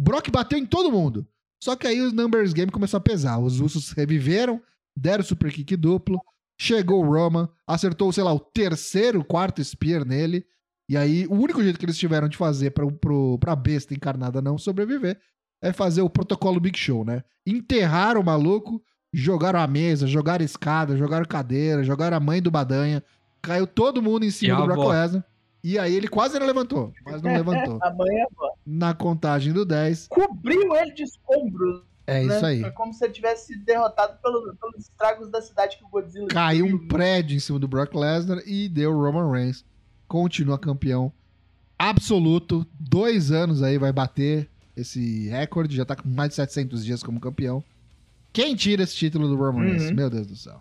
Brock 0.00 0.30
bateu 0.30 0.58
em 0.58 0.66
todo 0.66 0.92
mundo. 0.92 1.26
Só 1.62 1.76
que 1.76 1.86
aí 1.86 2.00
os 2.00 2.12
numbers 2.12 2.52
game 2.52 2.70
começou 2.70 2.98
a 2.98 3.00
pesar. 3.00 3.38
Os 3.38 3.60
Usos 3.60 3.90
reviveram, 3.92 4.60
deram 4.96 5.24
super 5.24 5.50
kick 5.52 5.76
duplo. 5.76 6.20
Chegou 6.56 7.04
o 7.04 7.12
Roman, 7.12 7.48
acertou, 7.66 8.12
sei 8.12 8.22
lá, 8.22 8.32
o 8.32 8.40
terceiro, 8.40 9.24
quarto 9.24 9.62
spear 9.62 10.04
nele. 10.04 10.44
E 10.88 10.96
aí, 10.96 11.26
o 11.26 11.34
único 11.34 11.62
jeito 11.62 11.78
que 11.78 11.84
eles 11.84 11.98
tiveram 11.98 12.28
de 12.28 12.36
fazer 12.36 12.70
pra, 12.70 12.86
pro, 12.86 13.38
pra 13.38 13.56
besta 13.56 13.94
encarnada 13.94 14.40
não 14.42 14.58
sobreviver 14.58 15.18
é 15.62 15.72
fazer 15.72 16.02
o 16.02 16.10
protocolo 16.10 16.60
Big 16.60 16.78
Show, 16.78 17.04
né? 17.04 17.22
Enterraram 17.46 18.20
o 18.20 18.24
maluco, 18.24 18.82
jogaram 19.12 19.60
a 19.60 19.66
mesa, 19.66 20.06
jogaram 20.06 20.44
escada, 20.44 20.96
jogaram 20.96 21.24
cadeira, 21.24 21.82
jogaram 21.82 22.16
a 22.16 22.20
mãe 22.20 22.42
do 22.42 22.50
Badanha. 22.50 23.02
Caiu 23.40 23.66
todo 23.66 24.02
mundo 24.02 24.24
em 24.24 24.30
cima 24.30 24.56
do 24.56 24.66
Brock. 24.66 24.90
Lesnar. 24.90 25.24
E 25.62 25.78
aí 25.78 25.94
ele 25.94 26.08
quase 26.08 26.38
não 26.38 26.46
levantou, 26.46 26.92
mas 27.06 27.22
não 27.22 27.32
levantou. 27.32 27.78
Amanhã. 27.82 28.26
Na 28.66 28.92
contagem 28.92 29.52
do 29.52 29.64
10, 29.64 30.08
Cobriu 30.08 30.76
ele 30.76 30.92
de 30.92 31.04
escombros. 31.04 31.82
É 32.06 32.22
né? 32.24 32.36
isso 32.36 32.46
aí. 32.46 32.60
Foi 32.60 32.70
como 32.72 32.92
se 32.92 33.04
ele 33.04 33.12
tivesse 33.14 33.46
sido 33.46 33.64
derrotado 33.64 34.18
pelo- 34.22 34.54
pelos 34.56 34.78
estragos 34.80 35.28
da 35.30 35.40
cidade 35.40 35.78
que 35.78 35.84
o 35.84 35.88
Godzilla 35.88 36.28
Caiu 36.28 36.66
um 36.66 36.78
né? 36.82 36.86
prédio 36.88 37.36
em 37.36 37.40
cima 37.40 37.58
do 37.58 37.66
Brock 37.68 37.94
Lesnar 37.94 38.42
e 38.46 38.68
deu 38.68 38.92
Roman 38.92 39.30
Reigns. 39.30 39.64
Continua 40.06 40.58
campeão 40.58 41.10
absoluto. 41.78 42.66
Dois 42.78 43.30
anos 43.32 43.62
aí 43.62 43.78
vai 43.78 43.92
bater 43.92 44.48
esse 44.76 45.28
recorde. 45.28 45.76
Já 45.76 45.84
tá 45.84 45.96
com 45.96 46.08
mais 46.08 46.30
de 46.30 46.36
700 46.36 46.84
dias 46.84 47.02
como 47.02 47.20
campeão. 47.20 47.62
Quem 48.32 48.54
tira 48.54 48.82
esse 48.82 48.96
título 48.96 49.28
do 49.28 49.36
Roman 49.36 49.62
Reigns? 49.62 49.84
Uhum. 49.84 49.94
Meu 49.94 50.10
Deus 50.10 50.26
do 50.26 50.36
céu. 50.36 50.60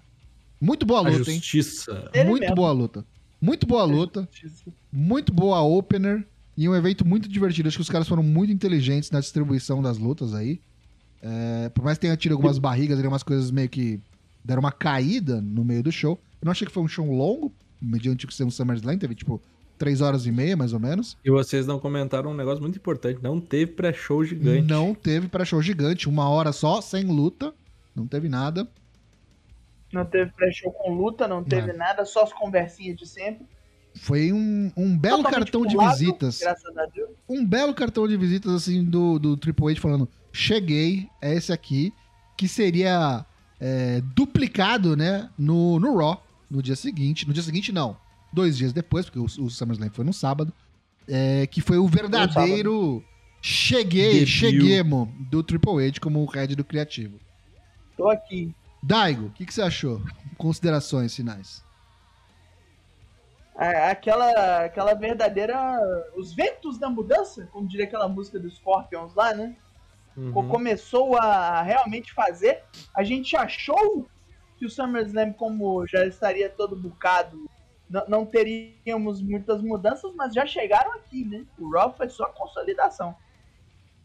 Muito 0.61 0.85
boa 0.85 1.01
luta, 1.01 1.29
hein? 1.29 1.37
justiça. 1.37 2.09
Ele 2.13 2.29
Muito 2.29 2.41
mesmo. 2.41 2.55
boa 2.55 2.71
luta. 2.71 3.05
Muito 3.41 3.65
boa 3.67 3.83
luta. 3.83 4.27
Muito 4.91 5.33
boa 5.33 5.61
opener. 5.61 6.25
E 6.55 6.69
um 6.69 6.75
evento 6.75 7.03
muito 7.05 7.27
divertido. 7.27 7.67
Acho 7.67 7.77
que 7.77 7.81
os 7.81 7.89
caras 7.89 8.07
foram 8.07 8.23
muito 8.23 8.53
inteligentes 8.53 9.09
na 9.11 9.19
distribuição 9.19 9.81
das 9.81 9.97
lutas 9.97 10.33
aí. 10.33 10.61
É, 11.24 11.69
por 11.69 11.86
mais 11.86 11.97
que 11.97 12.01
tenha 12.01 12.17
tido 12.17 12.34
algumas 12.34 12.59
barrigas, 12.59 12.99
ali, 12.99 13.07
umas 13.07 13.24
coisas 13.24 13.49
meio 13.49 13.69
que 13.69 14.01
deram 14.43 14.59
uma 14.59 14.74
caída 14.74 15.41
no 15.41 15.63
meio 15.63 15.82
do 15.82 15.91
show. 15.91 16.19
Eu 16.41 16.45
não 16.45 16.51
achei 16.51 16.67
que 16.67 16.74
foi 16.74 16.84
um 16.84 16.88
show 16.88 17.09
longo, 17.09 17.49
mediante 17.82 18.28
que 18.28 18.34
ser 18.34 18.43
um 18.43 18.51
SummerSlam, 18.51 18.97
teve 18.97 19.15
tipo 19.15 19.41
três 19.78 20.01
horas 20.01 20.26
e 20.26 20.32
meia, 20.32 20.57
mais 20.57 20.74
ou 20.74 20.80
menos. 20.80 21.17
E 21.24 21.30
vocês 21.30 21.65
não 21.65 21.80
comentaram 21.80 22.32
um 22.32 22.36
negócio 22.36 22.61
muito 22.61 22.78
importante. 22.78 23.24
Não 23.24 23.39
teve 23.39 23.71
pré-show 23.71 24.24
gigante. 24.24 24.67
Não 24.67 24.93
teve 24.93 25.30
pré-show 25.30 25.61
gigante, 25.61 26.09
uma 26.09 26.30
hora 26.30 26.51
só, 26.51 26.82
sem 26.82 27.05
luta. 27.05 27.53
Não 27.95 28.05
teve 28.05 28.28
nada. 28.28 28.67
Não 29.93 30.05
teve 30.05 30.32
pré-show 30.32 30.71
com 30.71 30.93
luta, 30.93 31.28
não 31.28 31.43
teve 31.43 31.67
Não. 31.67 31.78
nada, 31.78 32.03
só 32.03 32.24
as 32.24 32.34
conversinhas 32.34 32.97
de 32.97 33.07
sempre. 33.07 33.45
Foi 33.95 34.33
um, 34.33 34.71
um 34.75 34.97
belo 34.97 35.23
Totalmente 35.23 35.51
cartão 35.51 35.65
de 35.65 35.77
visitas. 35.77 36.39
Graças 36.39 36.77
a 36.77 36.85
Deus. 36.87 37.09
um 37.29 37.45
belo 37.45 37.73
cartão 37.73 38.07
de 38.07 38.17
visitas 38.17 38.51
assim 38.51 38.83
do, 38.83 39.19
do 39.19 39.37
Triple 39.37 39.71
H 39.71 39.81
falando: 39.81 40.09
cheguei, 40.31 41.07
é 41.21 41.35
esse 41.35 41.53
aqui, 41.53 41.93
que 42.35 42.47
seria 42.47 43.25
é, 43.59 44.01
duplicado, 44.15 44.95
né, 44.97 45.29
no, 45.37 45.79
no 45.79 45.95
Raw 45.97 46.23
no 46.49 46.61
dia 46.61 46.75
seguinte. 46.75 47.27
No 47.27 47.33
dia 47.33 47.43
seguinte, 47.43 47.71
não, 47.71 47.97
dois 48.31 48.57
dias 48.57 48.73
depois, 48.73 49.05
porque 49.05 49.19
o, 49.19 49.25
o 49.25 49.49
SummerSlam 49.49 49.89
foi 49.91 50.05
no 50.05 50.13
sábado, 50.13 50.53
é, 51.07 51.47
que 51.47 51.61
foi 51.61 51.77
o 51.77 51.87
verdadeiro 51.87 53.03
cheguei, 53.41 54.13
Debut. 54.13 54.27
cheguemo 54.27 55.13
do 55.29 55.43
Triple 55.43 55.85
H 55.85 55.99
como 55.99 56.23
o 56.23 56.25
head 56.25 56.55
do 56.55 56.63
criativo. 56.63 57.19
Tô 57.97 58.09
aqui. 58.09 58.53
Daigo, 58.81 59.27
o 59.27 59.29
que, 59.31 59.45
que 59.45 59.53
você 59.53 59.61
achou? 59.61 60.01
Considerações 60.37 61.15
finais. 61.15 61.63
Aquela, 63.56 64.66
aquela 64.66 64.93
verdadeira. 64.93 65.56
Os 66.16 66.34
ventos 66.34 66.78
da 66.78 66.89
mudança, 66.89 67.47
como 67.51 67.68
diria 67.68 67.86
aquela 67.86 68.08
música 68.08 68.39
dos 68.39 68.56
Scorpions 68.56 69.14
lá, 69.16 69.34
né? 69.34 69.56
Uhum. 70.18 70.32
Co- 70.32 70.43
Começou 70.47 71.16
a 71.18 71.62
realmente 71.62 72.12
fazer. 72.14 72.64
A 72.95 73.04
gente 73.04 73.36
achou 73.36 74.08
que 74.58 74.66
o 74.66 74.70
SummerSlam, 74.70 75.34
como 75.34 75.86
já 75.88 76.06
estaria 76.06 76.49
todo 76.49 76.76
bucado, 76.76 77.49
não 78.08 78.26
teríamos 78.26 79.22
muitas 79.22 79.62
mudanças, 79.62 80.12
mas 80.16 80.34
já 80.34 80.45
chegaram 80.45 80.93
aqui, 80.93 81.24
né? 81.26 81.43
O 81.60 81.70
Raw 81.72 81.93
foi 81.95 82.10
só 82.10 82.26
consolidação. 82.28 83.16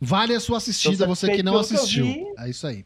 Vale 0.01 0.35
a 0.35 0.41
sua 0.41 0.59
assistida, 0.59 1.05
Tô 1.07 1.15
você 1.15 1.35
que 1.35 1.43
não 1.43 1.53
pelo 1.53 1.67
que 1.67 1.75
assistiu. 1.75 2.35
É 2.39 2.49
isso 2.49 2.67
aí. 2.67 2.85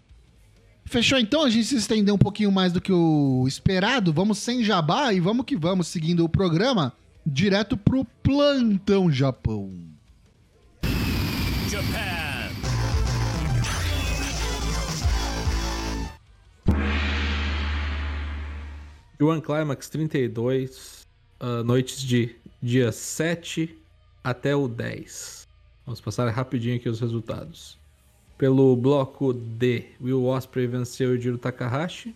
Fechou 0.92 1.18
então? 1.18 1.42
A 1.42 1.48
gente 1.48 1.64
se 1.64 1.76
estendeu 1.76 2.14
um 2.14 2.18
pouquinho 2.18 2.52
mais 2.52 2.70
do 2.70 2.78
que 2.78 2.92
o 2.92 3.46
esperado. 3.48 4.12
Vamos 4.12 4.36
sem 4.36 4.62
jabá 4.62 5.10
e 5.10 5.20
vamos 5.20 5.46
que 5.46 5.56
vamos, 5.56 5.86
seguindo 5.86 6.22
o 6.22 6.28
programa, 6.28 6.92
direto 7.24 7.78
pro 7.78 8.04
Plantão 8.22 9.10
Japão. 9.10 9.72
Japan. 11.70 12.52
One 19.18 19.40
Climax 19.40 19.88
32, 19.88 21.06
ah, 21.40 21.62
noites 21.64 22.02
de 22.02 22.36
dia 22.62 22.92
7 22.92 23.78
até 24.22 24.54
o 24.54 24.68
10. 24.68 25.48
Vamos 25.86 26.02
passar 26.02 26.28
rapidinho 26.28 26.76
aqui 26.76 26.90
os 26.90 27.00
resultados. 27.00 27.80
Pelo 28.42 28.74
bloco 28.74 29.32
D, 29.32 29.84
Will 30.00 30.24
Ospreay 30.24 30.66
venceu 30.66 31.10
o 31.10 31.16
Jiro 31.16 31.38
Takahashi. 31.38 32.12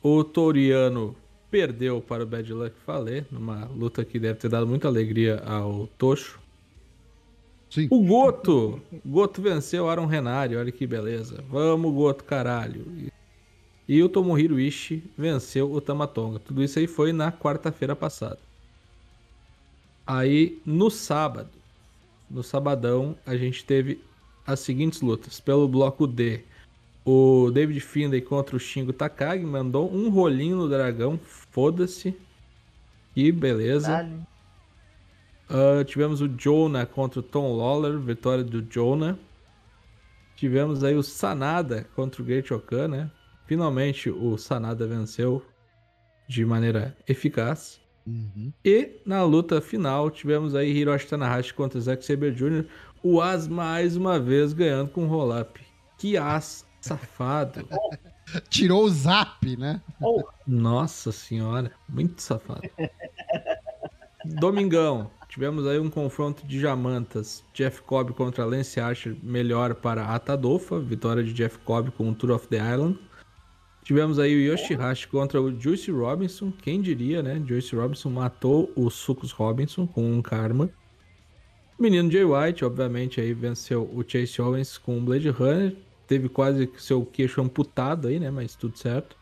O 0.00 0.22
Toriano 0.22 1.16
perdeu 1.50 2.00
para 2.00 2.22
o 2.22 2.26
Bad 2.26 2.52
Luck 2.52 2.76
Fale, 2.86 3.26
numa 3.28 3.64
luta 3.64 4.04
que 4.04 4.20
deve 4.20 4.38
ter 4.38 4.48
dado 4.48 4.68
muita 4.68 4.86
alegria 4.86 5.42
ao 5.44 5.88
Tocho. 5.98 6.38
Sim. 7.68 7.88
O 7.90 8.04
Goto! 8.04 8.80
Goto 9.04 9.42
venceu 9.42 9.90
Aaron 9.90 10.06
Renari, 10.06 10.54
olha 10.54 10.70
que 10.70 10.86
beleza. 10.86 11.42
Vamos, 11.50 11.92
Goto, 11.92 12.22
caralho. 12.22 12.86
E- 12.96 13.12
E 13.88 14.00
o 14.04 14.08
Tomohiro 14.08 14.60
Ishii 14.60 15.02
venceu 15.18 15.72
o 15.72 15.80
Tamatonga. 15.80 16.38
Tudo 16.38 16.62
isso 16.62 16.78
aí 16.78 16.86
foi 16.86 17.12
na 17.12 17.32
quarta-feira 17.32 17.96
passada. 17.96 18.38
Aí, 20.06 20.60
no 20.64 20.88
sábado, 20.88 21.50
no 22.30 22.44
sabadão, 22.44 23.16
a 23.26 23.36
gente 23.36 23.64
teve 23.64 23.98
as 24.46 24.60
seguintes 24.60 25.00
lutas. 25.00 25.40
Pelo 25.40 25.66
bloco 25.66 26.06
D, 26.06 26.42
o 27.04 27.50
David 27.52 27.80
Finlay 27.80 28.20
contra 28.20 28.56
o 28.56 28.60
Shingo 28.60 28.92
Takagi 28.92 29.44
mandou 29.44 29.92
um 29.92 30.08
rolinho 30.08 30.56
no 30.56 30.68
dragão. 30.68 31.18
Foda-se. 31.50 32.16
Que 33.14 33.32
beleza. 33.32 34.08
Ah, 35.48 35.84
tivemos 35.84 36.20
o 36.20 36.28
Jonah 36.28 36.84
contra 36.84 37.20
o 37.20 37.22
Tom 37.22 37.56
Lawler, 37.56 37.98
vitória 37.98 38.44
do 38.44 38.60
Jonah. 38.62 39.18
Tivemos 40.34 40.84
aí 40.84 40.94
o 40.94 41.02
Sanada 41.02 41.86
contra 41.94 42.20
o 42.20 42.24
Great 42.24 42.52
Okan, 42.52 42.88
né? 42.88 43.10
Finalmente 43.46 44.10
o 44.10 44.36
Sanada 44.36 44.86
venceu 44.86 45.42
de 46.28 46.44
maneira 46.44 46.96
eficaz. 47.08 47.80
Uhum. 48.06 48.52
E 48.64 49.00
na 49.06 49.24
luta 49.24 49.60
final 49.60 50.10
tivemos 50.10 50.54
aí 50.54 50.70
Hiroshi 50.70 51.06
Tanahashi 51.06 51.54
contra 51.54 51.80
Zack 51.80 52.04
Sabre 52.04 52.32
Jr. 52.32 52.66
O 53.02 53.20
As 53.20 53.46
mais 53.46 53.96
uma 53.96 54.18
vez 54.18 54.52
ganhando 54.52 54.90
com 54.90 55.06
roll-up. 55.06 55.60
Que 55.98 56.16
As 56.16 56.66
safado. 56.80 57.66
Tirou 58.50 58.84
o 58.84 58.90
zap, 58.90 59.56
né? 59.56 59.80
Oh, 60.00 60.22
Nossa 60.46 61.12
senhora, 61.12 61.70
muito 61.88 62.20
safado. 62.20 62.68
Domingão, 64.24 65.10
tivemos 65.28 65.66
aí 65.66 65.78
um 65.78 65.88
confronto 65.88 66.44
de 66.44 66.58
jamantas. 66.58 67.44
Jeff 67.54 67.82
Cobb 67.82 68.12
contra 68.12 68.44
Lance 68.44 68.80
Archer, 68.80 69.16
melhor 69.22 69.76
para 69.76 70.06
Atadofa, 70.06 70.80
vitória 70.80 71.22
de 71.22 71.32
Jeff 71.32 71.58
Cobb 71.58 71.92
com 71.92 72.10
o 72.10 72.14
Tour 72.14 72.32
of 72.32 72.48
the 72.48 72.56
Island. 72.56 72.98
Tivemos 73.84 74.18
aí 74.18 74.34
o 74.34 74.52
Yoshihashi 74.52 75.06
contra 75.06 75.40
o 75.40 75.60
Juice 75.60 75.92
Robinson, 75.92 76.50
quem 76.50 76.80
diria, 76.80 77.22
né? 77.22 77.40
Juice 77.46 77.76
Robinson 77.76 78.10
matou 78.10 78.72
o 78.74 78.90
Sucus 78.90 79.30
Robinson 79.30 79.86
com 79.86 80.10
um 80.10 80.20
karma. 80.20 80.68
O 81.78 81.82
menino 81.82 82.10
Jay 82.10 82.24
White, 82.24 82.64
obviamente, 82.64 83.20
aí 83.20 83.34
venceu 83.34 83.82
o 83.82 84.02
Chase 84.06 84.40
Owens 84.40 84.78
com 84.78 84.96
o 84.96 85.00
Blade 85.00 85.28
Runner. 85.28 85.76
Teve 86.06 86.28
quase 86.28 86.70
seu 86.78 87.04
queixo 87.04 87.40
amputado 87.42 88.08
aí, 88.08 88.18
né? 88.18 88.30
Mas 88.30 88.54
tudo 88.54 88.78
certo. 88.78 89.16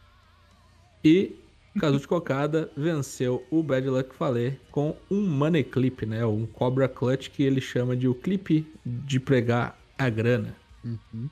E 1.05 1.35
Kazuchi 1.81 2.07
Kokada 2.07 2.71
venceu 2.77 3.45
o 3.51 3.63
Bad 3.63 3.89
Luck 3.89 4.15
Fale 4.15 4.61
com 4.71 4.97
um 5.11 5.21
Money 5.21 5.65
Clip, 5.65 6.07
né? 6.07 6.25
Um 6.25 6.47
Cobra 6.47 6.89
Clutch 6.89 7.31
que 7.31 7.43
ele 7.43 7.61
chama 7.61 7.97
de 7.97 8.07
o 8.07 8.15
clipe 8.15 8.65
de 8.85 9.19
pregar 9.19 9.77
a 9.99 10.09
grana. 10.09 10.55
Uhum. 10.85 11.29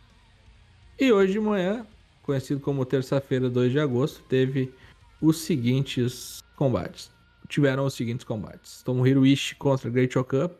E 0.99 1.13
hoje 1.13 1.33
de 1.33 1.41
manhã, 1.41 1.87
conhecido 2.23 2.61
como 2.61 2.85
terça-feira, 2.85 3.49
2 3.49 3.71
de 3.71 3.79
agosto, 3.79 4.23
teve 4.29 4.73
os 5.21 5.39
seguintes 5.39 6.43
combates. 6.57 7.11
Tiveram 7.49 7.85
os 7.85 7.95
seguintes 7.95 8.25
combates. 8.25 8.83
Tomohiro 8.83 9.25
Ishii 9.25 9.57
contra 9.57 9.89
Great 9.89 10.19
Okan. 10.19 10.51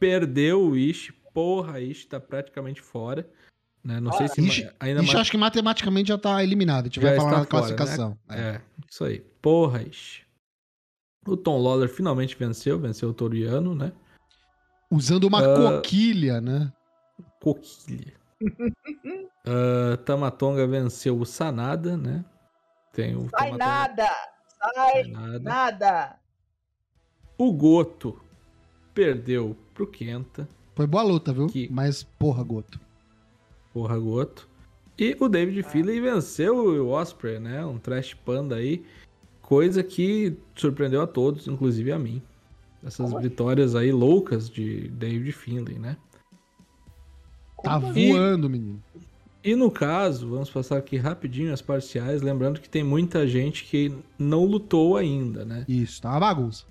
Perdeu 0.00 0.62
o 0.62 0.76
Ishii. 0.76 1.14
Porra, 1.32 1.78
Ishii 1.80 2.08
tá 2.08 2.18
praticamente 2.18 2.80
fora. 2.82 3.28
Né? 3.84 4.00
Não 4.00 4.12
sei 4.12 4.26
se 4.28 4.40
ma- 4.40 4.72
ainda 4.80 5.00
Ixi, 5.02 5.12
mais... 5.12 5.20
acho 5.20 5.30
que 5.30 5.36
matematicamente 5.38 6.08
já 6.08 6.18
tá 6.18 6.42
eliminado. 6.42 6.82
A 6.82 6.88
gente 6.88 6.98
vai 7.00 7.12
Já 7.14 7.16
falar 7.18 7.28
está 7.30 7.38
na 7.40 7.44
fora, 7.46 7.50
classificação. 7.76 8.18
É. 8.28 8.40
É, 8.40 8.60
isso 8.90 9.04
aí. 9.04 9.20
Porra, 9.40 9.82
Ishii. 9.82 10.24
O 11.28 11.36
Tom 11.36 11.58
Lawler 11.62 11.88
finalmente 11.88 12.34
venceu, 12.36 12.78
venceu 12.78 13.10
o 13.10 13.14
Toriano, 13.14 13.74
né? 13.74 13.92
Usando 14.90 15.24
uma 15.24 15.38
Ah. 15.40 15.56
coquilha, 15.76 16.40
né? 16.40 16.72
Coquilha. 17.40 18.14
Ah, 19.46 19.96
Tamatonga 20.04 20.66
venceu 20.66 21.18
o 21.18 21.24
Sanada, 21.24 21.96
né? 21.96 22.22
Tem 22.92 23.16
o 23.16 23.22
sai 23.30 23.50
Tamatonga- 23.50 23.56
nada! 23.58 24.08
Sai 24.58 24.92
Sai 24.92 25.04
nada. 25.10 25.38
nada! 25.40 26.16
O 27.38 27.50
Goto 27.52 28.22
perdeu 28.92 29.56
pro 29.80 29.86
Kenta. 29.86 30.46
Foi 30.74 30.86
boa 30.86 31.02
luta, 31.02 31.32
viu? 31.32 31.46
Que- 31.46 31.68
Mas, 31.70 32.02
porra, 32.02 32.42
Goto. 32.42 32.78
Porra, 33.72 33.98
Goto. 33.98 34.48
E 34.98 35.16
o 35.18 35.28
David 35.28 35.62
Finlay 35.62 36.00
venceu 36.00 36.84
o 36.84 36.88
Osprey, 36.90 37.38
né? 37.38 37.64
Um 37.64 37.78
trash 37.78 38.12
panda 38.14 38.56
aí. 38.56 38.84
Coisa 39.40 39.82
que 39.82 40.36
surpreendeu 40.54 41.00
a 41.00 41.06
todos, 41.06 41.48
inclusive 41.48 41.90
a 41.90 41.98
mim. 41.98 42.20
Essas 42.84 43.12
vitórias 43.22 43.74
aí 43.74 43.90
loucas 43.92 44.48
de 44.50 44.88
David 44.88 45.32
Finlay, 45.32 45.78
né? 45.78 45.96
Tá 47.62 47.80
E- 47.94 48.10
voando, 48.12 48.48
menino. 48.48 48.82
E 49.42 49.54
no 49.56 49.70
caso, 49.70 50.28
vamos 50.28 50.50
passar 50.50 50.76
aqui 50.76 50.96
rapidinho 50.98 51.52
as 51.52 51.62
parciais, 51.62 52.20
lembrando 52.20 52.60
que 52.60 52.68
tem 52.68 52.84
muita 52.84 53.26
gente 53.26 53.64
que 53.64 53.94
não 54.18 54.44
lutou 54.44 54.96
ainda, 54.98 55.44
né? 55.46 55.64
Isso, 55.66 56.02
tá 56.02 56.10
uma 56.10 56.20
bagunça. 56.20 56.64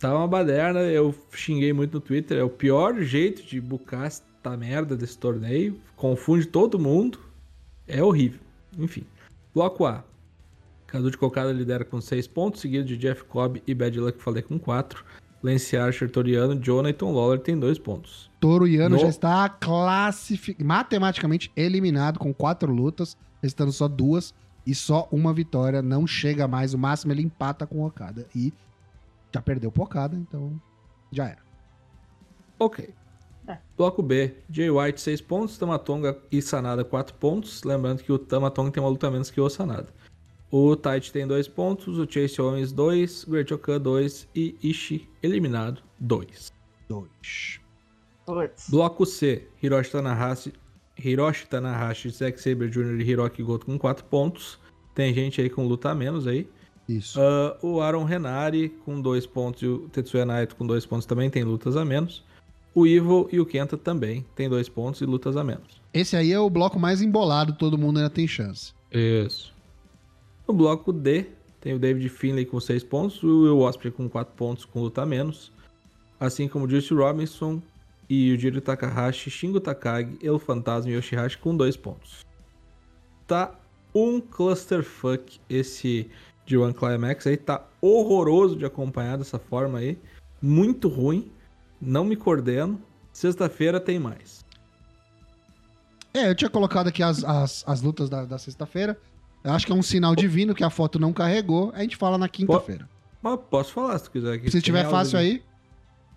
Tá 0.00 0.16
uma 0.16 0.26
baderna, 0.26 0.80
eu 0.80 1.14
xinguei 1.30 1.74
muito 1.74 1.92
no 1.92 2.00
Twitter, 2.00 2.38
é 2.38 2.42
o 2.42 2.48
pior 2.48 3.00
jeito 3.02 3.42
de 3.42 3.60
bucar 3.60 4.06
esta 4.06 4.56
merda 4.56 4.96
desse 4.96 5.18
torneio, 5.18 5.78
confunde 5.94 6.46
todo 6.46 6.78
mundo, 6.78 7.18
é 7.86 8.02
horrível. 8.02 8.40
Enfim, 8.78 9.04
bloco 9.54 9.84
A. 9.84 10.02
Cadu 10.86 11.10
de 11.10 11.18
Cocada 11.18 11.52
lidera 11.52 11.84
com 11.84 12.00
6 12.00 12.26
pontos, 12.28 12.62
seguido 12.62 12.84
de 12.86 12.96
Jeff 12.96 13.24
Cobb 13.24 13.62
e 13.66 13.74
Bad 13.74 14.00
Luck 14.00 14.22
Falei 14.22 14.42
com 14.42 14.58
4. 14.58 15.04
Lance 15.42 15.76
Archer, 15.76 16.10
Toriano, 16.10 16.58
Jonathan 16.58 17.06
Lawler 17.10 17.38
tem 17.38 17.58
2 17.58 17.78
pontos. 17.78 18.30
Toro 18.40 18.66
Iano 18.66 18.96
No- 18.96 19.00
já 19.02 19.08
está 19.08 19.48
classificado, 19.48 20.66
matematicamente 20.66 21.52
eliminado 21.54 22.18
com 22.18 22.32
quatro 22.32 22.72
lutas, 22.72 23.16
restando 23.42 23.70
só 23.72 23.86
duas 23.86 24.34
e 24.66 24.74
só 24.74 25.06
uma 25.12 25.32
vitória. 25.32 25.80
Não 25.82 26.06
chega 26.06 26.48
mais, 26.48 26.72
o 26.74 26.78
máximo 26.78 27.12
ele 27.12 27.22
empata 27.22 27.66
com 27.66 27.78
o 27.82 27.86
Okada. 27.86 28.26
E 28.34 28.52
já 29.32 29.40
perdeu 29.40 29.70
pro 29.70 29.84
Okada, 29.84 30.16
então 30.16 30.60
já 31.10 31.28
era. 31.28 31.42
Ok. 32.58 32.94
É. 33.46 33.58
Bloco 33.76 34.02
B, 34.02 34.34
Jay 34.50 34.70
White 34.70 35.00
6 35.00 35.20
pontos, 35.22 35.58
Tamatonga 35.58 36.16
e 36.30 36.40
Sanada 36.40 36.84
4 36.84 37.14
pontos. 37.16 37.62
Lembrando 37.64 38.02
que 38.02 38.12
o 38.12 38.18
Tamatonga 38.18 38.70
tem 38.70 38.82
uma 38.82 38.88
luta 38.88 39.10
menos 39.10 39.30
que 39.30 39.40
o 39.40 39.48
Sanada. 39.48 39.88
O 40.50 40.74
Tite 40.74 41.12
tem 41.12 41.26
2 41.26 41.48
pontos, 41.48 41.98
o 41.98 42.10
Chase 42.10 42.40
Owens 42.40 42.72
2, 42.72 43.24
Great 43.24 43.54
Okan 43.54 43.80
2 43.80 44.28
e 44.34 44.56
Ishii 44.62 45.08
eliminado 45.22 45.82
2. 45.98 46.52
Dois. 46.88 47.60
Putz. 48.26 48.68
Bloco 48.68 49.06
C, 49.06 49.48
Hiroshi 49.62 49.92
Tanahashi, 49.92 50.52
Hiroshi 50.98 51.46
Tanahashi, 51.46 52.10
Zack 52.10 52.40
Sabre 52.40 52.68
Jr. 52.68 53.00
e 53.00 53.10
Hiroki 53.10 53.42
Goto 53.42 53.66
com 53.66 53.78
4 53.78 54.04
pontos. 54.06 54.58
Tem 54.94 55.14
gente 55.14 55.40
aí 55.40 55.48
com 55.48 55.66
luta 55.66 55.90
a 55.90 55.94
menos 55.94 56.26
aí. 56.26 56.48
Isso. 56.96 57.20
Ah, 57.20 57.56
o 57.62 57.80
Aaron 57.80 58.02
Renari 58.02 58.70
com 58.84 59.00
2 59.00 59.24
pontos 59.26 59.62
e 59.62 59.66
o 59.66 59.88
Tetsuya 59.90 60.24
Naito 60.24 60.56
com 60.56 60.66
2 60.66 60.84
pontos 60.86 61.06
também 61.06 61.30
tem 61.30 61.44
lutas 61.44 61.76
a 61.76 61.84
menos. 61.84 62.24
O 62.74 62.86
Evil 62.86 63.28
e 63.30 63.38
o 63.38 63.46
Kenta 63.46 63.76
também 63.76 64.26
tem 64.34 64.48
2 64.48 64.68
pontos 64.68 65.00
e 65.00 65.06
lutas 65.06 65.36
a 65.36 65.44
menos. 65.44 65.80
Esse 65.94 66.16
aí 66.16 66.32
é 66.32 66.38
o 66.38 66.50
bloco 66.50 66.78
mais 66.80 67.00
embolado, 67.00 67.52
todo 67.52 67.78
mundo 67.78 67.98
ainda 67.98 68.10
tem 68.10 68.26
chance. 68.26 68.72
Isso. 68.90 69.54
No 70.48 70.54
bloco 70.54 70.92
D, 70.92 71.26
tem 71.60 71.74
o 71.74 71.78
David 71.78 72.08
Finlay 72.08 72.44
com 72.44 72.58
6 72.58 72.82
pontos, 72.84 73.22
o 73.22 73.42
Will 73.42 73.60
Ospreay 73.60 73.92
com 73.92 74.08
4 74.08 74.34
pontos 74.34 74.64
com 74.64 74.80
luta 74.80 75.02
a 75.02 75.06
menos, 75.06 75.52
assim 76.18 76.48
como 76.48 76.64
o 76.64 76.68
Juice 76.68 76.92
Robinson 76.92 77.62
e 78.08 78.32
o 78.32 78.38
Jiro 78.38 78.60
Takahashi, 78.60 79.30
Shingo 79.30 79.60
Takagi, 79.60 80.18
El 80.20 80.40
Fantasma 80.40 80.90
e 80.90 80.94
Yoshihashi 80.94 81.38
com 81.38 81.56
2 81.56 81.76
pontos. 81.76 82.26
Tá 83.28 83.54
um 83.94 84.20
clusterfuck 84.20 85.40
esse 85.48 86.08
G1 86.50 86.74
Climax 86.74 87.26
aí, 87.26 87.36
tá 87.36 87.64
horroroso 87.80 88.56
de 88.56 88.64
acompanhar 88.64 89.16
dessa 89.18 89.38
forma 89.38 89.78
aí, 89.78 89.98
muito 90.42 90.88
ruim, 90.88 91.30
não 91.80 92.04
me 92.04 92.16
coordeno. 92.16 92.80
Sexta-feira 93.12 93.78
tem 93.80 93.98
mais. 93.98 94.44
É, 96.12 96.28
eu 96.28 96.34
tinha 96.34 96.50
colocado 96.50 96.88
aqui 96.88 97.02
as, 97.02 97.22
as, 97.24 97.64
as 97.66 97.82
lutas 97.82 98.08
da, 98.08 98.24
da 98.24 98.38
sexta-feira. 98.38 98.98
Acho 99.44 99.66
que 99.66 99.72
é 99.72 99.74
um 99.74 99.82
sinal 99.82 100.14
divino 100.14 100.54
que 100.54 100.64
a 100.64 100.70
foto 100.70 100.98
não 100.98 101.12
carregou. 101.12 101.72
A 101.74 101.80
gente 101.80 101.96
fala 101.96 102.18
na 102.18 102.28
quinta-feira. 102.28 102.88
Mas 103.22 103.38
posso 103.50 103.72
falar 103.72 103.98
se 103.98 104.04
tu 104.04 104.10
quiser. 104.10 104.34
aqui. 104.34 104.50
Se 104.50 104.60
tiver 104.60 104.88
fácil 104.88 105.18
aí, 105.18 105.42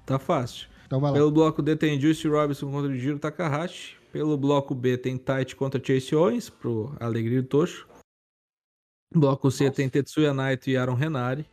Tá 0.05 0.19
fácil. 0.19 0.67
então 0.85 0.99
vai 0.99 1.11
lá. 1.11 1.17
Pelo 1.17 1.31
bloco 1.31 1.61
D 1.61 1.75
tem 1.75 1.99
Juice 1.99 2.27
Robinson 2.27 2.69
contra 2.69 2.91
o 2.91 2.95
Jiro 2.95 3.19
Takahashi. 3.19 3.95
Pelo 4.11 4.37
bloco 4.37 4.75
B 4.75 4.97
tem 4.97 5.17
Tite 5.17 5.55
contra 5.55 5.81
Chase 5.83 6.13
Owens, 6.15 6.49
pro 6.49 6.93
Alegria 6.99 7.41
do 7.41 7.47
Tocho. 7.47 7.87
Bloco 9.15 9.51
C 9.51 9.69
tem 9.69 9.87
Tetsuya 9.87 10.33
Naito 10.33 10.69
e 10.69 10.77
Aaron 10.77 10.95
Renari. 10.95 11.45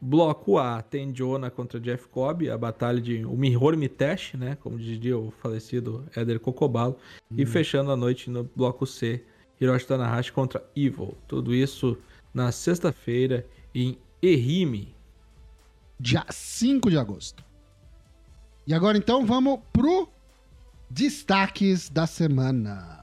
Bloco 0.00 0.58
A 0.58 0.82
tem 0.82 1.12
Jonah 1.12 1.50
contra 1.50 1.78
Jeff 1.78 2.08
Cobb, 2.08 2.50
a 2.50 2.58
batalha 2.58 3.00
de 3.00 3.24
Mihor 3.24 3.76
Mitesh, 3.76 4.34
né? 4.34 4.56
Como 4.60 4.76
dizia 4.76 5.16
o 5.16 5.30
falecido 5.30 6.04
Éder 6.16 6.40
Cocobalo. 6.40 6.96
E 7.36 7.46
fechando 7.46 7.92
a 7.92 7.96
noite 7.96 8.28
no 8.28 8.42
bloco 8.56 8.84
C, 8.84 9.24
Hiroshi 9.60 9.86
Tanahashi 9.86 10.32
contra 10.32 10.62
Evil. 10.74 11.16
Tudo 11.28 11.54
isso 11.54 11.96
na 12.34 12.50
sexta-feira 12.50 13.46
em 13.74 13.96
Ehime. 14.20 14.94
dia 16.00 16.26
5 16.28 16.90
de 16.90 16.98
agosto. 16.98 17.44
E 18.66 18.74
agora 18.74 18.98
então 18.98 19.24
vamos 19.24 19.60
pro 19.72 20.08
destaques 20.90 21.88
da 21.88 22.06
semana. 22.06 23.01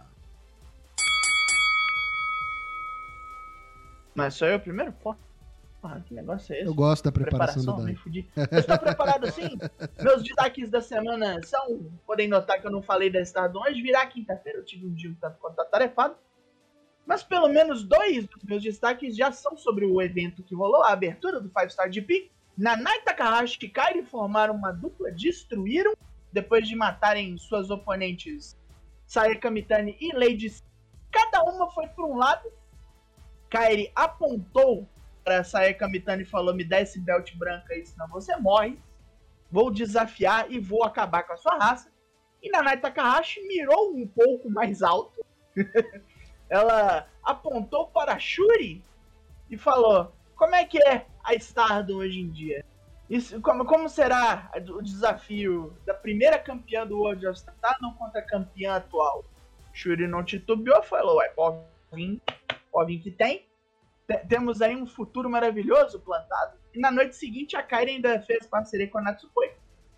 Mas 4.19 4.35
sou 4.35 4.47
eu 4.47 4.59
primeiro? 4.59 4.91
Porra, 4.93 5.17
Porra, 5.81 6.01
que 6.05 6.13
negócio 6.13 6.53
é 6.53 6.57
esse? 6.59 6.67
Eu 6.67 6.73
gosto 6.73 7.05
da 7.05 7.11
preparação, 7.11 7.63
Preparação, 7.63 7.75
do 7.77 7.81
me 7.83 7.93
Dani. 7.93 7.97
fudi. 7.97 8.29
Você 8.35 8.59
está 8.59 8.77
preparado 8.77 9.25
assim? 9.25 9.57
Meus 10.03 10.23
destaques 10.23 10.69
da 10.69 10.81
semana 10.81 11.41
são. 11.43 11.89
Podem 12.05 12.27
notar 12.27 12.59
que 12.59 12.67
eu 12.67 12.71
não 12.71 12.81
falei 12.81 13.09
da 13.09 13.21
Estado 13.21 13.57
hoje. 13.59 13.81
Virá 13.81 14.05
quinta-feira, 14.05 14.59
eu 14.59 14.65
tive 14.65 14.85
um 14.85 14.93
dia 14.93 15.09
um 15.09 15.15
tanto 15.15 15.37
quanto 15.39 15.59
atarefado. 15.61 16.15
Mas 17.05 17.23
pelo 17.23 17.47
menos 17.47 17.81
dois 17.83 18.27
dos 18.27 18.43
meus 18.43 18.61
destaques 18.61 19.15
já 19.15 19.31
são 19.31 19.57
sobre 19.57 19.85
o 19.85 20.01
evento 20.01 20.43
que 20.43 20.53
rolou, 20.53 20.83
a 20.83 20.91
abertura 20.91 21.39
do 21.39 21.49
Five 21.49 21.71
Star 21.71 21.91
GP. 21.91 22.29
Nanai 22.57 23.01
Takahashi 23.01 23.57
e 23.61 23.69
Kairi 23.69 24.03
formaram 24.03 24.53
uma 24.53 24.71
dupla, 24.73 25.09
destruíram, 25.11 25.93
depois 26.31 26.67
de 26.67 26.75
matarem 26.75 27.37
suas 27.37 27.71
oponentes 27.71 28.59
Sayaka 29.07 29.49
Mitani 29.49 29.97
e 29.99 30.11
Lady. 30.13 30.53
Cada 31.09 31.41
uma 31.43 31.71
foi 31.71 31.87
por 31.87 32.05
um 32.05 32.17
lado. 32.17 32.47
Kairi 33.49 33.91
apontou 33.95 34.87
para 35.23 35.43
Sayaka 35.43 35.87
Mitani 35.87 36.23
e 36.23 36.25
falou: 36.25 36.53
Me 36.53 36.63
dá 36.63 36.81
esse 36.81 36.99
belt 36.99 37.35
branco 37.35 37.71
aí, 37.71 37.85
senão 37.85 38.07
você 38.07 38.35
morre. 38.37 38.79
Vou 39.51 39.71
desafiar 39.71 40.51
e 40.51 40.59
vou 40.59 40.83
acabar 40.83 41.23
com 41.23 41.33
a 41.33 41.37
sua 41.37 41.57
raça. 41.57 41.91
E 42.41 42.49
Nanai 42.49 42.79
Takahashi 42.79 43.41
mirou 43.47 43.93
um 43.95 44.07
pouco 44.07 44.49
mais 44.49 44.81
alto. 44.81 45.25
Ela 46.49 47.07
apontou 47.23 47.87
para 47.87 48.19
Shuri 48.19 48.83
e 49.49 49.57
falou: 49.57 50.13
Como 50.35 50.55
é 50.55 50.65
que 50.65 50.77
é 50.81 51.05
a 51.23 51.33
Stardom 51.35 51.95
hoje 51.95 52.19
em 52.19 52.29
dia? 52.29 52.65
Isso, 53.09 53.41
como, 53.41 53.65
como 53.65 53.89
será 53.89 54.51
o 54.69 54.81
desafio 54.83 55.75
da 55.83 55.95
primeira 55.95 56.37
campeã 56.37 56.85
do 56.85 56.99
World 56.99 57.25
of 57.25 57.39
Stardom 57.39 57.93
contra 57.93 58.19
a 58.19 58.25
campeã 58.25 58.75
atual? 58.75 59.25
Shuri 59.73 60.07
não 60.07 60.23
titubeou, 60.23 60.83
falou: 60.83 61.17
Ué, 61.17 61.29
pode 61.29 61.57
vir, 61.91 62.21
que 62.99 63.11
tem. 63.11 63.45
Te- 64.07 64.25
Temos 64.27 64.61
aí 64.61 64.75
um 64.75 64.87
futuro 64.87 65.29
maravilhoso 65.29 65.99
plantado. 65.99 66.57
E 66.73 66.79
na 66.79 66.91
noite 66.91 67.15
seguinte, 67.15 67.55
a 67.55 67.63
Kairi 67.63 67.91
ainda 67.91 68.19
fez 68.21 68.45
parceria 68.45 68.87
com 68.87 68.97
a 68.97 69.01
Natsupoi. 69.01 69.51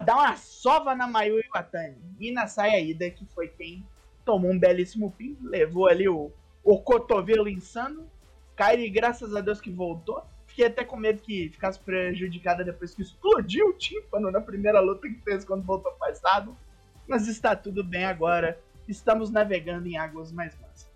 Dá 0.04 0.16
uma 0.16 0.36
sova 0.36 0.96
na 0.96 1.08
Mayu 1.08 1.40
Iwatani. 1.40 1.98
E 2.20 2.32
na 2.32 2.48
Saia 2.48 2.80
Ida, 2.80 3.10
que 3.10 3.26
foi 3.26 3.48
quem 3.50 3.86
tomou 4.26 4.52
um 4.52 4.58
belíssimo 4.60 5.12
pin, 5.12 5.38
levou 5.42 5.88
ali 5.88 6.08
o, 6.10 6.32
o 6.64 6.80
cotovelo 6.80 7.48
insano. 7.48 8.10
Kairi, 8.56 8.90
graças 8.90 9.36
a 9.36 9.42
Deus 9.42 9.62
que 9.62 9.70
voltou. 9.72 10.24
Fiquei 10.48 10.66
até 10.66 10.84
com 10.84 10.98
medo 10.98 11.22
que 11.22 11.50
ficasse 11.50 11.80
prejudicada 11.80 12.64
depois 12.64 12.94
que 12.94 13.02
explodiu 13.02 13.70
o 13.70 13.74
tímpano 13.74 14.30
na 14.32 14.42
primeira 14.42 14.80
luta 14.82 15.08
que 15.08 15.22
fez 15.22 15.46
quando 15.46 15.64
voltou 15.64 15.92
para 15.94 16.12
estado. 16.12 16.58
Mas 17.08 17.28
está 17.28 17.56
tudo 17.56 17.84
bem 17.84 18.04
agora. 18.06 18.60
Estamos 18.88 19.30
navegando 19.30 19.88
em 19.88 19.98
águas 19.98 20.32
mais 20.32 20.54
mansas. 20.60 20.91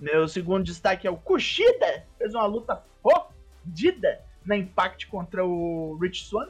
Meu 0.00 0.26
segundo 0.26 0.64
destaque 0.64 1.06
é 1.06 1.10
o 1.10 1.16
Kushida. 1.16 2.06
Fez 2.16 2.34
uma 2.34 2.46
luta 2.46 2.82
fodida 3.02 4.24
na 4.46 4.56
Impact 4.56 5.06
contra 5.08 5.44
o 5.44 5.98
Rich 6.00 6.24
Swan. 6.24 6.48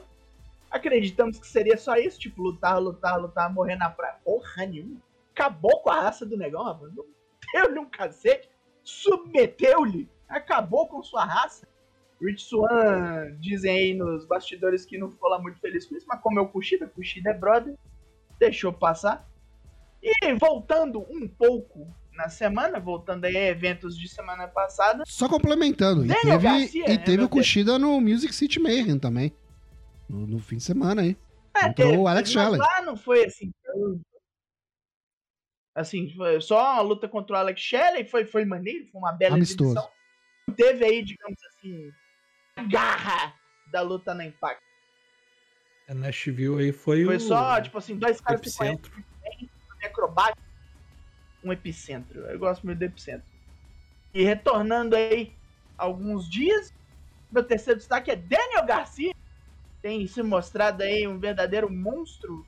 Acreditamos 0.69 1.37
que 1.37 1.45
seria 1.45 1.75
só 1.75 1.97
isso, 1.97 2.17
tipo, 2.17 2.41
lutar, 2.41 2.81
lutar, 2.81 3.19
lutar, 3.19 3.53
morrer 3.53 3.75
na 3.75 3.89
praia. 3.89 4.15
Porra 4.23 4.65
nenhuma. 4.65 5.01
Acabou 5.35 5.81
com 5.81 5.89
a 5.89 5.99
raça 5.99 6.25
do 6.25 6.37
negão, 6.37 6.63
mano. 6.63 7.05
Deu-lhe 7.53 7.77
um 7.77 7.89
cacete, 7.89 8.49
submeteu-lhe, 8.83 10.09
acabou 10.29 10.87
com 10.87 11.03
sua 11.03 11.25
raça. 11.25 11.67
Rich 12.21 12.45
Swan 12.45 13.35
dizem 13.39 13.77
aí 13.77 13.93
nos 13.93 14.25
bastidores 14.25 14.85
que 14.85 14.97
não 14.97 15.11
ficou 15.11 15.29
lá 15.29 15.39
muito 15.39 15.59
feliz 15.59 15.85
com 15.85 15.97
isso, 15.97 16.05
mas 16.07 16.21
como 16.21 16.39
é 16.39 16.41
o 16.41 16.47
Kushida, 16.47 16.87
Kushida 16.87 17.31
é 17.31 17.33
brother, 17.33 17.75
deixou 18.39 18.71
passar. 18.71 19.27
E 20.01 20.33
voltando 20.35 21.01
um 21.09 21.27
pouco 21.27 21.93
na 22.13 22.29
semana, 22.29 22.79
voltando 22.79 23.25
aí 23.25 23.35
a 23.35 23.47
eventos 23.47 23.97
de 23.97 24.07
semana 24.07 24.47
passada, 24.47 25.03
Só 25.07 25.27
complementando, 25.29 26.03
e 26.03 26.07
Daniel 26.07 26.39
teve, 26.39 26.43
Garcia, 26.43 26.89
e 26.89 26.93
é, 26.93 26.97
teve 26.97 27.23
o 27.23 27.29
Kushida 27.29 27.79
no 27.79 27.99
Music 28.01 28.33
City 28.33 28.59
Mayhem 28.59 28.99
também. 28.99 29.33
No, 30.09 30.27
no 30.27 30.39
fim 30.39 30.57
de 30.57 30.63
semana 30.63 31.01
aí. 31.01 31.17
É, 31.55 31.67
Entrou 31.67 31.89
teve, 31.89 31.97
o 31.97 32.07
Alex 32.07 32.29
Shelley. 32.29 32.59
lá 32.59 32.81
não 32.81 32.97
foi 32.97 33.25
assim. 33.25 33.51
Assim, 35.73 36.13
foi 36.15 36.41
só 36.41 36.73
uma 36.73 36.81
luta 36.81 37.07
contra 37.07 37.35
o 37.35 37.39
Alex 37.39 37.61
Shelley, 37.61 38.05
foi, 38.05 38.25
foi 38.25 38.43
maneiro, 38.43 38.87
foi 38.91 38.99
uma 38.99 39.13
bela 39.13 39.35
Amistoso. 39.35 39.75
Não 39.75 40.55
Teve 40.55 40.83
aí, 40.83 41.01
digamos 41.01 41.37
assim, 41.45 41.91
a 42.57 42.63
garra 42.63 43.33
da 43.71 43.81
luta 43.81 44.13
na 44.13 44.25
Impact. 44.25 44.61
A 45.87 45.93
Nashville 45.93 46.61
aí 46.61 46.71
foi, 46.71 47.05
Foi 47.05 47.15
o 47.15 47.19
só, 47.19 47.61
tipo 47.61 47.77
assim, 47.77 47.97
dois 47.97 48.19
caras 48.19 48.41
que 48.41 48.57
conhecem 48.57 48.79
acrobático. 49.83 50.50
Um 51.43 51.51
epicentro. 51.51 52.21
Eu 52.21 52.39
gosto 52.39 52.65
muito 52.65 52.79
do 52.79 52.85
epicentro. 52.85 53.25
E 54.13 54.23
retornando 54.23 54.95
aí 54.95 55.33
alguns 55.77 56.29
dias, 56.29 56.73
meu 57.31 57.43
terceiro 57.43 57.79
destaque 57.79 58.11
é 58.11 58.15
Daniel 58.15 58.65
Garcia. 58.65 59.13
Tem 59.81 60.05
se 60.05 60.21
mostrado 60.21 60.83
aí 60.83 61.07
um 61.07 61.17
verdadeiro 61.17 61.71
monstro, 61.71 62.45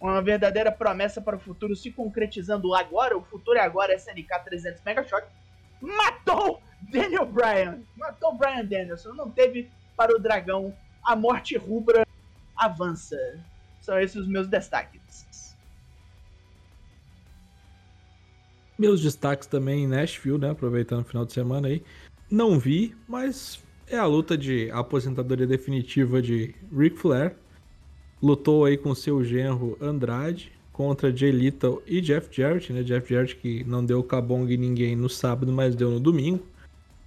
uma 0.00 0.22
verdadeira 0.22 0.70
promessa 0.70 1.20
para 1.20 1.36
o 1.36 1.40
futuro 1.40 1.74
se 1.74 1.90
concretizando 1.90 2.74
agora. 2.74 3.16
O 3.16 3.22
futuro 3.22 3.58
é 3.58 3.62
agora, 3.62 3.94
SNK 3.94 4.44
300 4.44 4.82
Mega 4.82 5.04
Shock. 5.04 5.26
Matou 5.80 6.62
Daniel 6.82 7.26
Bryan, 7.26 7.80
matou 7.96 8.34
Bryan 8.34 8.64
Danielson. 8.64 9.14
Não 9.14 9.30
teve 9.30 9.70
para 9.96 10.14
o 10.14 10.18
dragão 10.18 10.74
a 11.02 11.16
morte 11.16 11.56
rubra 11.56 12.06
avança. 12.56 13.16
São 13.80 13.98
esses 13.98 14.16
os 14.16 14.28
meus 14.28 14.46
destaques. 14.46 15.26
Meus 18.80 19.02
destaques 19.02 19.46
também 19.46 19.84
em 19.84 19.86
Nashville, 19.86 20.38
né? 20.38 20.50
Aproveitando 20.50 21.02
o 21.02 21.04
final 21.04 21.26
de 21.26 21.34
semana 21.34 21.68
aí. 21.68 21.82
Não 22.30 22.58
vi, 22.58 22.94
mas 23.06 23.60
é 23.86 23.98
a 23.98 24.06
luta 24.06 24.38
de 24.38 24.70
aposentadoria 24.70 25.46
definitiva 25.46 26.22
de 26.22 26.54
Ric 26.74 26.96
Flair. 26.96 27.34
Lutou 28.22 28.64
aí 28.64 28.78
com 28.78 28.94
seu 28.94 29.22
genro 29.22 29.76
Andrade 29.82 30.50
contra 30.72 31.14
Jay 31.14 31.30
Little 31.30 31.82
e 31.86 32.00
Jeff 32.00 32.28
Jarrett, 32.30 32.72
né? 32.72 32.82
Jeff 32.82 33.12
Jarrett 33.12 33.36
que 33.36 33.62
não 33.64 33.84
deu 33.84 34.02
cabong 34.02 34.50
em 34.50 34.56
ninguém 34.56 34.96
no 34.96 35.10
sábado, 35.10 35.52
mas 35.52 35.74
deu 35.76 35.90
no 35.90 36.00
domingo. 36.00 36.42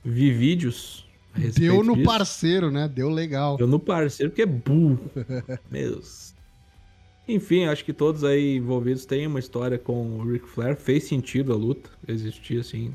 Vi 0.05 0.32
vídeos 0.32 1.07
Deu 1.55 1.84
no 1.84 1.95
disso. 1.95 2.05
parceiro, 2.05 2.69
né? 2.69 2.88
Deu 2.88 3.09
legal. 3.09 3.57
Deu 3.57 3.65
no 3.67 3.80
parceiro, 3.80 4.30
porque 4.30 4.43
é 4.43 4.45
burro. 4.45 5.09
Meus. 5.71 6.32
Enfim, 7.28 7.65
acho 7.65 7.86
que 7.86 7.93
todos 7.93 8.24
aí 8.24 8.57
envolvidos 8.57 9.05
têm 9.05 9.28
uma 9.28 9.39
história 9.39 9.78
com 9.78 10.19
o 10.19 10.32
Ric 10.32 10.45
Flair. 10.47 10.76
Fez 10.76 11.05
sentido 11.05 11.53
a 11.53 11.55
luta 11.55 11.89
existir 12.07 12.59
assim, 12.59 12.93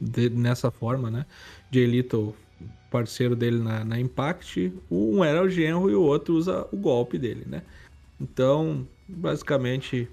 de- 0.00 0.30
nessa 0.30 0.70
forma, 0.70 1.10
né? 1.10 1.24
Jay 1.70 1.86
Little, 1.86 2.34
parceiro 2.90 3.34
dele 3.34 3.58
na, 3.58 3.84
na 3.84 3.98
Impact, 3.98 4.72
um 4.90 5.24
era 5.24 5.42
o 5.42 5.48
genro 5.48 5.90
e 5.90 5.94
o 5.94 6.02
outro 6.02 6.34
usa 6.34 6.68
o 6.70 6.76
golpe 6.76 7.18
dele, 7.18 7.44
né? 7.46 7.62
Então, 8.20 8.86
basicamente, 9.08 10.08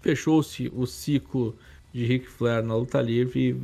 fechou-se 0.00 0.70
o 0.74 0.86
ciclo 0.86 1.54
de 1.92 2.04
Ric 2.04 2.26
Flair 2.26 2.62
na 2.64 2.74
luta 2.74 3.00
livre 3.00 3.50
e, 3.50 3.62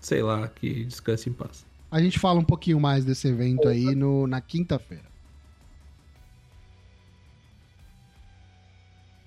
sei 0.00 0.22
lá, 0.22 0.48
que 0.48 0.84
descanse 0.84 1.30
em 1.30 1.32
paz. 1.32 1.64
A 1.90 2.00
gente 2.02 2.18
fala 2.18 2.38
um 2.38 2.44
pouquinho 2.44 2.78
mais 2.78 3.04
desse 3.04 3.28
evento 3.28 3.66
aí 3.68 3.94
no, 3.94 4.26
na 4.26 4.40
quinta-feira. 4.40 5.09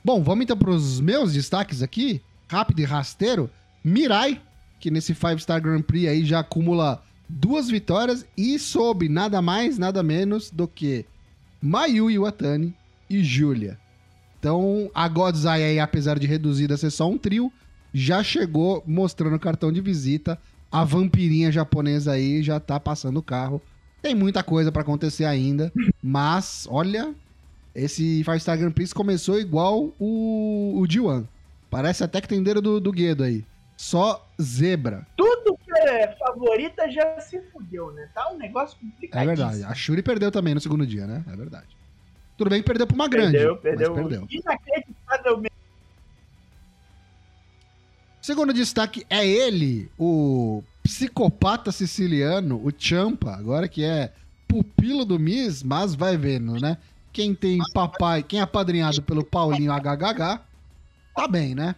Bom, 0.05 0.21
vamos 0.21 0.43
então 0.43 0.57
para 0.57 0.69
os 0.69 0.99
meus 0.99 1.31
destaques 1.31 1.81
aqui. 1.81 2.21
Rápido 2.47 2.81
e 2.81 2.83
rasteiro. 2.83 3.49
Mirai, 3.83 4.41
que 4.79 4.91
nesse 4.91 5.13
Five 5.13 5.39
Star 5.39 5.61
Grand 5.61 5.81
Prix 5.81 6.09
aí 6.09 6.25
já 6.25 6.39
acumula 6.39 7.01
duas 7.29 7.69
vitórias 7.69 8.25
e 8.35 8.59
sob 8.59 9.07
nada 9.07 9.41
mais, 9.41 9.77
nada 9.77 10.03
menos 10.03 10.51
do 10.51 10.67
que 10.67 11.05
Mayu 11.61 12.11
Iwatani 12.11 12.75
e 13.09 13.23
Julia. 13.23 13.79
Então, 14.37 14.91
a 14.93 15.07
Godzai 15.07 15.63
aí, 15.63 15.79
apesar 15.79 16.19
de 16.19 16.27
reduzida 16.27 16.75
ser 16.75 16.91
só 16.91 17.09
um 17.09 17.17
trio, 17.17 17.49
já 17.93 18.21
chegou 18.21 18.83
mostrando 18.85 19.37
o 19.37 19.39
cartão 19.39 19.71
de 19.71 19.79
visita. 19.79 20.37
A 20.69 20.83
vampirinha 20.83 21.49
japonesa 21.49 22.11
aí 22.11 22.43
já 22.43 22.59
tá 22.59 22.77
passando 22.77 23.17
o 23.17 23.23
carro. 23.23 23.61
Tem 24.01 24.13
muita 24.13 24.43
coisa 24.43 24.69
pra 24.69 24.81
acontecer 24.81 25.23
ainda, 25.23 25.71
mas 26.03 26.67
olha, 26.69 27.15
esse 27.75 28.23
Five 28.23 28.39
Star 28.39 28.57
Grand 28.57 28.71
Prix 28.71 28.93
começou 28.93 29.39
igual 29.39 29.91
o, 29.99 30.73
o 30.79 30.87
G1. 30.87 31.25
Parece 31.69 32.03
até 32.03 32.21
que 32.21 32.27
tem 32.27 32.43
dedo 32.43 32.61
do, 32.61 32.79
do 32.79 32.91
Guedo 32.91 33.23
aí. 33.23 33.43
Só 33.75 34.25
zebra. 34.41 35.05
Tudo 35.17 35.57
que 35.57 35.71
é 35.79 36.15
favorita 36.17 36.89
já 36.91 37.19
se 37.19 37.41
fudeu, 37.51 37.91
né? 37.91 38.07
Tá 38.13 38.29
um 38.31 38.37
negócio 38.37 38.77
É 38.77 38.85
complicadíssimo. 38.85 39.35
verdade. 39.35 39.63
A 39.63 39.73
Shuri 39.73 40.01
perdeu 40.03 40.31
também 40.31 40.53
no 40.53 40.61
segundo 40.61 40.85
dia, 40.85 41.07
né? 41.07 41.23
É 41.31 41.35
verdade. 41.35 41.67
Tudo 42.37 42.49
bem 42.49 42.61
que 42.61 42.67
perdeu 42.67 42.85
pra 42.85 42.95
uma 42.95 43.07
grande. 43.07 43.33
Perdeu, 43.37 43.57
perdeu. 43.57 43.93
Perdeu. 43.93 44.27
Inacreditavelmente. 44.29 45.53
Segundo 48.21 48.53
destaque 48.53 49.05
é 49.09 49.27
ele, 49.27 49.89
o 49.97 50.63
psicopata 50.81 51.71
siciliano, 51.71 52.55
o 52.63 52.71
Champa, 52.77 53.33
agora 53.35 53.67
que 53.67 53.83
é 53.83 54.13
pupilo 54.47 55.03
do 55.03 55.19
Miss, 55.19 55.61
mas 55.61 55.93
vai 55.93 56.15
vendo, 56.15 56.53
né? 56.59 56.77
Quem 57.13 57.35
tem 57.35 57.59
papai, 57.73 58.23
quem 58.23 58.39
é 58.39 58.43
apadrinhado 58.43 59.01
pelo 59.03 59.23
Paulinho 59.23 59.71
HHH, 59.71 60.41
tá 61.15 61.27
bem, 61.27 61.53
né? 61.53 61.75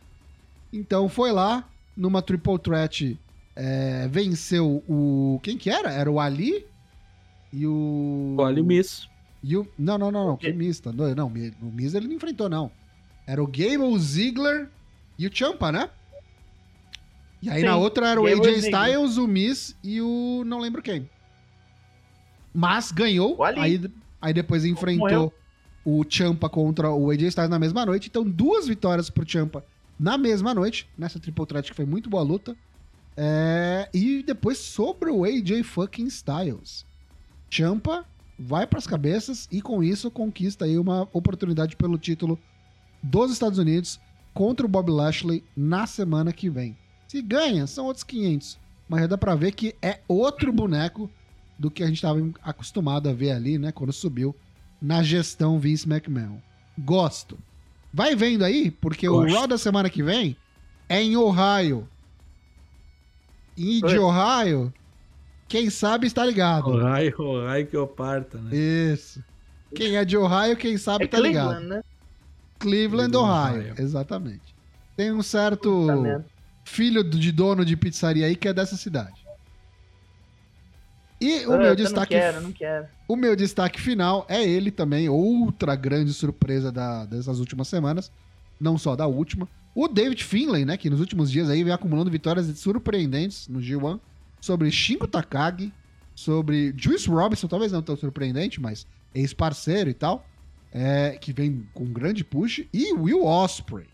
Então 0.71 1.09
foi 1.09 1.31
lá, 1.33 1.67
numa 1.95 2.21
triple 2.21 2.57
threat, 2.57 3.19
é, 3.55 4.07
venceu 4.07 4.81
o. 4.87 5.39
Quem 5.43 5.57
que 5.57 5.69
era? 5.69 5.91
Era 5.91 6.09
o 6.09 6.19
Ali 6.19 6.65
e 7.51 7.67
o. 7.67 8.35
O 8.37 8.63
Miss. 8.63 9.09
E 9.43 9.55
o... 9.57 9.67
Não, 9.77 9.97
não, 9.97 10.09
não, 10.09 10.25
não. 10.29 10.37
Que 10.37 10.51
Miz, 10.51 10.79
tá? 10.79 10.91
Não, 10.91 11.29
Mi- 11.29 11.53
o 11.61 11.65
Miz 11.65 11.93
ele 11.93 12.07
não 12.07 12.15
enfrentou, 12.15 12.49
não. 12.49 12.71
Era 13.27 13.43
o 13.43 13.45
Gable, 13.45 13.83
o 13.83 13.99
Ziggler 13.99 14.69
e 15.19 15.27
o 15.27 15.31
Champa, 15.35 15.71
né? 15.71 15.89
E 17.41 17.49
aí 17.49 17.59
Sim, 17.59 17.67
na 17.67 17.75
outra 17.75 18.07
era 18.09 18.19
o 18.19 18.23
Gable 18.23 18.47
AJ. 18.47 18.57
Styles, 18.65 19.17
o 19.17 19.27
Miz 19.27 19.75
e 19.83 20.01
o. 20.01 20.43
não 20.45 20.59
lembro 20.59 20.81
quem. 20.81 21.07
Mas 22.53 22.91
ganhou. 22.91 23.37
O 23.37 23.43
Ali. 23.43 23.59
Aí, 23.59 23.91
aí 24.25 24.33
depois 24.33 24.65
enfrentou 24.65 25.31
o 25.85 26.03
Champa 26.09 26.49
contra 26.49 26.89
o 26.91 27.11
AJ 27.11 27.23
Styles 27.27 27.49
na 27.49 27.59
mesma 27.59 27.85
noite. 27.85 28.07
Então, 28.09 28.23
duas 28.23 28.67
vitórias 28.67 29.07
pro 29.07 29.27
Champa 29.29 29.63
na 29.99 30.17
mesma 30.17 30.51
noite, 30.51 30.89
nessa 30.97 31.19
triple 31.19 31.45
threat 31.45 31.69
que 31.69 31.75
foi 31.75 31.85
muito 31.85 32.09
boa 32.09 32.23
luta. 32.23 32.57
É, 33.15 33.87
E 33.93 34.23
depois 34.23 34.57
sobre 34.57 35.11
o 35.11 35.23
AJ 35.23 35.63
fucking 35.63 36.07
Styles. 36.07 36.85
Champa 37.51 38.03
vai 38.37 38.65
pras 38.65 38.87
cabeças 38.87 39.47
e 39.51 39.61
com 39.61 39.83
isso 39.83 40.09
conquista 40.09 40.65
aí 40.65 40.77
uma 40.77 41.07
oportunidade 41.13 41.75
pelo 41.75 41.97
título 41.97 42.37
dos 43.01 43.31
Estados 43.31 43.59
Unidos 43.59 43.99
contra 44.33 44.65
o 44.65 44.69
Bob 44.69 44.89
Lashley 44.89 45.43
na 45.55 45.85
semana 45.85 46.33
que 46.33 46.49
vem. 46.49 46.75
Se 47.07 47.21
ganha, 47.21 47.67
são 47.67 47.85
outros 47.85 48.03
500. 48.03 48.59
Mas 48.89 49.01
já 49.01 49.07
dá 49.07 49.17
pra 49.17 49.35
ver 49.35 49.51
que 49.51 49.75
é 49.81 49.99
outro 50.07 50.51
boneco 50.51 51.09
do 51.57 51.71
que 51.71 51.83
a 51.83 51.87
gente 51.87 51.97
estava 51.97 52.19
acostumado 52.43 53.09
a 53.09 53.13
ver 53.13 53.31
ali, 53.31 53.57
né? 53.57 53.71
Quando 53.71 53.93
subiu 53.93 54.35
na 54.81 55.01
gestão 55.01 55.59
Vince 55.59 55.87
McMahon. 55.87 56.39
Gosto. 56.77 57.37
Vai 57.93 58.15
vendo 58.15 58.43
aí, 58.43 58.71
porque 58.71 59.07
o 59.07 59.21
Gosto. 59.21 59.33
Raw 59.33 59.47
da 59.47 59.57
semana 59.57 59.89
que 59.89 60.03
vem 60.03 60.35
é 60.89 61.01
em 61.01 61.15
Ohio. 61.15 61.87
E 63.55 63.79
de 63.81 63.97
Oi. 63.97 63.99
Ohio, 63.99 64.73
quem 65.47 65.69
sabe 65.69 66.07
está 66.07 66.25
ligado. 66.25 66.67
O 66.67 66.81
raio, 66.81 67.15
o 67.17 67.45
raio 67.45 67.67
que 67.67 67.77
eu 67.77 67.87
parta, 67.87 68.37
né? 68.37 68.55
Isso. 68.55 69.23
Quem 69.73 69.95
é 69.95 70.03
de 70.03 70.17
Ohio, 70.17 70.57
quem 70.57 70.77
sabe 70.77 71.05
É 71.05 71.07
tá 71.07 71.19
ligado. 71.19 71.49
Cleveland, 71.49 71.67
né? 71.69 71.83
Cleveland, 72.59 73.11
Cleveland, 73.11 73.17
Ohio. 73.17 73.61
Ohio. 73.61 73.75
Exatamente. 73.77 74.55
Tem 74.97 75.11
um 75.11 75.23
certo 75.23 75.87
Tá 75.87 76.23
filho 76.65 77.03
de 77.03 77.31
dono 77.31 77.63
de 77.63 77.77
pizzaria 77.77 78.25
aí 78.25 78.35
que 78.35 78.47
é 78.47 78.53
dessa 78.53 78.75
cidade. 78.75 79.24
E 81.19 81.45
o 81.45 81.53
Ah, 81.53 81.57
meu 81.57 81.67
eu 81.67 81.75
destaque 81.75 82.13
Não 82.13 82.21
quero, 82.21 82.41
não 82.41 82.51
quero. 82.51 82.87
o 83.07 83.15
meu 83.15 83.35
destaque 83.35 83.79
final 83.79 84.25
é 84.29 84.43
ele 84.43 84.69
também, 84.71 85.07
outra 85.07 85.75
grande 85.75 86.11
surpresa 86.13 86.71
da- 86.71 87.05
dessas 87.05 87.39
últimas 87.39 87.67
semanas, 87.67 88.11
não 88.59 88.77
só 88.77 88.95
da 88.95 89.07
última. 89.07 89.47
O 89.73 89.87
David 89.87 90.23
Finlay, 90.23 90.65
né, 90.65 90.77
que 90.77 90.89
nos 90.89 90.99
últimos 90.99 91.31
dias 91.31 91.49
aí 91.49 91.63
vem 91.63 91.73
acumulando 91.73 92.11
vitórias 92.11 92.45
surpreendentes 92.59 93.47
no 93.47 93.59
G1 93.59 93.99
sobre 94.41 94.69
Shingo 94.71 95.07
Takagi, 95.07 95.71
sobre 96.13 96.73
Juice 96.77 97.09
Robinson, 97.09 97.47
talvez 97.47 97.71
não 97.71 97.81
tão 97.81 97.95
surpreendente, 97.95 98.61
mas 98.61 98.85
ex-parceiro 99.13 99.89
e 99.89 99.93
tal, 99.93 100.25
é, 100.71 101.17
que 101.19 101.31
vem 101.33 101.65
com 101.73 101.83
um 101.85 101.91
grande 101.93 102.23
push, 102.23 102.63
e 102.73 102.93
Will 102.93 103.25
Osprey. 103.25 103.87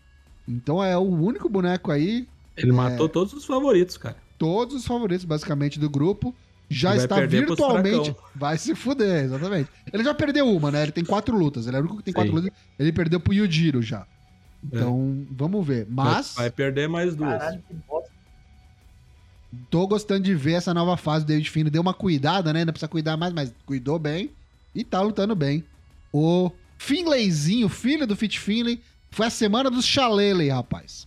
Então 0.46 0.82
é 0.82 0.96
o 0.96 1.02
único 1.02 1.48
boneco 1.48 1.90
aí, 1.92 2.26
Ele 2.56 2.72
matou 2.72 3.08
todos 3.08 3.32
os 3.32 3.44
favoritos, 3.44 3.96
cara. 3.96 4.16
todos 4.38 4.74
os 4.76 4.84
favoritos 4.86 5.24
basicamente 5.24 5.78
do 5.80 5.88
grupo. 5.88 6.34
Já 6.72 6.90
vai 6.90 6.98
está 6.98 7.20
virtualmente. 7.26 8.14
Vai 8.34 8.58
se 8.58 8.74
fuder, 8.74 9.24
exatamente. 9.24 9.70
Ele 9.92 10.02
já 10.02 10.14
perdeu 10.14 10.48
uma, 10.48 10.70
né? 10.70 10.82
Ele 10.82 10.92
tem 10.92 11.04
quatro 11.04 11.36
lutas. 11.36 11.66
Ele 11.66 11.76
é 11.76 11.78
o 11.78 11.82
único 11.82 11.98
que 11.98 12.02
tem 12.02 12.14
quatro 12.14 12.30
Sim. 12.30 12.36
lutas. 12.36 12.52
Ele 12.78 12.92
perdeu 12.92 13.20
pro 13.20 13.32
Yujiro 13.34 13.82
já. 13.82 14.06
Então, 14.64 15.26
vamos 15.30 15.66
ver. 15.66 15.86
Mas, 15.90 16.34
Vai 16.34 16.50
perder 16.50 16.88
mais 16.88 17.14
duas. 17.16 17.38
Caralho, 17.38 17.62
que 17.66 17.74
bosta. 17.88 18.10
tô 19.70 19.86
gostando 19.86 20.22
de 20.22 20.34
ver 20.34 20.52
essa 20.52 20.72
nova 20.72 20.96
fase 20.96 21.24
do 21.24 21.28
David 21.28 21.50
Fino. 21.50 21.70
Deu 21.70 21.82
uma 21.82 21.94
cuidada, 21.94 22.52
né? 22.52 22.60
Ainda 22.60 22.72
precisa 22.72 22.88
cuidar 22.88 23.16
mais, 23.16 23.32
mas 23.32 23.52
cuidou 23.66 23.98
bem. 23.98 24.30
E 24.74 24.84
tá 24.84 25.00
lutando 25.00 25.34
bem. 25.34 25.64
O 26.12 26.50
Finlayzinho, 26.78 27.68
filho 27.68 28.06
do 28.06 28.16
Fit 28.16 28.38
Finlay, 28.38 28.80
foi 29.10 29.26
a 29.26 29.30
semana 29.30 29.70
dos 29.70 29.84
Chalele, 29.84 30.48
rapaz. 30.48 31.06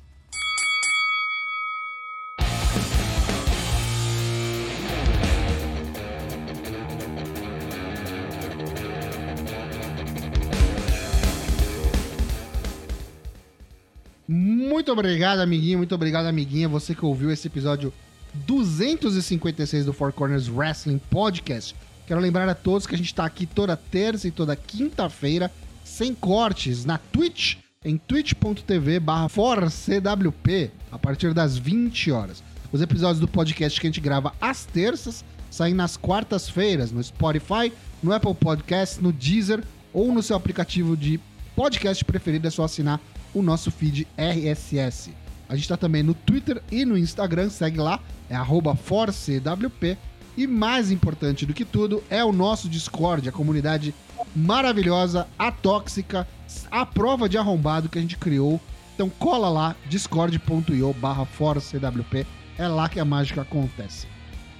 Muito 14.75 14.91
obrigado, 14.91 15.39
amiguinho. 15.39 15.77
Muito 15.77 15.95
obrigado, 15.95 16.25
amiguinha. 16.25 16.67
Você 16.67 16.93
que 16.93 17.05
ouviu 17.05 17.31
esse 17.31 17.47
episódio 17.47 17.93
256 18.33 19.85
do 19.85 19.93
Four 19.93 20.11
Corners 20.11 20.49
Wrestling 20.49 20.97
Podcast. 21.09 21.73
Quero 22.05 22.19
lembrar 22.19 22.49
a 22.49 22.53
todos 22.53 22.85
que 22.85 22.93
a 22.93 22.97
gente 22.97 23.07
está 23.07 23.23
aqui 23.23 23.45
toda 23.45 23.77
terça 23.77 24.27
e 24.27 24.31
toda 24.31 24.53
quinta-feira, 24.53 25.49
sem 25.81 26.13
cortes, 26.13 26.83
na 26.83 26.97
Twitch, 26.97 27.55
em 27.85 27.97
twitch.tv 27.97 29.01
forcewp, 29.29 30.71
a 30.91 30.99
partir 30.99 31.33
das 31.33 31.57
20 31.57 32.11
horas. 32.11 32.43
Os 32.69 32.81
episódios 32.81 33.21
do 33.21 33.29
podcast 33.29 33.79
que 33.79 33.87
a 33.87 33.89
gente 33.89 34.01
grava 34.01 34.33
às 34.41 34.65
terças 34.65 35.23
saem 35.49 35.73
nas 35.73 35.95
quartas-feiras 35.95 36.91
no 36.91 37.01
Spotify, 37.01 37.71
no 38.03 38.11
Apple 38.11 38.35
Podcast, 38.35 39.01
no 39.01 39.13
Deezer 39.13 39.63
ou 39.93 40.13
no 40.13 40.21
seu 40.21 40.35
aplicativo 40.35 40.97
de 40.97 41.17
podcast 41.55 42.03
preferido. 42.03 42.45
É 42.45 42.51
só 42.51 42.65
assinar 42.65 42.99
o 43.35 43.43
nosso 43.43 43.69
feed 43.69 44.07
RSS. 44.17 45.13
A 45.47 45.53
gente 45.53 45.65
está 45.65 45.77
também 45.77 46.01
no 46.01 46.13
Twitter 46.13 46.63
e 46.71 46.85
no 46.85 46.97
Instagram, 46.97 47.49
segue 47.49 47.77
lá, 47.77 47.99
é 48.29 48.35
ForceWP. 48.75 49.97
E 50.37 50.47
mais 50.47 50.91
importante 50.91 51.45
do 51.45 51.53
que 51.53 51.63
tudo 51.63 52.03
é 52.09 52.23
o 52.23 52.33
nosso 52.33 52.67
Discord, 52.67 53.29
a 53.29 53.31
comunidade 53.31 53.93
maravilhosa, 54.35 55.27
atóxica, 55.39 56.27
a 56.69 56.85
prova 56.85 57.29
de 57.29 57.37
arrombado 57.37 57.87
que 57.87 57.97
a 57.97 58.01
gente 58.01 58.17
criou. 58.17 58.59
Então 58.93 59.09
cola 59.09 59.49
lá, 59.49 59.75
discord.io 59.87 60.93
barra 60.93 61.25
ForceWP. 61.25 62.25
É 62.57 62.67
lá 62.67 62.89
que 62.89 62.99
a 62.99 63.05
mágica 63.05 63.41
acontece. 63.41 64.07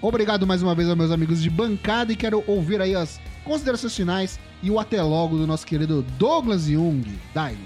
Obrigado 0.01 0.45
mais 0.45 0.61
uma 0.61 0.75
vez 0.75 0.87
aos 0.87 0.97
meus 0.97 1.11
amigos 1.11 1.41
de 1.41 1.49
bancada 1.49 2.13
e 2.13 2.15
quero 2.15 2.43
ouvir 2.47 2.79
aí 2.79 2.95
as 2.95 3.19
considerações 3.43 3.95
finais 3.95 4.39
e 4.61 4.69
o 4.69 4.79
até 4.79 5.01
logo 5.01 5.37
do 5.37 5.47
nosso 5.47 5.65
querido 5.65 6.03
Douglas 6.17 6.65
Jung. 6.65 7.03
Dai. 7.33 7.57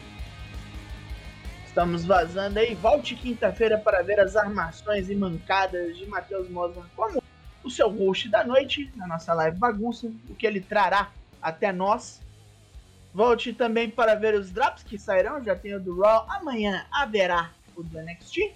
Estamos 1.69 2.03
vazando 2.03 2.57
aí. 2.57 2.73
Volte 2.73 3.15
quinta-feira 3.15 3.77
para 3.77 4.01
ver 4.01 4.19
as 4.19 4.35
armações 4.35 5.07
e 5.07 5.13
mancadas 5.13 5.95
de 5.95 6.03
Matheus 6.07 6.49
Mosman 6.49 6.83
como 6.95 7.21
o 7.63 7.69
seu 7.69 7.87
host 7.89 8.27
da 8.27 8.43
noite 8.43 8.91
na 8.95 9.05
nossa 9.05 9.35
live 9.35 9.55
bagunça, 9.55 10.11
o 10.27 10.33
que 10.33 10.47
ele 10.47 10.61
trará 10.61 11.11
até 11.39 11.71
nós. 11.71 12.21
Volte 13.13 13.53
também 13.53 13.87
para 13.87 14.15
ver 14.15 14.33
os 14.33 14.49
drops 14.49 14.81
que 14.81 14.97
sairão, 14.97 15.43
já 15.43 15.55
tem 15.55 15.75
o 15.75 15.79
do 15.79 16.01
Raw. 16.01 16.25
Amanhã 16.31 16.87
haverá 16.91 17.51
o 17.75 17.83
do 17.83 18.01
NXT. 18.01 18.51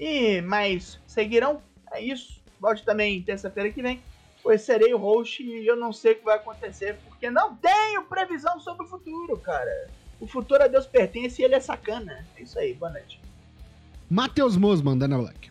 E 0.00 0.40
mais 0.40 1.00
seguirão. 1.06 1.62
É 1.92 2.02
isso. 2.02 2.42
Volte 2.58 2.84
também 2.84 3.22
terça-feira 3.22 3.70
que 3.70 3.80
vem, 3.80 4.02
pois 4.42 4.62
serei 4.62 4.92
o 4.92 4.98
host 4.98 5.44
e 5.44 5.64
eu 5.64 5.76
não 5.76 5.92
sei 5.92 6.14
o 6.14 6.16
que 6.16 6.24
vai 6.24 6.36
acontecer, 6.36 6.98
porque 7.04 7.30
não 7.30 7.54
tenho 7.54 8.02
previsão 8.06 8.58
sobre 8.58 8.84
o 8.84 8.88
futuro, 8.88 9.38
cara. 9.38 10.01
O 10.22 10.26
futuro 10.28 10.62
a 10.62 10.68
Deus 10.68 10.86
pertence 10.86 11.42
e 11.42 11.44
ele 11.44 11.56
é 11.56 11.60
sacana. 11.60 12.24
É 12.36 12.42
isso 12.44 12.56
aí, 12.56 12.74
boa 12.74 12.92
noite. 12.92 13.20
Matheus 14.08 14.56
Mosman, 14.56 14.96
Dana 14.96 15.18
Black. 15.18 15.50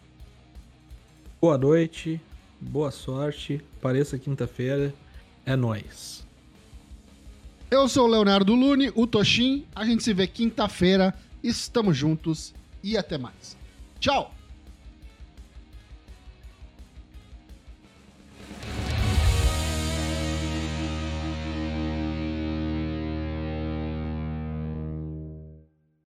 Boa 1.41 1.57
noite, 1.57 2.22
boa 2.57 2.89
sorte, 2.89 3.61
pareça 3.82 4.17
quinta-feira, 4.17 4.93
é 5.45 5.57
nóis. 5.57 6.26
Eu 7.69 7.89
sou 7.89 8.07
o 8.07 8.09
Leonardo 8.09 8.55
Lune, 8.55 8.93
o 8.95 9.05
Toshin. 9.05 9.65
A 9.76 9.84
gente 9.84 10.03
se 10.03 10.13
vê 10.13 10.26
quinta-feira. 10.26 11.13
Estamos 11.43 11.97
juntos 11.97 12.53
e 12.82 12.97
até 12.97 13.17
mais. 13.17 13.57
Tchau! 13.99 14.34